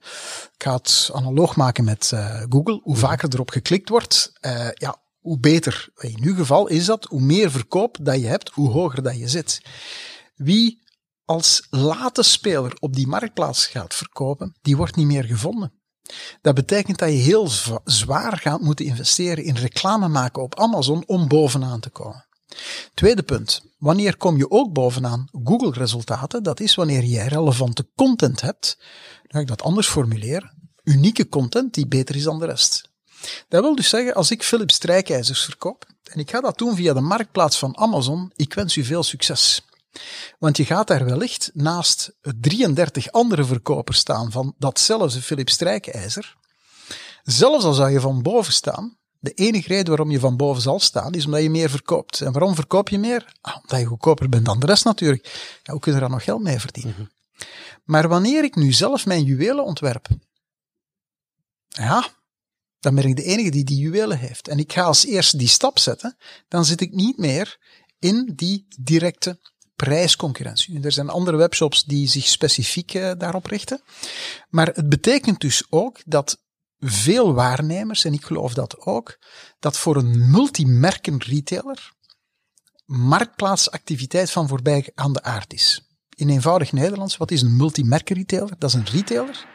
Ik 0.54 0.64
ga 0.64 0.74
het 0.76 1.10
analoog 1.14 1.56
maken 1.56 1.84
met 1.84 2.12
uh, 2.14 2.44
Google. 2.50 2.80
Hoe 2.84 2.96
vaker 2.96 3.30
erop 3.34 3.50
geklikt 3.50 3.90
wordt, 3.90 4.32
uh, 4.42 4.70
ja, 4.74 5.02
hoe 5.20 5.40
beter. 5.40 5.90
In 5.98 6.20
uw 6.22 6.36
geval 6.36 6.68
is 6.68 6.86
dat, 6.86 7.06
hoe 7.06 7.22
meer 7.22 7.52
verkoop 7.52 7.98
dat 8.02 8.20
je 8.20 8.28
hebt, 8.28 8.50
hoe 8.50 8.70
hoger 8.70 9.04
dat 9.04 9.18
je 9.18 9.28
zit. 9.28 9.62
Wie 10.36 10.86
als 11.28 11.68
late 11.70 12.24
speler 12.24 12.74
op 12.80 12.96
die 12.96 13.08
marktplaats 13.08 13.66
gaat 13.66 13.94
verkopen, 13.94 14.56
die 14.62 14.78
wordt 14.78 14.96
niet 14.96 15.08
meer 15.08 15.24
gevonden. 15.24 15.74
Dat 16.42 16.56
betekent 16.56 17.00
dat 17.00 17.10
je 17.10 17.16
heel 17.16 17.48
zwaar 17.84 18.38
gaat 18.38 18.62
moeten 18.62 18.86
investeren 18.86 19.44
in 19.44 19.56
reclame 19.56 20.08
maken 20.08 20.42
op 20.42 20.60
Amazon 20.60 21.04
om 21.06 21.28
bovenaan 21.28 21.80
te 21.80 21.90
komen. 21.90 22.26
Tweede 22.94 23.24
punt. 23.24 23.62
Wanneer 23.78 24.18
kom 24.18 24.38
je 24.38 24.52
ook 24.52 24.74
bovenaan 24.74 25.30
Google 25.44 25.72
resultaten? 25.72 26.44
Dat 26.44 26.60
is 26.60 26.76
wanneer 26.76 27.04
jij 27.04 27.28
relevante 27.28 27.88
content 27.96 28.42
hebt. 28.42 28.78
Dan 29.22 29.28
ga 29.28 29.40
ik 29.40 29.48
dat 29.48 29.62
anders 29.62 29.88
formuleren. 29.88 30.72
Unieke 30.84 31.30
content 31.30 31.74
die 31.74 31.88
beter 31.88 32.16
is 32.16 32.24
dan 32.24 32.40
de 32.40 32.46
rest. 32.46 32.90
Dat 33.48 33.62
wil 33.62 33.76
dus 33.76 33.90
zeggen, 33.90 34.14
als 34.14 34.32
ik 34.32 34.44
Philips 34.44 34.74
strijkijzers 34.74 35.44
verkoop, 35.44 35.86
en 36.04 36.20
ik 36.20 36.30
ga 36.30 36.42
dat 36.42 36.58
doen 36.58 36.76
via 36.76 36.94
de 36.94 37.02
marktplaats 37.02 37.58
van 37.58 37.78
Amazon, 37.78 38.32
ik 38.36 38.54
wens 38.54 38.76
u 38.76 38.84
veel 38.84 39.04
succes. 39.04 39.67
Want 40.40 40.58
je 40.58 40.66
gaat 40.66 40.88
daar 40.88 41.06
wellicht 41.06 41.50
naast 41.54 42.16
33 42.40 43.12
andere 43.12 43.46
verkopers 43.46 43.98
staan 43.98 44.32
van 44.32 44.56
datzelfde 44.58 45.22
Philips 45.22 45.54
strijkijzer. 45.54 46.36
Zelfs 47.24 47.66
al 47.66 47.74
zou 47.74 47.90
je 47.90 48.00
van 48.00 48.22
boven 48.22 48.54
staan, 48.54 48.98
de 49.20 49.34
enige 49.34 49.68
reden 49.68 49.88
waarom 49.88 50.12
je 50.12 50.20
van 50.20 50.38
boven 50.38 50.62
zal 50.62 50.80
staan, 50.80 51.14
is 51.14 51.26
omdat 51.26 51.42
je 51.42 51.50
meer 51.50 51.70
verkoopt. 51.70 52.22
En 52.22 52.32
waarom 52.32 52.56
verkoop 52.56 52.90
je 52.90 53.00
meer? 53.00 53.34
Ah, 53.42 53.56
omdat 53.62 53.80
je 53.80 53.86
goedkoper 53.86 54.30
bent 54.30 54.46
dan 54.46 54.60
de 54.60 54.66
rest 54.66 54.86
natuurlijk. 54.86 55.60
Ja, 55.64 55.72
hoe 55.72 55.82
kun 55.82 55.94
je 55.94 56.00
daar 56.00 56.10
nog 56.10 56.24
geld 56.24 56.42
mee 56.42 56.60
verdienen? 56.60 56.94
Mhm. 56.94 57.06
Maar 57.84 58.08
wanneer 58.08 58.44
ik 58.44 58.56
nu 58.56 58.72
zelf 58.72 59.06
mijn 59.06 59.24
juwelen 59.24 59.64
ontwerp, 59.64 60.08
ja, 61.68 62.08
dan 62.80 62.96
ben 62.96 63.06
ik 63.06 63.16
de 63.16 63.24
enige 63.24 63.50
die 63.50 63.64
die 63.64 63.78
juwelen 63.78 64.18
heeft. 64.18 64.48
En 64.48 64.60
ik 64.60 64.74
ga 64.74 64.82
als 64.82 65.06
eerste 65.06 65.38
die 65.38 65.48
stap 65.48 65.80
zetten, 65.80 66.18
dan 66.48 66.66
zit 66.66 66.82
ik 66.82 66.94
niet 66.94 67.18
meer 67.18 67.58
in 68.00 68.34
die 68.36 68.68
directe 68.80 69.40
prijsconcurrentie. 69.78 70.84
Er 70.84 70.92
zijn 70.92 71.10
andere 71.10 71.38
webshops 71.38 71.84
die 71.84 72.08
zich 72.08 72.28
specifiek 72.28 72.94
uh, 72.94 73.12
daarop 73.18 73.46
richten. 73.46 73.82
Maar 74.50 74.68
het 74.68 74.90
betekent 74.90 75.40
dus 75.40 75.66
ook 75.70 76.02
dat 76.06 76.42
veel 76.80 77.34
waarnemers, 77.34 78.06
en 78.06 78.14
ik 78.14 78.26
geloof 78.26 78.54
dat 78.54 78.80
ook, 78.80 79.18
dat 79.60 79.78
voor 79.78 79.96
een 79.96 80.32
multimerken 80.32 81.22
retailer 81.22 81.96
marktplaatsactiviteit 82.86 84.32
van 84.32 84.48
voorbijgaande 84.48 85.24
aard 85.24 85.54
is. 85.54 85.82
In 86.16 86.30
eenvoudig 86.30 86.72
Nederlands, 86.72 87.18
wat 87.18 87.32
is 87.32 87.42
een 87.42 87.56
multimerken 87.56 88.16
retailer? 88.16 88.56
Dat 88.58 88.70
is 88.70 88.76
een 88.76 88.88
retailer 88.92 89.46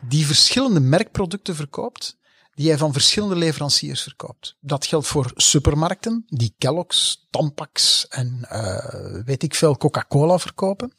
die 0.00 0.26
verschillende 0.26 0.80
merkproducten 0.80 1.56
verkoopt 1.56 2.15
die 2.56 2.68
hij 2.68 2.78
van 2.78 2.92
verschillende 2.92 3.36
leveranciers 3.36 4.02
verkoopt. 4.02 4.56
Dat 4.60 4.86
geldt 4.86 5.06
voor 5.06 5.32
supermarkten, 5.34 6.24
die 6.28 6.54
Kellogg's, 6.58 7.26
Tampax 7.30 8.06
en 8.08 8.48
uh, 8.52 9.24
weet 9.24 9.42
ik 9.42 9.54
veel 9.54 9.76
Coca-Cola 9.76 10.38
verkopen. 10.38 10.92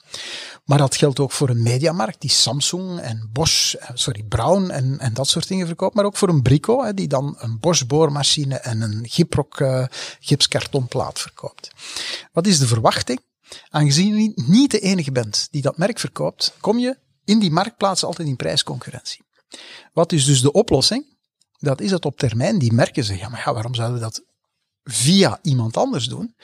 Maar 0.65 0.77
dat 0.77 0.95
geldt 0.95 1.19
ook 1.19 1.31
voor 1.31 1.49
een 1.49 1.61
mediamarkt, 1.61 2.21
die 2.21 2.29
Samsung 2.29 2.99
en 2.99 3.29
Bosch, 3.33 3.73
eh, 3.73 3.89
sorry, 3.93 4.23
Brown 4.23 4.69
en, 4.69 4.99
en 4.99 5.13
dat 5.13 5.27
soort 5.27 5.47
dingen 5.47 5.67
verkoopt. 5.67 5.95
Maar 5.95 6.05
ook 6.05 6.17
voor 6.17 6.29
een 6.29 6.41
Brico, 6.41 6.83
hè, 6.83 6.93
die 6.93 7.07
dan 7.07 7.35
een 7.39 7.59
Bosch 7.59 7.85
boormachine 7.85 8.55
en 8.55 8.81
een 8.81 9.05
Gyproc 9.09 9.59
uh, 9.59 9.85
gipskartonplaat 10.19 11.19
verkoopt. 11.19 11.71
Wat 12.31 12.47
is 12.47 12.59
de 12.59 12.67
verwachting? 12.67 13.25
aangezien 13.69 14.21
je 14.21 14.31
niet 14.35 14.71
de 14.71 14.79
enige 14.79 15.11
bent 15.11 15.47
die 15.51 15.61
dat 15.61 15.77
merk 15.77 15.99
verkoopt, 15.99 16.55
kom 16.59 16.79
je 16.79 16.97
in 17.25 17.39
die 17.39 17.51
marktplaats 17.51 18.03
altijd 18.03 18.27
in 18.27 18.35
prijsconcurrentie. 18.35 19.25
Wat 19.93 20.11
is 20.11 20.25
dus 20.25 20.41
de 20.41 20.51
oplossing? 20.51 21.16
Dat 21.57 21.81
is 21.81 21.89
dat 21.89 22.05
op 22.05 22.17
termijn 22.17 22.59
die 22.59 22.73
merken 22.73 23.03
zeggen, 23.03 23.25
ja 23.25 23.31
maar 23.31 23.43
ja, 23.45 23.53
waarom 23.53 23.75
zouden 23.75 23.97
we 23.97 24.03
dat 24.03 24.23
via 24.83 25.39
iemand 25.41 25.77
anders 25.77 26.05
doen? 26.05 26.35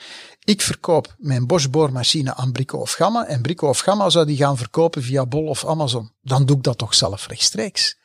Ik 0.44 0.60
verkoop 0.62 1.14
mijn 1.18 1.46
Bosch 1.46 1.70
boormachine 1.70 2.34
aan 2.34 2.52
Brico 2.52 2.78
of 2.78 2.92
Gamma 2.92 3.26
en 3.26 3.42
Brico 3.42 3.68
of 3.68 3.78
Gamma 3.78 4.10
zou 4.10 4.26
die 4.26 4.36
gaan 4.36 4.56
verkopen 4.56 5.02
via 5.02 5.26
Bol 5.26 5.46
of 5.46 5.66
Amazon. 5.66 6.12
Dan 6.22 6.46
doe 6.46 6.56
ik 6.56 6.62
dat 6.62 6.78
toch 6.78 6.94
zelf 6.94 7.26
rechtstreeks. 7.26 7.98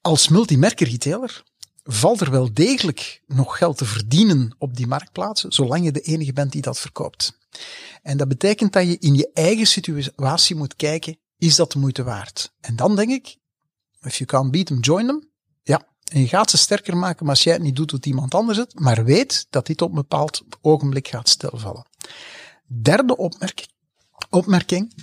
Als 0.00 0.28
multimerken 0.28 0.86
retailer 0.86 1.42
valt 1.84 2.20
er 2.20 2.30
wel 2.30 2.52
degelijk 2.52 3.22
nog 3.26 3.58
geld 3.58 3.78
te 3.78 3.84
verdienen 3.84 4.54
op 4.58 4.76
die 4.76 4.86
marktplaatsen, 4.86 5.52
zolang 5.52 5.84
je 5.84 5.92
de 5.92 6.00
enige 6.00 6.32
bent 6.32 6.52
die 6.52 6.62
dat 6.62 6.78
verkoopt. 6.78 7.38
En 8.02 8.16
dat 8.16 8.28
betekent 8.28 8.72
dat 8.72 8.86
je 8.86 8.98
in 8.98 9.14
je 9.14 9.30
eigen 9.32 9.66
situatie 9.66 10.56
moet 10.56 10.76
kijken, 10.76 11.18
is 11.38 11.56
dat 11.56 11.72
de 11.72 11.78
moeite 11.78 12.02
waard? 12.02 12.52
En 12.60 12.76
dan 12.76 12.96
denk 12.96 13.10
ik, 13.10 13.36
if 14.00 14.16
you 14.16 14.24
can't 14.24 14.50
beat 14.50 14.66
them, 14.66 14.80
join 14.80 15.06
them. 15.06 15.31
En 16.12 16.20
je 16.20 16.28
gaat 16.28 16.50
ze 16.50 16.56
sterker 16.56 16.96
maken, 16.96 17.26
maar 17.26 17.34
als 17.34 17.44
jij 17.44 17.52
het 17.52 17.62
niet 17.62 17.76
doet, 17.76 17.88
doet 17.88 18.06
iemand 18.06 18.34
anders 18.34 18.58
het. 18.58 18.80
Maar 18.80 19.04
weet 19.04 19.46
dat 19.50 19.66
dit 19.66 19.82
op 19.82 19.88
een 19.88 19.94
bepaald 19.94 20.42
ogenblik 20.60 21.08
gaat 21.08 21.28
stilvallen. 21.28 21.86
Derde 22.66 23.16
opmerking. 23.16 23.68
opmerking. 24.30 24.94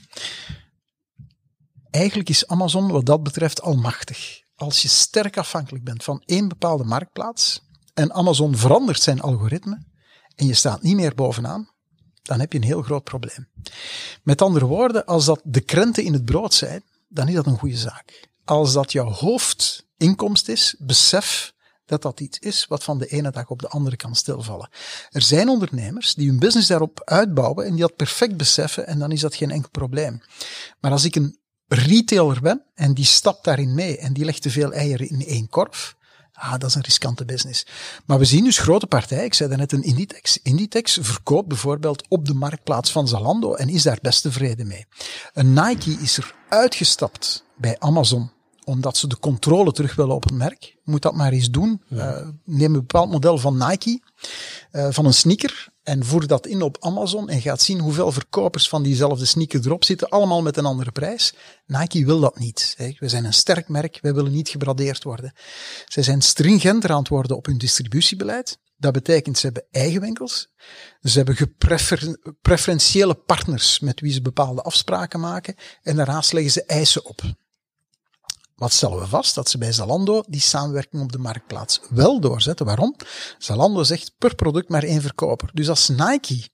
Eigenlijk 1.90 2.30
is 2.30 2.48
Amazon 2.48 2.92
wat 2.92 3.06
dat 3.06 3.24
betreft 3.24 3.62
almachtig 3.62 4.48
als 4.60 4.82
je 4.82 4.88
sterk 4.88 5.38
afhankelijk 5.38 5.84
bent 5.84 6.04
van 6.04 6.22
één 6.26 6.48
bepaalde 6.48 6.84
marktplaats 6.84 7.62
en 7.94 8.14
Amazon 8.14 8.56
verandert 8.56 9.02
zijn 9.02 9.22
algoritme 9.22 9.86
en 10.36 10.46
je 10.46 10.54
staat 10.54 10.82
niet 10.82 10.96
meer 10.96 11.16
bovenaan, 11.16 11.70
dan 12.22 12.40
heb 12.40 12.52
je 12.52 12.58
een 12.58 12.66
heel 12.66 12.82
groot 12.82 13.04
probleem. 13.04 13.48
Met 14.24 14.42
andere 14.42 14.66
woorden, 14.66 15.06
als 15.06 15.26
dat 15.26 15.42
de 15.44 15.62
krenten 15.62 16.04
in 16.04 16.14
het 16.14 16.26
brood 16.26 16.54
zijn, 16.54 16.84
dan 17.08 17.28
is 17.28 17.34
dat 17.34 17.46
een 17.46 17.58
goede 17.58 17.78
zaak. 17.78 18.30
Als 18.46 18.74
dat 18.74 18.92
jouw 18.92 19.10
hoofdinkomst 20.00 20.48
is, 20.48 20.76
besef 20.78 21.54
dat 21.86 22.02
dat 22.02 22.20
iets 22.20 22.40
is 22.40 22.66
wat 22.68 22.84
van 22.84 22.98
de 22.98 23.08
ene 23.08 23.32
dag 23.32 23.50
op 23.50 23.60
de 23.60 23.68
andere 23.68 23.96
kan 23.96 24.16
stilvallen. 24.16 24.70
Er 25.10 25.22
zijn 25.22 25.50
ondernemers 25.50 26.14
die 26.14 26.28
hun 26.28 26.40
business 26.40 26.68
daarop 26.68 27.02
uitbouwen 27.06 27.66
en 27.66 27.72
die 27.72 27.82
dat 27.82 27.96
perfect 27.96 28.38
beseffen 28.38 28.88
en 28.88 29.00
dan 29.00 29.12
is 29.12 29.22
dat 29.22 29.36
geen 29.36 29.52
enkel 29.52 29.70
probleem. 29.70 30.22
Maar 30.80 30.92
als 30.92 31.06
ik 31.06 31.16
een 31.16 31.38
retailer 31.68 32.42
ben 32.42 32.64
en 32.76 32.94
die 32.94 33.06
stapt 33.06 33.44
daarin 33.44 33.74
mee 33.76 33.98
en 33.98 34.14
die 34.14 34.26
legt 34.26 34.42
te 34.42 34.50
veel 34.50 34.74
eieren 34.74 35.10
in 35.10 35.26
één 35.26 35.50
korf, 35.50 35.96
ah, 36.34 36.52
dat 36.52 36.70
is 36.70 36.76
een 36.76 36.82
riskante 36.82 37.26
business. 37.26 37.66
Maar 38.06 38.20
we 38.20 38.26
zien 38.26 38.44
dus 38.44 38.58
grote 38.58 38.88
partijen, 38.88 39.24
ik 39.24 39.34
zei 39.34 39.56
net 39.56 39.72
een 39.72 39.84
Inditex. 39.84 40.40
Inditex 40.44 40.98
verkoopt 41.02 41.48
bijvoorbeeld 41.48 42.08
op 42.08 42.26
de 42.26 42.34
marktplaats 42.34 42.92
van 42.92 43.08
Zalando 43.08 43.54
en 43.54 43.70
is 43.70 43.84
daar 43.84 44.00
best 44.02 44.22
tevreden 44.22 44.68
mee. 44.68 44.86
Een 45.34 45.54
Nike 45.54 45.92
is 45.92 46.18
er 46.18 46.36
uitgestapt 46.50 47.44
bij 47.58 47.80
Amazon 47.80 48.32
omdat 48.70 48.98
ze 48.98 49.08
de 49.08 49.20
controle 49.20 49.72
terug 49.72 49.96
willen 49.96 50.16
op 50.16 50.24
het 50.24 50.34
merk. 50.34 50.78
Moet 50.84 51.02
dat 51.02 51.16
maar 51.16 51.32
eens 51.32 51.50
doen. 51.50 51.82
Uh, 51.90 52.28
neem 52.46 52.74
een 52.74 52.80
bepaald 52.80 53.12
model 53.12 53.38
van 53.38 53.58
Nike, 53.58 54.02
uh, 54.72 54.88
van 54.90 55.06
een 55.06 55.14
sneaker. 55.14 55.68
En 55.84 56.06
voer 56.06 56.28
dat 56.28 56.48
in 56.48 56.62
op 56.62 56.78
Amazon 56.80 57.30
en 57.30 57.42
gaat 57.42 57.62
zien 57.62 57.80
hoeveel 57.80 58.12
verkopers 58.12 58.70
van 58.70 58.84
diezelfde 58.84 59.26
sneaker 59.26 59.66
erop 59.66 59.84
zitten, 59.84 60.10
allemaal 60.10 60.42
met 60.42 60.58
een 60.58 60.66
andere 60.66 60.92
prijs. 60.92 61.34
Nike 61.66 62.06
wil 62.06 62.20
dat 62.20 62.40
niet. 62.40 62.76
We 63.00 63.10
zijn 63.10 63.26
een 63.26 63.34
sterk 63.34 63.68
merk, 63.68 64.00
wij 64.02 64.14
willen 64.14 64.32
niet 64.32 64.50
gebradeerd 64.50 65.04
worden. 65.04 65.34
Zij 65.86 66.04
zijn 66.04 66.22
stringenter 66.22 66.92
aan 66.92 67.00
het 67.00 67.08
worden 67.08 67.38
op 67.38 67.46
hun 67.46 67.58
distributiebeleid. 67.58 68.60
Dat 68.78 68.94
betekent 68.94 69.38
ze 69.38 69.46
hebben 69.46 69.66
eigen 69.72 70.02
winkels. 70.02 70.48
Ze 71.02 71.18
hebben 71.18 71.36
gepreferentiële 71.36 73.16
partners 73.16 73.80
met 73.80 74.00
wie 74.00 74.14
ze 74.14 74.22
bepaalde 74.22 74.62
afspraken 74.62 75.20
maken. 75.20 75.56
En 75.82 75.96
daarnaast 75.96 76.34
leggen 76.34 76.52
ze 76.52 76.64
eisen 76.64 77.06
op. 77.06 77.22
Wat 78.60 78.74
stellen 78.74 79.00
we 79.00 79.08
vast? 79.08 79.36
Dat 79.36 79.50
ze 79.50 79.58
bij 79.58 79.72
Zalando 79.72 80.24
die 80.28 80.42
samenwerking 80.42 81.02
op 81.02 81.12
de 81.12 81.18
marktplaats 81.18 81.80
wel 81.90 82.20
doorzetten. 82.20 82.66
Waarom? 82.66 82.96
Zalando 83.38 83.84
zegt 83.84 84.14
per 84.18 84.36
product 84.36 84.70
maar 84.70 84.84
één 84.84 85.02
verkoper. 85.02 85.50
Dus 85.54 85.70
als 85.70 85.88
Nike 85.88 86.50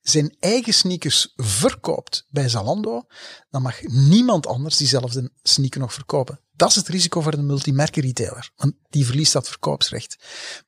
zijn 0.00 0.36
eigen 0.38 0.74
sneakers 0.74 1.32
verkoopt 1.36 2.26
bij 2.28 2.48
Zalando, 2.48 3.06
dan 3.50 3.62
mag 3.62 3.82
niemand 3.82 4.46
anders 4.46 4.76
diezelfde 4.76 5.30
sneaker 5.42 5.80
nog 5.80 5.92
verkopen. 5.92 6.40
Dat 6.52 6.68
is 6.68 6.74
het 6.74 6.88
risico 6.88 7.20
voor 7.20 7.36
de 7.36 7.42
multimerken 7.42 8.02
retailer, 8.02 8.50
want 8.56 8.74
die 8.88 9.06
verliest 9.06 9.32
dat 9.32 9.48
verkoopsrecht. 9.48 10.16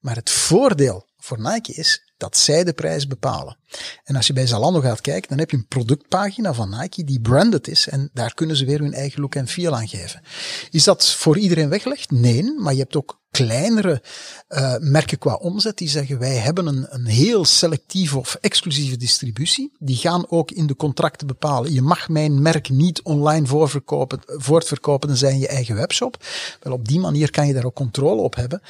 Maar 0.00 0.16
het 0.16 0.30
voordeel 0.30 1.08
voor 1.16 1.40
Nike 1.40 1.72
is 1.72 2.09
dat 2.20 2.36
zij 2.36 2.64
de 2.64 2.72
prijs 2.72 3.06
bepalen. 3.06 3.56
En 4.04 4.16
als 4.16 4.26
je 4.26 4.32
bij 4.32 4.46
Zalando 4.46 4.80
gaat 4.80 5.00
kijken, 5.00 5.28
dan 5.28 5.38
heb 5.38 5.50
je 5.50 5.56
een 5.56 5.66
productpagina 5.66 6.52
van 6.54 6.80
Nike 6.80 7.04
die 7.04 7.20
branded 7.20 7.68
is 7.68 7.88
en 7.88 8.10
daar 8.12 8.34
kunnen 8.34 8.56
ze 8.56 8.64
weer 8.64 8.78
hun 8.78 8.94
eigen 8.94 9.20
look 9.20 9.34
en 9.34 9.48
feel 9.48 9.76
aan 9.76 9.88
geven. 9.88 10.22
Is 10.70 10.84
dat 10.84 11.06
voor 11.06 11.38
iedereen 11.38 11.68
weggelegd? 11.68 12.10
Nee, 12.10 12.54
maar 12.58 12.72
je 12.72 12.78
hebt 12.78 12.96
ook 12.96 13.20
kleinere 13.30 14.02
uh, 14.48 14.74
merken 14.78 15.18
qua 15.18 15.34
omzet 15.34 15.78
die 15.78 15.88
zeggen 15.88 16.18
wij 16.18 16.36
hebben 16.36 16.66
een, 16.66 16.86
een 16.88 17.06
heel 17.06 17.44
selectieve 17.44 18.18
of 18.18 18.34
exclusieve 18.40 18.96
distributie. 18.96 19.72
Die 19.78 19.96
gaan 19.96 20.30
ook 20.30 20.50
in 20.50 20.66
de 20.66 20.76
contracten 20.76 21.26
bepalen. 21.26 21.72
Je 21.72 21.82
mag 21.82 22.08
mijn 22.08 22.42
merk 22.42 22.68
niet 22.68 23.02
online 23.02 23.46
voorverkopen, 23.46 24.20
voortverkopen, 24.26 25.08
dan 25.08 25.16
zijn 25.16 25.38
je 25.38 25.48
eigen 25.48 25.74
webshop. 25.74 26.24
Wel 26.60 26.72
op 26.72 26.88
die 26.88 27.00
manier 27.00 27.30
kan 27.30 27.46
je 27.46 27.54
daar 27.54 27.64
ook 27.64 27.74
controle 27.74 28.20
op 28.20 28.34
hebben. 28.34 28.62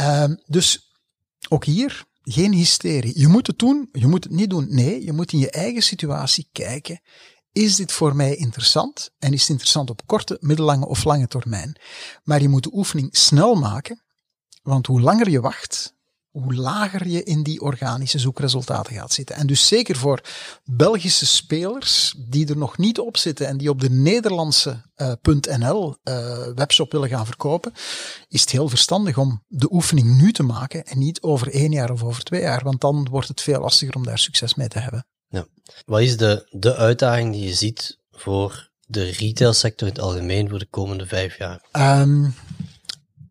Uh, 0.00 0.24
dus 0.46 0.90
ook 1.48 1.64
hier 1.64 2.04
geen 2.22 2.52
hysterie. 2.52 3.18
Je 3.18 3.28
moet 3.28 3.46
het 3.46 3.58
doen, 3.58 3.88
je 3.92 4.06
moet 4.06 4.24
het 4.24 4.32
niet 4.32 4.50
doen. 4.50 4.66
Nee, 4.68 5.04
je 5.04 5.12
moet 5.12 5.32
in 5.32 5.38
je 5.38 5.50
eigen 5.50 5.82
situatie 5.82 6.48
kijken. 6.52 7.00
Is 7.52 7.76
dit 7.76 7.92
voor 7.92 8.16
mij 8.16 8.36
interessant? 8.36 9.10
En 9.18 9.32
is 9.32 9.40
het 9.40 9.50
interessant 9.50 9.90
op 9.90 10.06
korte, 10.06 10.36
middellange 10.40 10.86
of 10.86 11.04
lange 11.04 11.26
termijn? 11.26 11.80
Maar 12.22 12.42
je 12.42 12.48
moet 12.48 12.62
de 12.62 12.74
oefening 12.74 13.16
snel 13.16 13.54
maken, 13.54 14.02
want 14.62 14.86
hoe 14.86 15.00
langer 15.00 15.30
je 15.30 15.40
wacht, 15.40 15.94
hoe 16.32 16.54
lager 16.54 17.08
je 17.08 17.22
in 17.22 17.42
die 17.42 17.60
organische 17.60 18.18
zoekresultaten 18.18 18.94
gaat 18.94 19.12
zitten. 19.12 19.36
En 19.36 19.46
dus 19.46 19.66
zeker 19.66 19.96
voor 19.96 20.20
Belgische 20.64 21.26
spelers 21.26 22.14
die 22.28 22.48
er 22.48 22.56
nog 22.56 22.78
niet 22.78 22.98
op 22.98 23.16
zitten 23.16 23.46
en 23.46 23.56
die 23.56 23.70
op 23.70 23.80
de 23.80 23.90
Nederlandse 23.90 24.82
uh, 24.96 25.12
.nl 25.58 25.96
uh, 26.04 26.46
webshop 26.54 26.92
willen 26.92 27.08
gaan 27.08 27.26
verkopen, 27.26 27.72
is 28.28 28.40
het 28.40 28.50
heel 28.50 28.68
verstandig 28.68 29.18
om 29.18 29.44
de 29.46 29.72
oefening 29.72 30.20
nu 30.20 30.32
te 30.32 30.42
maken 30.42 30.84
en 30.84 30.98
niet 30.98 31.22
over 31.22 31.52
één 31.52 31.72
jaar 31.72 31.90
of 31.90 32.02
over 32.02 32.22
twee 32.22 32.40
jaar, 32.40 32.62
want 32.64 32.80
dan 32.80 33.08
wordt 33.10 33.28
het 33.28 33.40
veel 33.40 33.60
lastiger 33.60 33.94
om 33.94 34.04
daar 34.04 34.18
succes 34.18 34.54
mee 34.54 34.68
te 34.68 34.78
hebben. 34.78 35.06
Ja. 35.28 35.46
Wat 35.84 36.00
is 36.00 36.16
de, 36.16 36.46
de 36.50 36.76
uitdaging 36.76 37.32
die 37.32 37.46
je 37.46 37.54
ziet 37.54 37.98
voor 38.10 38.70
de 38.86 39.10
retailsector 39.10 39.88
in 39.88 39.94
het 39.94 40.02
algemeen 40.02 40.48
voor 40.48 40.58
de 40.58 40.70
komende 40.70 41.06
vijf 41.06 41.38
jaar? 41.38 41.64
Um, 41.72 42.34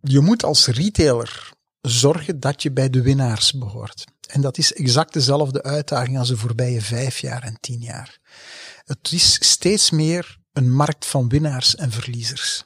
je 0.01 0.19
moet 0.19 0.43
als 0.43 0.67
retailer 0.67 1.50
zorgen 1.81 2.39
dat 2.39 2.61
je 2.61 2.71
bij 2.71 2.89
de 2.89 3.01
winnaars 3.01 3.53
behoort. 3.53 4.03
En 4.27 4.41
dat 4.41 4.57
is 4.57 4.73
exact 4.73 5.13
dezelfde 5.13 5.63
uitdaging 5.63 6.17
als 6.17 6.27
de 6.27 6.37
voorbije 6.37 6.81
vijf 6.81 7.19
jaar 7.19 7.43
en 7.43 7.57
tien 7.59 7.79
jaar. 7.79 8.19
Het 8.83 9.11
is 9.11 9.33
steeds 9.49 9.91
meer 9.91 10.39
een 10.53 10.73
markt 10.73 11.05
van 11.05 11.29
winnaars 11.29 11.75
en 11.75 11.91
verliezers. 11.91 12.63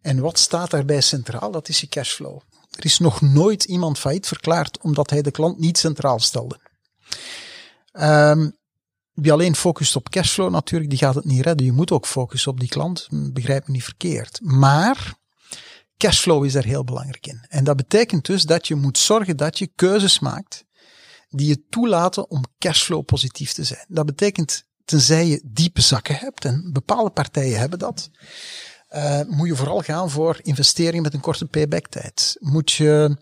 En 0.00 0.20
wat 0.20 0.38
staat 0.38 0.70
daarbij 0.70 1.00
centraal? 1.00 1.50
Dat 1.50 1.68
is 1.68 1.80
je 1.80 1.88
cashflow. 1.88 2.40
Er 2.70 2.84
is 2.84 2.98
nog 2.98 3.20
nooit 3.20 3.64
iemand 3.64 3.98
failliet 3.98 4.26
verklaard 4.26 4.80
omdat 4.80 5.10
hij 5.10 5.22
de 5.22 5.30
klant 5.30 5.58
niet 5.58 5.78
centraal 5.78 6.18
stelde. 6.18 6.60
Um, 7.92 8.58
wie 9.12 9.32
alleen 9.32 9.56
focust 9.56 9.96
op 9.96 10.08
cashflow 10.08 10.50
natuurlijk, 10.50 10.90
die 10.90 10.98
gaat 10.98 11.14
het 11.14 11.24
niet 11.24 11.44
redden. 11.44 11.66
Je 11.66 11.72
moet 11.72 11.90
ook 11.90 12.06
focussen 12.06 12.50
op 12.50 12.60
die 12.60 12.68
klant, 12.68 13.08
begrijp 13.10 13.66
me 13.66 13.72
niet 13.72 13.84
verkeerd. 13.84 14.40
Maar 14.42 15.14
cashflow 16.00 16.44
is 16.44 16.52
daar 16.52 16.64
heel 16.64 16.84
belangrijk 16.84 17.26
in. 17.26 17.44
En 17.48 17.64
dat 17.64 17.76
betekent 17.76 18.26
dus 18.26 18.42
dat 18.42 18.68
je 18.68 18.74
moet 18.74 18.98
zorgen 18.98 19.36
dat 19.36 19.58
je 19.58 19.66
keuzes 19.66 20.18
maakt 20.18 20.64
die 21.28 21.48
je 21.48 21.66
toelaten 21.68 22.30
om 22.30 22.44
cashflow 22.58 23.04
positief 23.04 23.52
te 23.52 23.64
zijn. 23.64 23.84
Dat 23.88 24.06
betekent, 24.06 24.64
tenzij 24.84 25.26
je 25.26 25.42
diepe 25.44 25.80
zakken 25.80 26.14
hebt, 26.14 26.44
en 26.44 26.70
bepaalde 26.72 27.10
partijen 27.10 27.58
hebben 27.58 27.78
dat, 27.78 28.10
uh, 28.90 29.20
moet 29.26 29.48
je 29.48 29.56
vooral 29.56 29.80
gaan 29.80 30.10
voor 30.10 30.38
investeringen 30.42 31.02
met 31.02 31.14
een 31.14 31.20
korte 31.20 31.46
payback 31.46 31.86
tijd. 31.86 32.36
Moet 32.38 32.72
je 32.72 33.16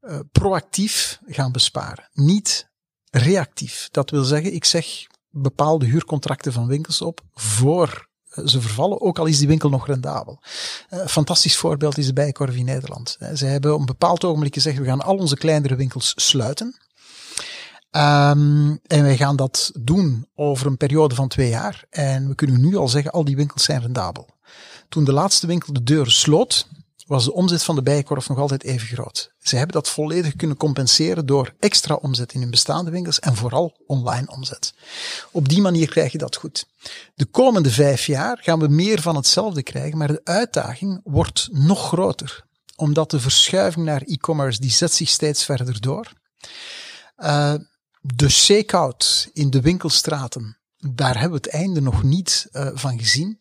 uh, 0.00 0.18
proactief 0.32 1.20
gaan 1.26 1.52
besparen, 1.52 2.08
niet 2.12 2.68
reactief. 3.10 3.88
Dat 3.90 4.10
wil 4.10 4.24
zeggen, 4.24 4.54
ik 4.54 4.64
zeg 4.64 4.86
bepaalde 5.30 5.86
huurcontracten 5.86 6.52
van 6.52 6.66
winkels 6.66 7.02
op 7.02 7.20
voor 7.32 8.08
ze 8.44 8.60
vervallen, 8.60 9.00
ook 9.00 9.18
al 9.18 9.26
is 9.26 9.38
die 9.38 9.48
winkel 9.48 9.68
nog 9.68 9.86
rendabel. 9.86 10.40
Een 10.88 11.00
eh, 11.00 11.06
fantastisch 11.06 11.56
voorbeeld 11.56 11.98
is 11.98 12.06
de 12.06 12.12
Bijenkorf 12.12 12.56
in 12.56 12.64
Nederland. 12.64 13.16
Eh, 13.18 13.28
ze 13.34 13.46
hebben 13.46 13.74
op 13.74 13.80
een 13.80 13.86
bepaald 13.86 14.24
ogenblik 14.24 14.54
gezegd, 14.54 14.78
we 14.78 14.84
gaan 14.84 15.02
al 15.02 15.16
onze 15.16 15.36
kleinere 15.36 15.76
winkels 15.76 16.12
sluiten. 16.16 16.76
Um, 17.90 18.80
en 18.86 19.02
wij 19.02 19.16
gaan 19.16 19.36
dat 19.36 19.72
doen 19.80 20.26
over 20.34 20.66
een 20.66 20.76
periode 20.76 21.14
van 21.14 21.28
twee 21.28 21.48
jaar. 21.48 21.84
En 21.90 22.28
we 22.28 22.34
kunnen 22.34 22.60
nu 22.60 22.76
al 22.76 22.88
zeggen, 22.88 23.10
al 23.10 23.24
die 23.24 23.36
winkels 23.36 23.64
zijn 23.64 23.80
rendabel. 23.80 24.28
Toen 24.88 25.04
de 25.04 25.12
laatste 25.12 25.46
winkel 25.46 25.72
de 25.72 25.82
deuren 25.82 26.12
sloot, 26.12 26.66
was 27.06 27.24
de 27.24 27.32
omzet 27.32 27.62
van 27.62 27.74
de 27.74 27.82
bijenkorf 27.82 28.28
nog 28.28 28.38
altijd 28.38 28.62
even 28.62 28.86
groot. 28.86 29.32
Ze 29.38 29.56
hebben 29.56 29.74
dat 29.74 29.88
volledig 29.88 30.36
kunnen 30.36 30.56
compenseren 30.56 31.26
door 31.26 31.54
extra 31.58 31.94
omzet 31.94 32.32
in 32.32 32.40
hun 32.40 32.50
bestaande 32.50 32.90
winkels 32.90 33.18
en 33.20 33.36
vooral 33.36 33.82
online 33.86 34.30
omzet. 34.30 34.74
Op 35.30 35.48
die 35.48 35.60
manier 35.60 35.88
krijg 35.88 36.12
je 36.12 36.18
dat 36.18 36.36
goed. 36.36 36.66
De 37.14 37.24
komende 37.24 37.70
vijf 37.70 38.06
jaar 38.06 38.38
gaan 38.42 38.58
we 38.58 38.68
meer 38.68 39.00
van 39.00 39.16
hetzelfde 39.16 39.62
krijgen, 39.62 39.98
maar 39.98 40.08
de 40.08 40.20
uitdaging 40.24 41.00
wordt 41.04 41.48
nog 41.52 41.86
groter. 41.86 42.44
Omdat 42.76 43.10
de 43.10 43.20
verschuiving 43.20 43.84
naar 43.84 44.02
e-commerce, 44.02 44.60
die 44.60 44.70
zet 44.70 44.92
zich 44.92 45.08
steeds 45.08 45.44
verder 45.44 45.80
door. 45.80 46.12
Uh, 47.16 47.54
de 48.00 48.28
shakeout 48.28 49.30
in 49.32 49.50
de 49.50 49.60
winkelstraten, 49.60 50.58
daar 50.76 51.20
hebben 51.20 51.40
we 51.40 51.46
het 51.46 51.54
einde 51.54 51.80
nog 51.80 52.02
niet 52.02 52.48
uh, 52.52 52.68
van 52.74 52.98
gezien. 52.98 53.38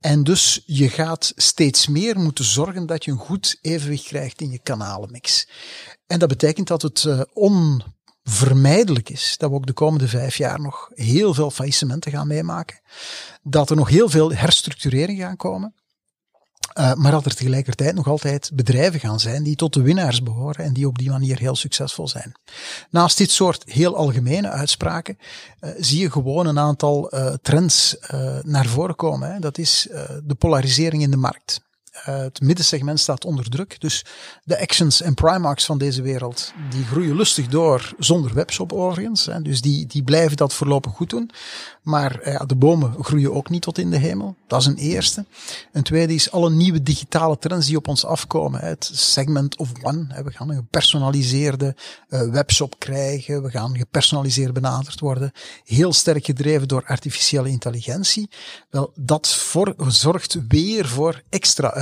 En 0.00 0.24
dus 0.24 0.62
je 0.66 0.88
gaat 0.88 1.32
steeds 1.36 1.86
meer 1.86 2.18
moeten 2.18 2.44
zorgen 2.44 2.86
dat 2.86 3.04
je 3.04 3.10
een 3.10 3.18
goed 3.18 3.58
evenwicht 3.60 4.04
krijgt 4.04 4.40
in 4.40 4.50
je 4.50 4.58
kanalenmix. 4.58 5.48
En 6.06 6.18
dat 6.18 6.28
betekent 6.28 6.68
dat 6.68 6.82
het 6.82 7.04
uh, 7.04 7.20
onvermijdelijk 7.32 9.10
is 9.10 9.34
dat 9.38 9.50
we 9.50 9.56
ook 9.56 9.66
de 9.66 9.72
komende 9.72 10.08
vijf 10.08 10.36
jaar 10.36 10.60
nog 10.60 10.90
heel 10.94 11.34
veel 11.34 11.50
faillissementen 11.50 12.12
gaan 12.12 12.26
meemaken. 12.26 12.80
Dat 13.42 13.70
er 13.70 13.76
nog 13.76 13.88
heel 13.88 14.08
veel 14.08 14.32
herstructureringen 14.32 15.26
gaan 15.26 15.36
komen. 15.36 15.74
Uh, 16.74 16.94
maar 16.94 17.10
dat 17.10 17.24
er 17.24 17.34
tegelijkertijd 17.34 17.94
nog 17.94 18.06
altijd 18.06 18.50
bedrijven 18.54 19.00
gaan 19.00 19.20
zijn 19.20 19.42
die 19.42 19.56
tot 19.56 19.72
de 19.72 19.82
winnaars 19.82 20.22
behoren 20.22 20.64
en 20.64 20.72
die 20.72 20.86
op 20.86 20.98
die 20.98 21.10
manier 21.10 21.38
heel 21.38 21.56
succesvol 21.56 22.08
zijn. 22.08 22.32
Naast 22.90 23.18
dit 23.18 23.30
soort 23.30 23.62
heel 23.66 23.96
algemene 23.96 24.50
uitspraken 24.50 25.18
uh, 25.60 25.70
zie 25.78 26.00
je 26.00 26.10
gewoon 26.10 26.46
een 26.46 26.58
aantal 26.58 27.14
uh, 27.14 27.34
trends 27.42 27.96
naar 28.42 28.66
voren 28.66 28.96
komen. 28.96 29.32
Hè. 29.32 29.38
Dat 29.38 29.58
is 29.58 29.88
de 30.24 30.34
polarisering 30.38 31.02
in 31.02 31.10
de 31.10 31.16
markt. 31.16 31.65
Uh, 32.08 32.16
het 32.16 32.40
middensegment 32.40 33.00
staat 33.00 33.24
onder 33.24 33.48
druk. 33.48 33.80
Dus 33.80 34.04
de 34.44 34.60
Actions 34.60 35.00
en 35.00 35.14
Primarks 35.14 35.64
van 35.64 35.78
deze 35.78 36.02
wereld, 36.02 36.52
die 36.70 36.84
groeien 36.84 37.16
lustig 37.16 37.46
door 37.46 37.94
zonder 37.98 38.34
webshop 38.34 38.72
overigens. 38.72 39.28
Dus 39.42 39.60
die, 39.60 39.86
die 39.86 40.02
blijven 40.02 40.36
dat 40.36 40.54
voorlopig 40.54 40.92
goed 40.92 41.10
doen. 41.10 41.30
Maar 41.82 42.28
uh, 42.28 42.40
de 42.46 42.56
bomen 42.56 43.04
groeien 43.04 43.34
ook 43.34 43.48
niet 43.48 43.62
tot 43.62 43.78
in 43.78 43.90
de 43.90 43.96
hemel. 43.96 44.36
Dat 44.46 44.60
is 44.60 44.66
een 44.66 44.76
eerste. 44.76 45.24
Een 45.72 45.82
tweede 45.82 46.14
is 46.14 46.30
alle 46.30 46.50
nieuwe 46.50 46.82
digitale 46.82 47.38
trends 47.38 47.66
die 47.66 47.76
op 47.76 47.88
ons 47.88 48.04
afkomen. 48.04 48.60
Het 48.60 48.90
segment 48.92 49.56
of 49.56 49.70
one. 49.82 50.22
We 50.24 50.32
gaan 50.32 50.50
een 50.50 50.56
gepersonaliseerde 50.56 51.76
uh, 52.08 52.30
webshop 52.30 52.78
krijgen. 52.78 53.42
We 53.42 53.50
gaan 53.50 53.76
gepersonaliseerd 53.76 54.52
benaderd 54.52 55.00
worden. 55.00 55.32
Heel 55.64 55.92
sterk 55.92 56.24
gedreven 56.24 56.68
door 56.68 56.84
artificiële 56.86 57.48
intelligentie. 57.48 58.30
Wel, 58.70 58.92
dat 58.94 59.34
voor, 59.34 59.74
zorgt 59.88 60.38
weer 60.48 60.88
voor 60.88 61.22
extra 61.28 61.72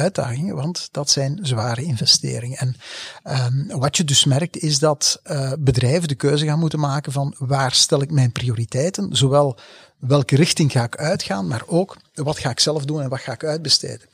want 0.55 0.89
dat 0.91 1.11
zijn 1.11 1.39
zware 1.43 1.83
investeringen. 1.83 2.59
En 2.59 2.77
um, 3.25 3.79
wat 3.81 3.97
je 3.97 4.05
dus 4.05 4.25
merkt 4.25 4.57
is 4.57 4.79
dat 4.79 5.21
uh, 5.27 5.53
bedrijven 5.59 6.09
de 6.09 6.15
keuze 6.15 6.47
gaan 6.47 6.59
moeten 6.59 6.81
maken 6.81 7.13
van 7.13 7.35
waar 7.39 7.73
stel 7.73 8.03
ik 8.03 8.11
mijn 8.11 8.33
prioriteiten, 8.33 9.17
zowel 9.17 9.59
welke 9.99 10.37
richting 10.37 10.73
ga 10.73 10.83
ik 10.83 10.97
uitgaan, 10.97 11.47
maar 11.47 11.63
ook 11.67 11.97
wat 12.15 12.39
ga 12.39 12.51
ik 12.51 12.61
zelf 12.61 12.85
doen 12.85 13.03
en 13.03 13.09
wat 13.09 13.21
ga 13.21 13.33
ik 13.33 13.45
uitbesteden. 13.45 14.09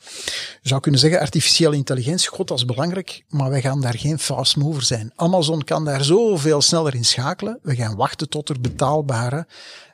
Je 0.61 0.69
zou 0.69 0.81
kunnen 0.81 0.99
zeggen, 0.99 1.19
artificiële 1.19 1.75
intelligentie, 1.75 2.29
god, 2.29 2.47
dat 2.47 2.57
is 2.57 2.65
belangrijk, 2.65 3.23
maar 3.29 3.49
wij 3.49 3.61
gaan 3.61 3.81
daar 3.81 3.97
geen 3.97 4.19
fast 4.19 4.55
mover 4.55 4.83
zijn. 4.83 5.11
Amazon 5.15 5.63
kan 5.63 5.85
daar 5.85 6.03
zoveel 6.03 6.61
sneller 6.61 6.95
in 6.95 7.05
schakelen. 7.05 7.59
We 7.61 7.75
gaan 7.75 7.95
wachten 7.95 8.29
tot 8.29 8.49
er 8.49 8.61
betaalbare 8.61 9.47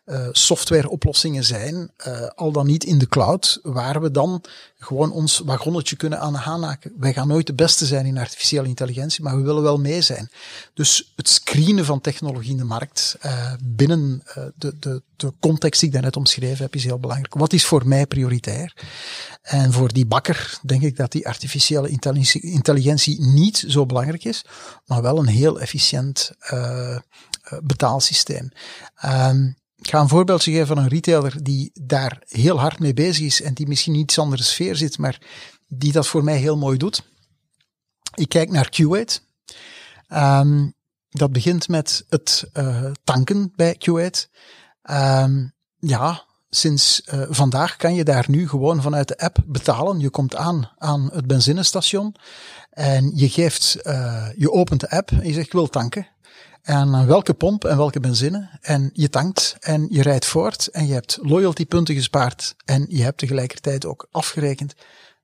uh, 0.08 0.28
softwareoplossingen 0.32 1.44
zijn, 1.44 1.92
uh, 2.08 2.28
al 2.36 2.52
dan 2.52 2.66
niet 2.66 2.84
in 2.84 2.98
de 2.98 3.08
cloud, 3.08 3.60
waar 3.64 4.02
we 4.02 4.12
dan 4.12 4.44
gewoon 4.80 5.12
ons 5.12 5.40
wagonnetje 5.40 5.96
kunnen 5.96 6.20
aan 6.20 6.38
aanhaken. 6.38 6.94
Wij 6.98 7.14
gaan 7.14 7.28
nooit 7.28 7.48
de 7.48 7.54
beste 7.54 7.86
zijn 7.86 8.06
in 8.06 8.18
artificiële 8.18 8.68
intelligentie, 8.68 9.24
maar 9.24 9.38
we 9.38 9.44
willen 9.44 9.64
wel 9.64 9.78
mee 9.78 10.02
zijn. 10.02 10.30
Dus 10.74 11.14
het 11.16 11.30
screenen 11.30 11.86
van 11.86 12.02
technologie 12.02 12.52
in 12.52 12.58
de 12.58 12.64
markt 12.64 13.18
uh, 13.26 13.54
binnen 13.64 14.24
de, 14.56 14.76
de, 14.80 15.02
de 15.16 15.34
context 15.40 15.80
die 15.80 15.90
ik 15.90 15.96
daarnet 15.96 16.16
omschreven 16.16 16.64
heb, 16.64 16.76
is 16.76 16.84
heel 16.84 17.00
belangrijk. 17.00 17.34
Wat 17.34 17.54
is 17.54 17.66
voor 17.66 17.88
mij 17.88 18.06
prioritair? 18.06 18.74
En 19.42 19.74
voor 19.74 19.94
die 19.94 20.06
bakker 20.06 20.60
denk 20.62 20.82
ik 20.82 20.98
dat 20.98 21.12
die 21.12 21.28
artificiële 21.28 21.90
intelligentie 22.42 23.22
niet 23.22 23.64
zo 23.68 23.86
belangrijk 23.86 24.24
is, 24.24 24.46
maar 24.86 25.02
wel 25.02 25.18
een 25.18 25.28
heel 25.28 25.60
efficiënt 25.60 26.32
betaalsysteem. 27.64 28.52
Um, 29.06 29.58
ik 29.88 29.94
ga 29.94 30.00
een 30.00 30.08
voorbeeldje 30.08 30.52
geven 30.52 30.68
van 30.68 30.78
een 30.78 30.88
retailer 30.88 31.44
die 31.44 31.72
daar 31.82 32.22
heel 32.28 32.60
hard 32.60 32.80
mee 32.80 32.94
bezig 32.94 33.26
is 33.26 33.42
en 33.42 33.54
die 33.54 33.68
misschien 33.68 33.94
in 33.94 34.00
iets 34.00 34.20
andere 34.20 34.44
sfeer 34.44 34.76
zit, 34.76 34.98
maar 34.98 35.22
die 35.68 35.92
dat 35.92 36.08
voor 36.08 36.24
mij 36.24 36.38
heel 36.38 36.58
mooi 36.58 36.78
doet. 36.78 37.04
Ik 38.14 38.30
kijk 38.30 38.52
naar 38.52 38.70
Q8. 38.82 39.22
Um, 40.14 40.74
dat 41.10 41.32
begint 41.32 41.68
met 41.68 42.06
het 42.10 42.50
uh, 42.54 42.92
tanken 43.04 43.54
bij 43.56 43.78
Q8. 43.78 44.30
Um, 44.92 45.54
ja, 45.78 46.24
sinds 46.50 47.02
uh, 47.14 47.22
vandaag 47.30 47.76
kan 47.76 47.96
je 47.96 48.04
daar 48.04 48.26
nu 48.28 48.50
gewoon 48.50 48.82
vanuit 48.82 49.08
de 49.08 49.18
app 49.18 49.38
betalen. 49.46 50.00
Je 50.00 50.10
komt 50.10 50.36
aan 50.36 50.72
aan 50.78 51.10
het 51.14 51.28
benzinestation 51.28 52.16
en 52.70 53.12
je 53.16 53.30
geeft, 53.30 53.78
uh, 53.84 54.28
je 54.36 54.52
opent 54.52 54.80
de 54.80 54.90
app 54.90 55.12
en 55.12 55.28
je 55.28 55.34
zegt 55.34 55.46
ik 55.46 55.52
wil 55.52 55.70
tanken 55.70 56.08
en 56.68 57.08
welke 57.08 57.34
pomp 57.34 57.66
en 57.66 57.78
welke 57.78 58.00
benzine. 58.00 58.50
En 58.62 58.90
je 58.94 59.10
tankt 59.10 59.56
en 59.60 59.88
je 59.90 60.02
rijdt 60.02 60.26
voort 60.26 60.68
en 60.68 60.88
je 60.88 60.94
hebt 60.94 61.18
loyaltypunten 61.22 61.96
gespaard 61.96 62.56
en 62.66 62.86
je 62.90 63.04
hebt 63.04 63.18
tegelijkertijd 63.18 63.86
ook 63.86 64.08
afgerekend. 64.12 64.74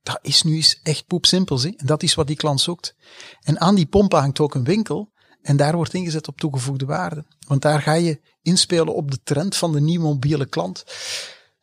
Dat 0.04 0.20
is 0.22 0.44
nu 0.44 0.56
eens 0.56 0.80
echt 0.84 1.08
poepsimpel. 1.08 1.58
Zie? 1.58 1.78
En 1.78 1.86
dat 1.86 2.04
is 2.04 2.14
wat 2.14 2.28
die 2.28 2.36
klant 2.36 2.62
zoekt. 2.62 2.96
En 3.41 3.60
aan 3.60 3.76
die 3.76 3.86
pomp 3.86 4.12
hangt 4.12 4.39
ook 4.39 4.56
een 4.56 4.64
winkel 4.64 5.12
en 5.41 5.58
daar 5.58 5.76
wordt 5.76 5.94
ingezet 5.94 6.28
op 6.28 6.39
toegevoegde 6.39 6.86
waarde. 6.86 7.26
Want 7.48 7.62
daar 7.62 7.82
ga 7.82 7.94
je 7.94 8.22
inspelen 8.41 8.96
op 8.96 9.12
de 9.12 9.20
trend 9.24 9.56
van 9.56 9.72
de 9.72 9.82
nieuwe 9.82 10.06
mobiele 10.06 10.46
klant. 10.46 10.84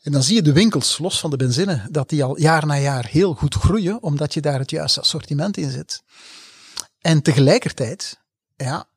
En 0.03 0.13
dan 0.13 0.23
zie 0.23 0.35
je 0.35 0.43
de 0.43 0.53
winkels, 0.53 0.99
los 0.99 1.21
van 1.21 1.31
de 1.31 1.37
benzine, 1.37 1.89
dat 1.91 2.09
die 2.09 2.25
al 2.25 2.39
jaar 2.39 2.67
na 2.67 2.79
jaar 2.79 3.07
heel 3.07 3.35
goed 3.35 3.55
groeien, 3.55 4.03
omdat 4.03 4.35
je 4.35 4.41
daar 4.41 4.59
het 4.59 4.71
juiste 4.71 5.01
assortiment 5.01 5.57
in 5.57 5.71
zet. 5.71 6.03
En 7.01 7.23
tegelijkertijd, 7.23 8.21
ja, 8.57 8.90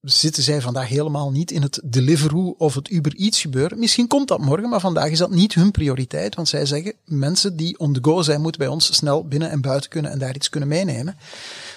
zitten 0.00 0.42
zij 0.42 0.60
vandaag 0.60 0.88
helemaal 0.88 1.30
niet 1.30 1.50
in 1.50 1.62
het 1.62 1.80
Deliveroo 1.84 2.54
of 2.58 2.74
het 2.74 2.90
Uber 2.90 3.14
Eats 3.14 3.40
gebeuren. 3.40 3.78
Misschien 3.78 4.06
komt 4.06 4.28
dat 4.28 4.38
morgen, 4.38 4.68
maar 4.68 4.80
vandaag 4.80 5.10
is 5.10 5.18
dat 5.18 5.30
niet 5.30 5.54
hun 5.54 5.70
prioriteit. 5.70 6.34
Want 6.34 6.48
zij 6.48 6.66
zeggen, 6.66 6.94
mensen 7.04 7.56
die 7.56 7.78
on 7.78 7.92
the 7.92 7.98
go 8.02 8.22
zijn, 8.22 8.40
moeten 8.40 8.60
bij 8.60 8.70
ons 8.70 8.94
snel 8.94 9.28
binnen 9.28 9.50
en 9.50 9.60
buiten 9.60 9.90
kunnen 9.90 10.10
en 10.10 10.18
daar 10.18 10.34
iets 10.34 10.48
kunnen 10.48 10.68
meenemen. 10.68 11.16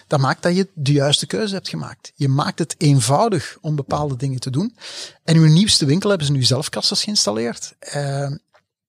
Dat 0.07 0.19
maakt 0.19 0.43
dat 0.43 0.55
je 0.55 0.67
de 0.74 0.91
juiste 0.91 1.26
keuze 1.26 1.53
hebt 1.53 1.69
gemaakt. 1.69 2.11
Je 2.15 2.28
maakt 2.28 2.59
het 2.59 2.76
eenvoudig 2.78 3.57
om 3.61 3.76
bepaalde 3.76 4.15
dingen 4.15 4.39
te 4.39 4.49
doen. 4.49 4.76
En 5.24 5.36
uw 5.36 5.47
nieuwste 5.47 5.86
winkel 5.86 6.09
hebben 6.09 6.28
ze 6.28 6.34
nu 6.34 6.43
zelf 6.43 6.69
kassas 6.69 7.03
geïnstalleerd. 7.03 7.74
Uh, 7.95 8.32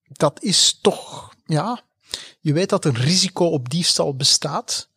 dat 0.07 0.43
is 0.43 0.79
toch, 0.83 1.35
ja, 1.47 1.83
je 2.41 2.53
weet 2.53 2.69
dat 2.69 2.85
een 2.85 2.97
risico 2.97 3.45
op 3.45 3.71
diefstal 3.71 4.17
bestaat. 4.17 4.89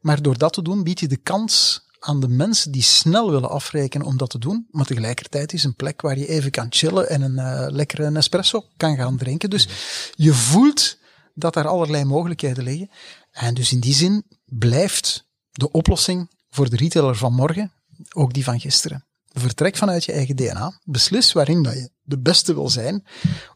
Maar 0.00 0.22
door 0.22 0.38
dat 0.38 0.52
te 0.52 0.62
doen 0.62 0.82
bied 0.82 1.00
je 1.00 1.08
de 1.08 1.16
kans 1.16 1.82
aan 2.00 2.20
de 2.20 2.28
mensen 2.28 2.72
die 2.72 2.82
snel 2.82 3.30
willen 3.30 3.50
afrekenen 3.50 4.06
om 4.06 4.16
dat 4.16 4.30
te 4.30 4.38
doen, 4.38 4.66
maar 4.70 4.86
tegelijkertijd 4.86 5.52
is 5.52 5.64
een 5.64 5.74
plek 5.74 6.00
waar 6.00 6.18
je 6.18 6.26
even 6.26 6.50
kan 6.50 6.66
chillen 6.70 7.08
en 7.08 7.22
een 7.22 7.36
uh, 7.36 7.66
lekkere 7.70 8.16
espresso 8.16 8.64
kan 8.76 8.96
gaan 8.96 9.16
drinken. 9.16 9.50
Dus 9.50 9.68
je 10.14 10.34
voelt 10.34 10.98
dat 11.34 11.56
er 11.56 11.66
allerlei 11.66 12.04
mogelijkheden 12.04 12.64
liggen. 12.64 12.90
En 13.30 13.54
dus 13.54 13.72
in 13.72 13.80
die 13.80 13.94
zin 13.94 14.24
blijft 14.44 15.28
de 15.50 15.70
oplossing 15.70 16.30
voor 16.50 16.70
de 16.70 16.76
retailer 16.76 17.16
van 17.16 17.32
morgen 17.32 17.72
ook 18.14 18.32
die 18.32 18.44
van 18.44 18.60
gisteren. 18.60 19.04
Vertrek 19.32 19.76
vanuit 19.76 20.04
je 20.04 20.12
eigen 20.12 20.36
DNA. 20.36 20.80
Beslis 20.84 21.32
waarin 21.32 21.62
dat 21.62 21.74
je 21.74 21.90
de 22.02 22.18
beste 22.18 22.54
wil 22.54 22.68
zijn. 22.68 23.06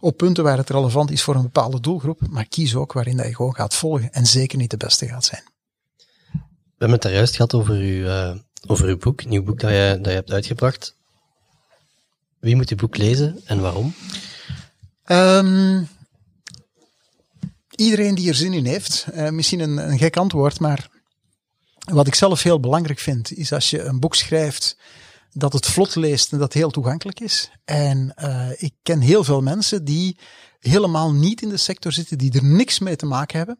Op 0.00 0.16
punten 0.16 0.44
waar 0.44 0.56
het 0.56 0.70
relevant 0.70 1.10
is 1.10 1.22
voor 1.22 1.34
een 1.34 1.42
bepaalde 1.42 1.80
doelgroep. 1.80 2.28
Maar 2.28 2.48
kies 2.48 2.74
ook 2.74 2.92
waarin 2.92 3.16
dat 3.16 3.26
je 3.26 3.34
gewoon 3.34 3.54
gaat 3.54 3.74
volgen. 3.74 4.12
En 4.12 4.26
zeker 4.26 4.58
niet 4.58 4.70
de 4.70 4.76
beste 4.76 5.06
gaat 5.06 5.24
zijn. 5.24 5.53
We 6.74 6.80
hebben 6.80 6.98
het 6.98 7.02
daar 7.02 7.12
juist 7.12 7.36
gehad 7.36 7.54
over 7.54 7.74
uw, 7.74 8.04
uh, 8.04 8.34
over 8.66 8.86
uw 8.88 8.96
boek, 8.96 9.24
nieuw 9.24 9.42
boek 9.42 9.60
dat 9.60 9.70
je, 9.70 9.98
dat 10.02 10.06
je 10.06 10.18
hebt 10.18 10.32
uitgebracht. 10.32 10.96
Wie 12.38 12.56
moet 12.56 12.70
uw 12.70 12.76
boek 12.76 12.96
lezen 12.96 13.40
en 13.44 13.60
waarom? 13.60 13.94
Um, 15.06 15.88
iedereen 17.76 18.14
die 18.14 18.28
er 18.28 18.34
zin 18.34 18.52
in 18.52 18.64
heeft. 18.64 19.06
Uh, 19.14 19.28
misschien 19.28 19.60
een, 19.60 19.98
gek 19.98 20.16
antwoord, 20.16 20.60
maar 20.60 20.88
wat 21.78 22.06
ik 22.06 22.14
zelf 22.14 22.42
heel 22.42 22.60
belangrijk 22.60 22.98
vind, 22.98 23.32
is 23.32 23.52
als 23.52 23.70
je 23.70 23.82
een 23.82 24.00
boek 24.00 24.14
schrijft 24.14 24.76
dat 25.32 25.52
het 25.52 25.66
vlot 25.66 25.94
leest 25.94 26.32
en 26.32 26.38
dat 26.38 26.52
heel 26.52 26.70
toegankelijk 26.70 27.20
is. 27.20 27.50
En 27.64 28.14
uh, 28.18 28.50
ik 28.56 28.74
ken 28.82 29.00
heel 29.00 29.24
veel 29.24 29.40
mensen 29.40 29.84
die 29.84 30.18
helemaal 30.60 31.12
niet 31.12 31.42
in 31.42 31.48
de 31.48 31.56
sector 31.56 31.92
zitten, 31.92 32.18
die 32.18 32.32
er 32.32 32.44
niks 32.44 32.78
mee 32.78 32.96
te 32.96 33.06
maken 33.06 33.38
hebben. 33.38 33.58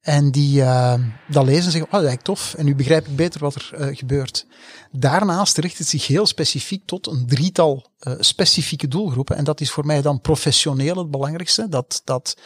En 0.00 0.30
die 0.30 0.60
uh, 0.60 0.94
dat 1.28 1.44
lezen 1.44 1.64
en 1.64 1.70
zeggen, 1.70 1.86
oh, 1.86 1.92
dat 1.92 2.02
lijkt 2.02 2.24
tof. 2.24 2.54
En 2.54 2.64
nu 2.64 2.74
begrijp 2.74 3.06
ik 3.06 3.16
beter 3.16 3.40
wat 3.40 3.54
er 3.54 3.70
uh, 3.74 3.96
gebeurt. 3.96 4.46
Daarnaast 4.92 5.58
richt 5.58 5.78
het 5.78 5.86
zich 5.86 6.06
heel 6.06 6.26
specifiek 6.26 6.82
tot 6.86 7.06
een 7.06 7.26
drietal 7.26 7.90
uh, 8.00 8.14
specifieke 8.18 8.88
doelgroepen. 8.88 9.36
En 9.36 9.44
dat 9.44 9.60
is 9.60 9.70
voor 9.70 9.86
mij 9.86 10.02
dan 10.02 10.20
professioneel 10.20 10.96
het 10.96 11.10
belangrijkste. 11.10 11.68
Dat, 11.68 12.02
dat 12.04 12.36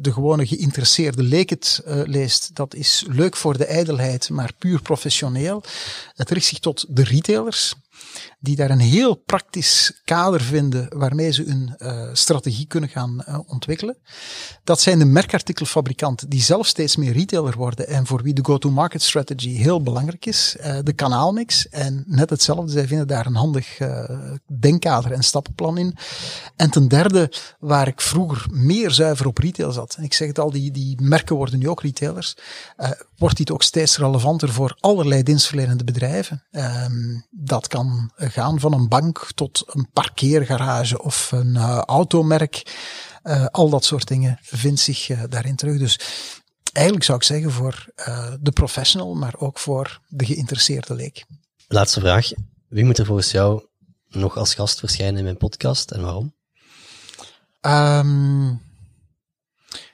de 0.00 0.12
gewone 0.12 0.46
geïnteresseerde 0.46 1.22
leek 1.22 1.50
het 1.50 1.82
leest. 1.84 2.54
Dat 2.54 2.74
is 2.74 3.04
leuk 3.08 3.36
voor 3.36 3.58
de 3.58 3.66
ijdelheid, 3.66 4.30
maar 4.30 4.52
puur 4.58 4.82
professioneel. 4.82 5.62
Het 6.14 6.30
richt 6.30 6.46
zich 6.46 6.58
tot 6.58 6.86
de 6.88 7.04
retailers 7.04 7.74
die 8.40 8.56
daar 8.56 8.70
een 8.70 8.80
heel 8.80 9.14
praktisch 9.14 10.00
kader 10.04 10.40
vinden 10.40 10.98
waarmee 10.98 11.32
ze 11.32 11.42
hun 11.42 11.74
uh, 11.78 12.08
strategie 12.12 12.66
kunnen 12.66 12.88
gaan 12.88 13.24
uh, 13.28 13.38
ontwikkelen. 13.46 13.96
Dat 14.64 14.80
zijn 14.80 14.98
de 14.98 15.04
merkartikelfabrikanten 15.04 16.28
die 16.28 16.42
zelf 16.42 16.66
steeds 16.66 16.96
meer 16.96 17.12
retailer 17.12 17.56
worden 17.56 17.88
en 17.88 18.06
voor 18.06 18.22
wie 18.22 18.34
de 18.34 18.44
go-to-market 18.44 19.02
strategy 19.02 19.50
heel 19.50 19.82
belangrijk 19.82 20.26
is. 20.26 20.56
Uh, 20.60 20.78
de 20.82 20.92
kanaalmix 20.92 21.68
en 21.68 22.04
net 22.06 22.30
hetzelfde, 22.30 22.70
zij 22.70 22.86
vinden 22.86 23.06
daar 23.06 23.26
een 23.26 23.34
handig 23.34 23.78
denkkader 24.46 25.12
en 25.12 25.22
stappenplan 25.22 25.78
in. 25.78 25.96
En 26.56 26.70
ten 26.70 26.88
derde, 26.88 27.32
waar 27.58 27.88
ik 27.88 28.00
vroeger 28.00 28.46
meer 28.50 28.90
zuiver 28.90 29.26
op 29.26 29.38
retail 29.38 29.72
zat, 29.72 29.94
en 29.94 30.04
ik 30.04 30.14
zeg 30.14 30.28
het 30.28 30.38
al, 30.38 30.50
die, 30.50 30.70
die 30.70 31.02
merken 31.02 31.36
worden 31.36 31.58
nu 31.58 31.68
ook 31.68 31.82
retailers, 31.82 32.36
wordt 33.16 33.36
dit 33.36 33.50
ook 33.50 33.62
steeds 33.62 33.96
relevanter 33.98 34.52
voor 34.52 34.76
allerlei 34.80 35.22
dienstverlenende 35.22 35.84
bedrijven. 35.84 36.44
Ehm, 36.50 37.18
dat 37.30 37.66
kan 37.66 38.10
gaan 38.30 38.60
van 38.60 38.72
een 38.72 38.88
bank 38.88 39.28
tot 39.34 39.62
een 39.66 39.88
parkeergarage 39.92 41.02
of 41.02 41.32
een 41.32 41.54
uh, 41.54 41.78
automerk. 41.78 42.76
Uh, 43.24 43.46
al 43.46 43.68
dat 43.68 43.84
soort 43.84 44.08
dingen 44.08 44.38
vindt 44.42 44.80
zich 44.80 45.08
uh, 45.08 45.22
daarin 45.28 45.56
terug. 45.56 45.78
Dus 45.78 46.00
eigenlijk 46.72 47.06
zou 47.06 47.18
ik 47.18 47.24
zeggen 47.24 47.50
voor 47.50 47.86
de 48.40 48.52
professional, 48.52 49.14
maar 49.14 49.34
ook 49.38 49.58
voor 49.58 50.00
de 50.08 50.24
geïnteresseerde 50.24 50.94
leek. 50.94 51.24
Laatste 51.68 52.00
vraag. 52.00 52.30
Wie 52.68 52.84
moet 52.84 52.98
er 52.98 53.06
volgens 53.06 53.30
jou 53.30 53.66
nog 54.08 54.36
als 54.36 54.54
gast 54.54 54.78
verschijnen 54.78 55.16
in 55.18 55.24
mijn 55.24 55.36
podcast 55.36 55.90
en 55.90 56.02
waarom? 56.02 56.34
Um, 57.60 58.67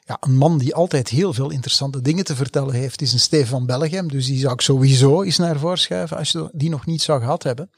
ja, 0.04 0.16
een 0.20 0.36
man 0.36 0.58
die 0.58 0.74
altijd 0.74 1.08
heel 1.08 1.32
veel 1.32 1.50
interessante 1.50 2.00
dingen 2.00 2.24
te 2.24 2.36
vertellen 2.36 2.74
heeft, 2.74 3.02
is 3.02 3.12
een 3.12 3.18
Stefan 3.18 3.66
Bellegem. 3.66 4.08
Dus 4.08 4.26
die 4.26 4.38
zou 4.38 4.52
ik 4.52 4.60
sowieso 4.60 5.22
eens 5.22 5.38
naar 5.38 5.58
voren 5.58 5.78
schuiven 5.78 6.16
als 6.16 6.30
je 6.30 6.50
die 6.52 6.70
nog 6.70 6.86
niet 6.86 7.02
zou 7.02 7.20
gehad 7.20 7.42
hebben. 7.42 7.70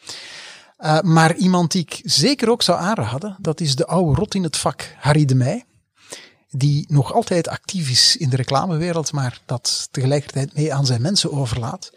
Uh, 0.79 1.01
maar 1.01 1.37
iemand 1.37 1.73
die 1.73 1.83
ik 1.83 2.01
zeker 2.03 2.51
ook 2.51 2.63
zou 2.63 2.79
aanraden, 2.79 3.37
dat 3.41 3.61
is 3.61 3.77
de 3.77 3.87
oude 3.87 4.19
rot 4.21 4.35
in 4.35 4.43
het 4.43 4.57
vak, 4.57 4.95
Harry 4.99 5.25
de 5.25 5.35
Meij. 5.35 5.65
Die 6.49 6.85
nog 6.89 7.13
altijd 7.13 7.49
actief 7.49 7.91
is 7.91 8.17
in 8.17 8.31
de 8.31 8.37
reclamewereld, 8.37 9.13
maar 9.13 9.43
dat 9.47 9.89
tegelijkertijd 9.91 10.55
mee 10.55 10.75
aan 10.75 10.87
zijn 10.87 11.03
mensen 11.03 11.33
overlaat. 11.33 11.91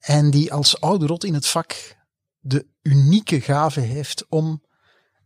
En 0.00 0.30
die 0.30 0.52
als 0.52 0.80
oude 0.80 1.06
rot 1.06 1.24
in 1.24 1.34
het 1.34 1.46
vak 1.46 1.96
de 2.40 2.66
unieke 2.82 3.40
gave 3.40 3.80
heeft 3.80 4.24
om 4.28 4.62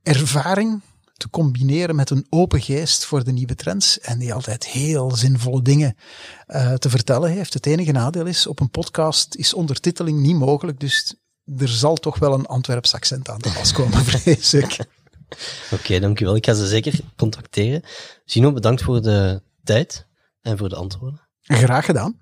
ervaring 0.02 0.82
te 1.18 1.30
combineren 1.30 1.96
met 1.96 2.10
een 2.10 2.26
open 2.28 2.60
geest 2.60 3.04
voor 3.04 3.24
de 3.24 3.32
nieuwe 3.32 3.54
trends. 3.54 4.00
En 4.00 4.18
die 4.18 4.34
altijd 4.34 4.66
heel 4.66 5.16
zinvolle 5.16 5.62
dingen 5.62 5.96
uh, 6.46 6.74
te 6.74 6.90
vertellen 6.90 7.30
heeft. 7.30 7.54
Het 7.54 7.66
enige 7.66 7.92
nadeel 7.92 8.26
is, 8.26 8.46
op 8.46 8.60
een 8.60 8.70
podcast 8.70 9.34
is 9.34 9.54
ondertiteling 9.54 10.20
niet 10.20 10.36
mogelijk. 10.36 10.80
Dus 10.80 11.14
er 11.58 11.68
zal 11.68 11.94
toch 11.94 12.18
wel 12.18 12.34
een 12.34 12.46
Antwerps 12.46 12.94
accent 12.94 13.28
aan 13.28 13.38
te 13.38 13.52
pas 13.52 13.72
komen, 13.72 14.04
vrees 14.10 14.54
ik. 14.54 14.72
Oké, 14.72 15.74
okay, 15.74 16.00
dankjewel. 16.00 16.36
Ik 16.36 16.44
ga 16.44 16.54
ze 16.54 16.66
zeker 16.66 17.00
contacteren. 17.16 17.82
Sino, 18.24 18.52
bedankt 18.52 18.82
voor 18.82 19.02
de 19.02 19.42
tijd 19.64 20.06
en 20.40 20.58
voor 20.58 20.68
de 20.68 20.76
antwoorden. 20.76 21.20
Graag 21.42 21.84
gedaan. 21.84 22.18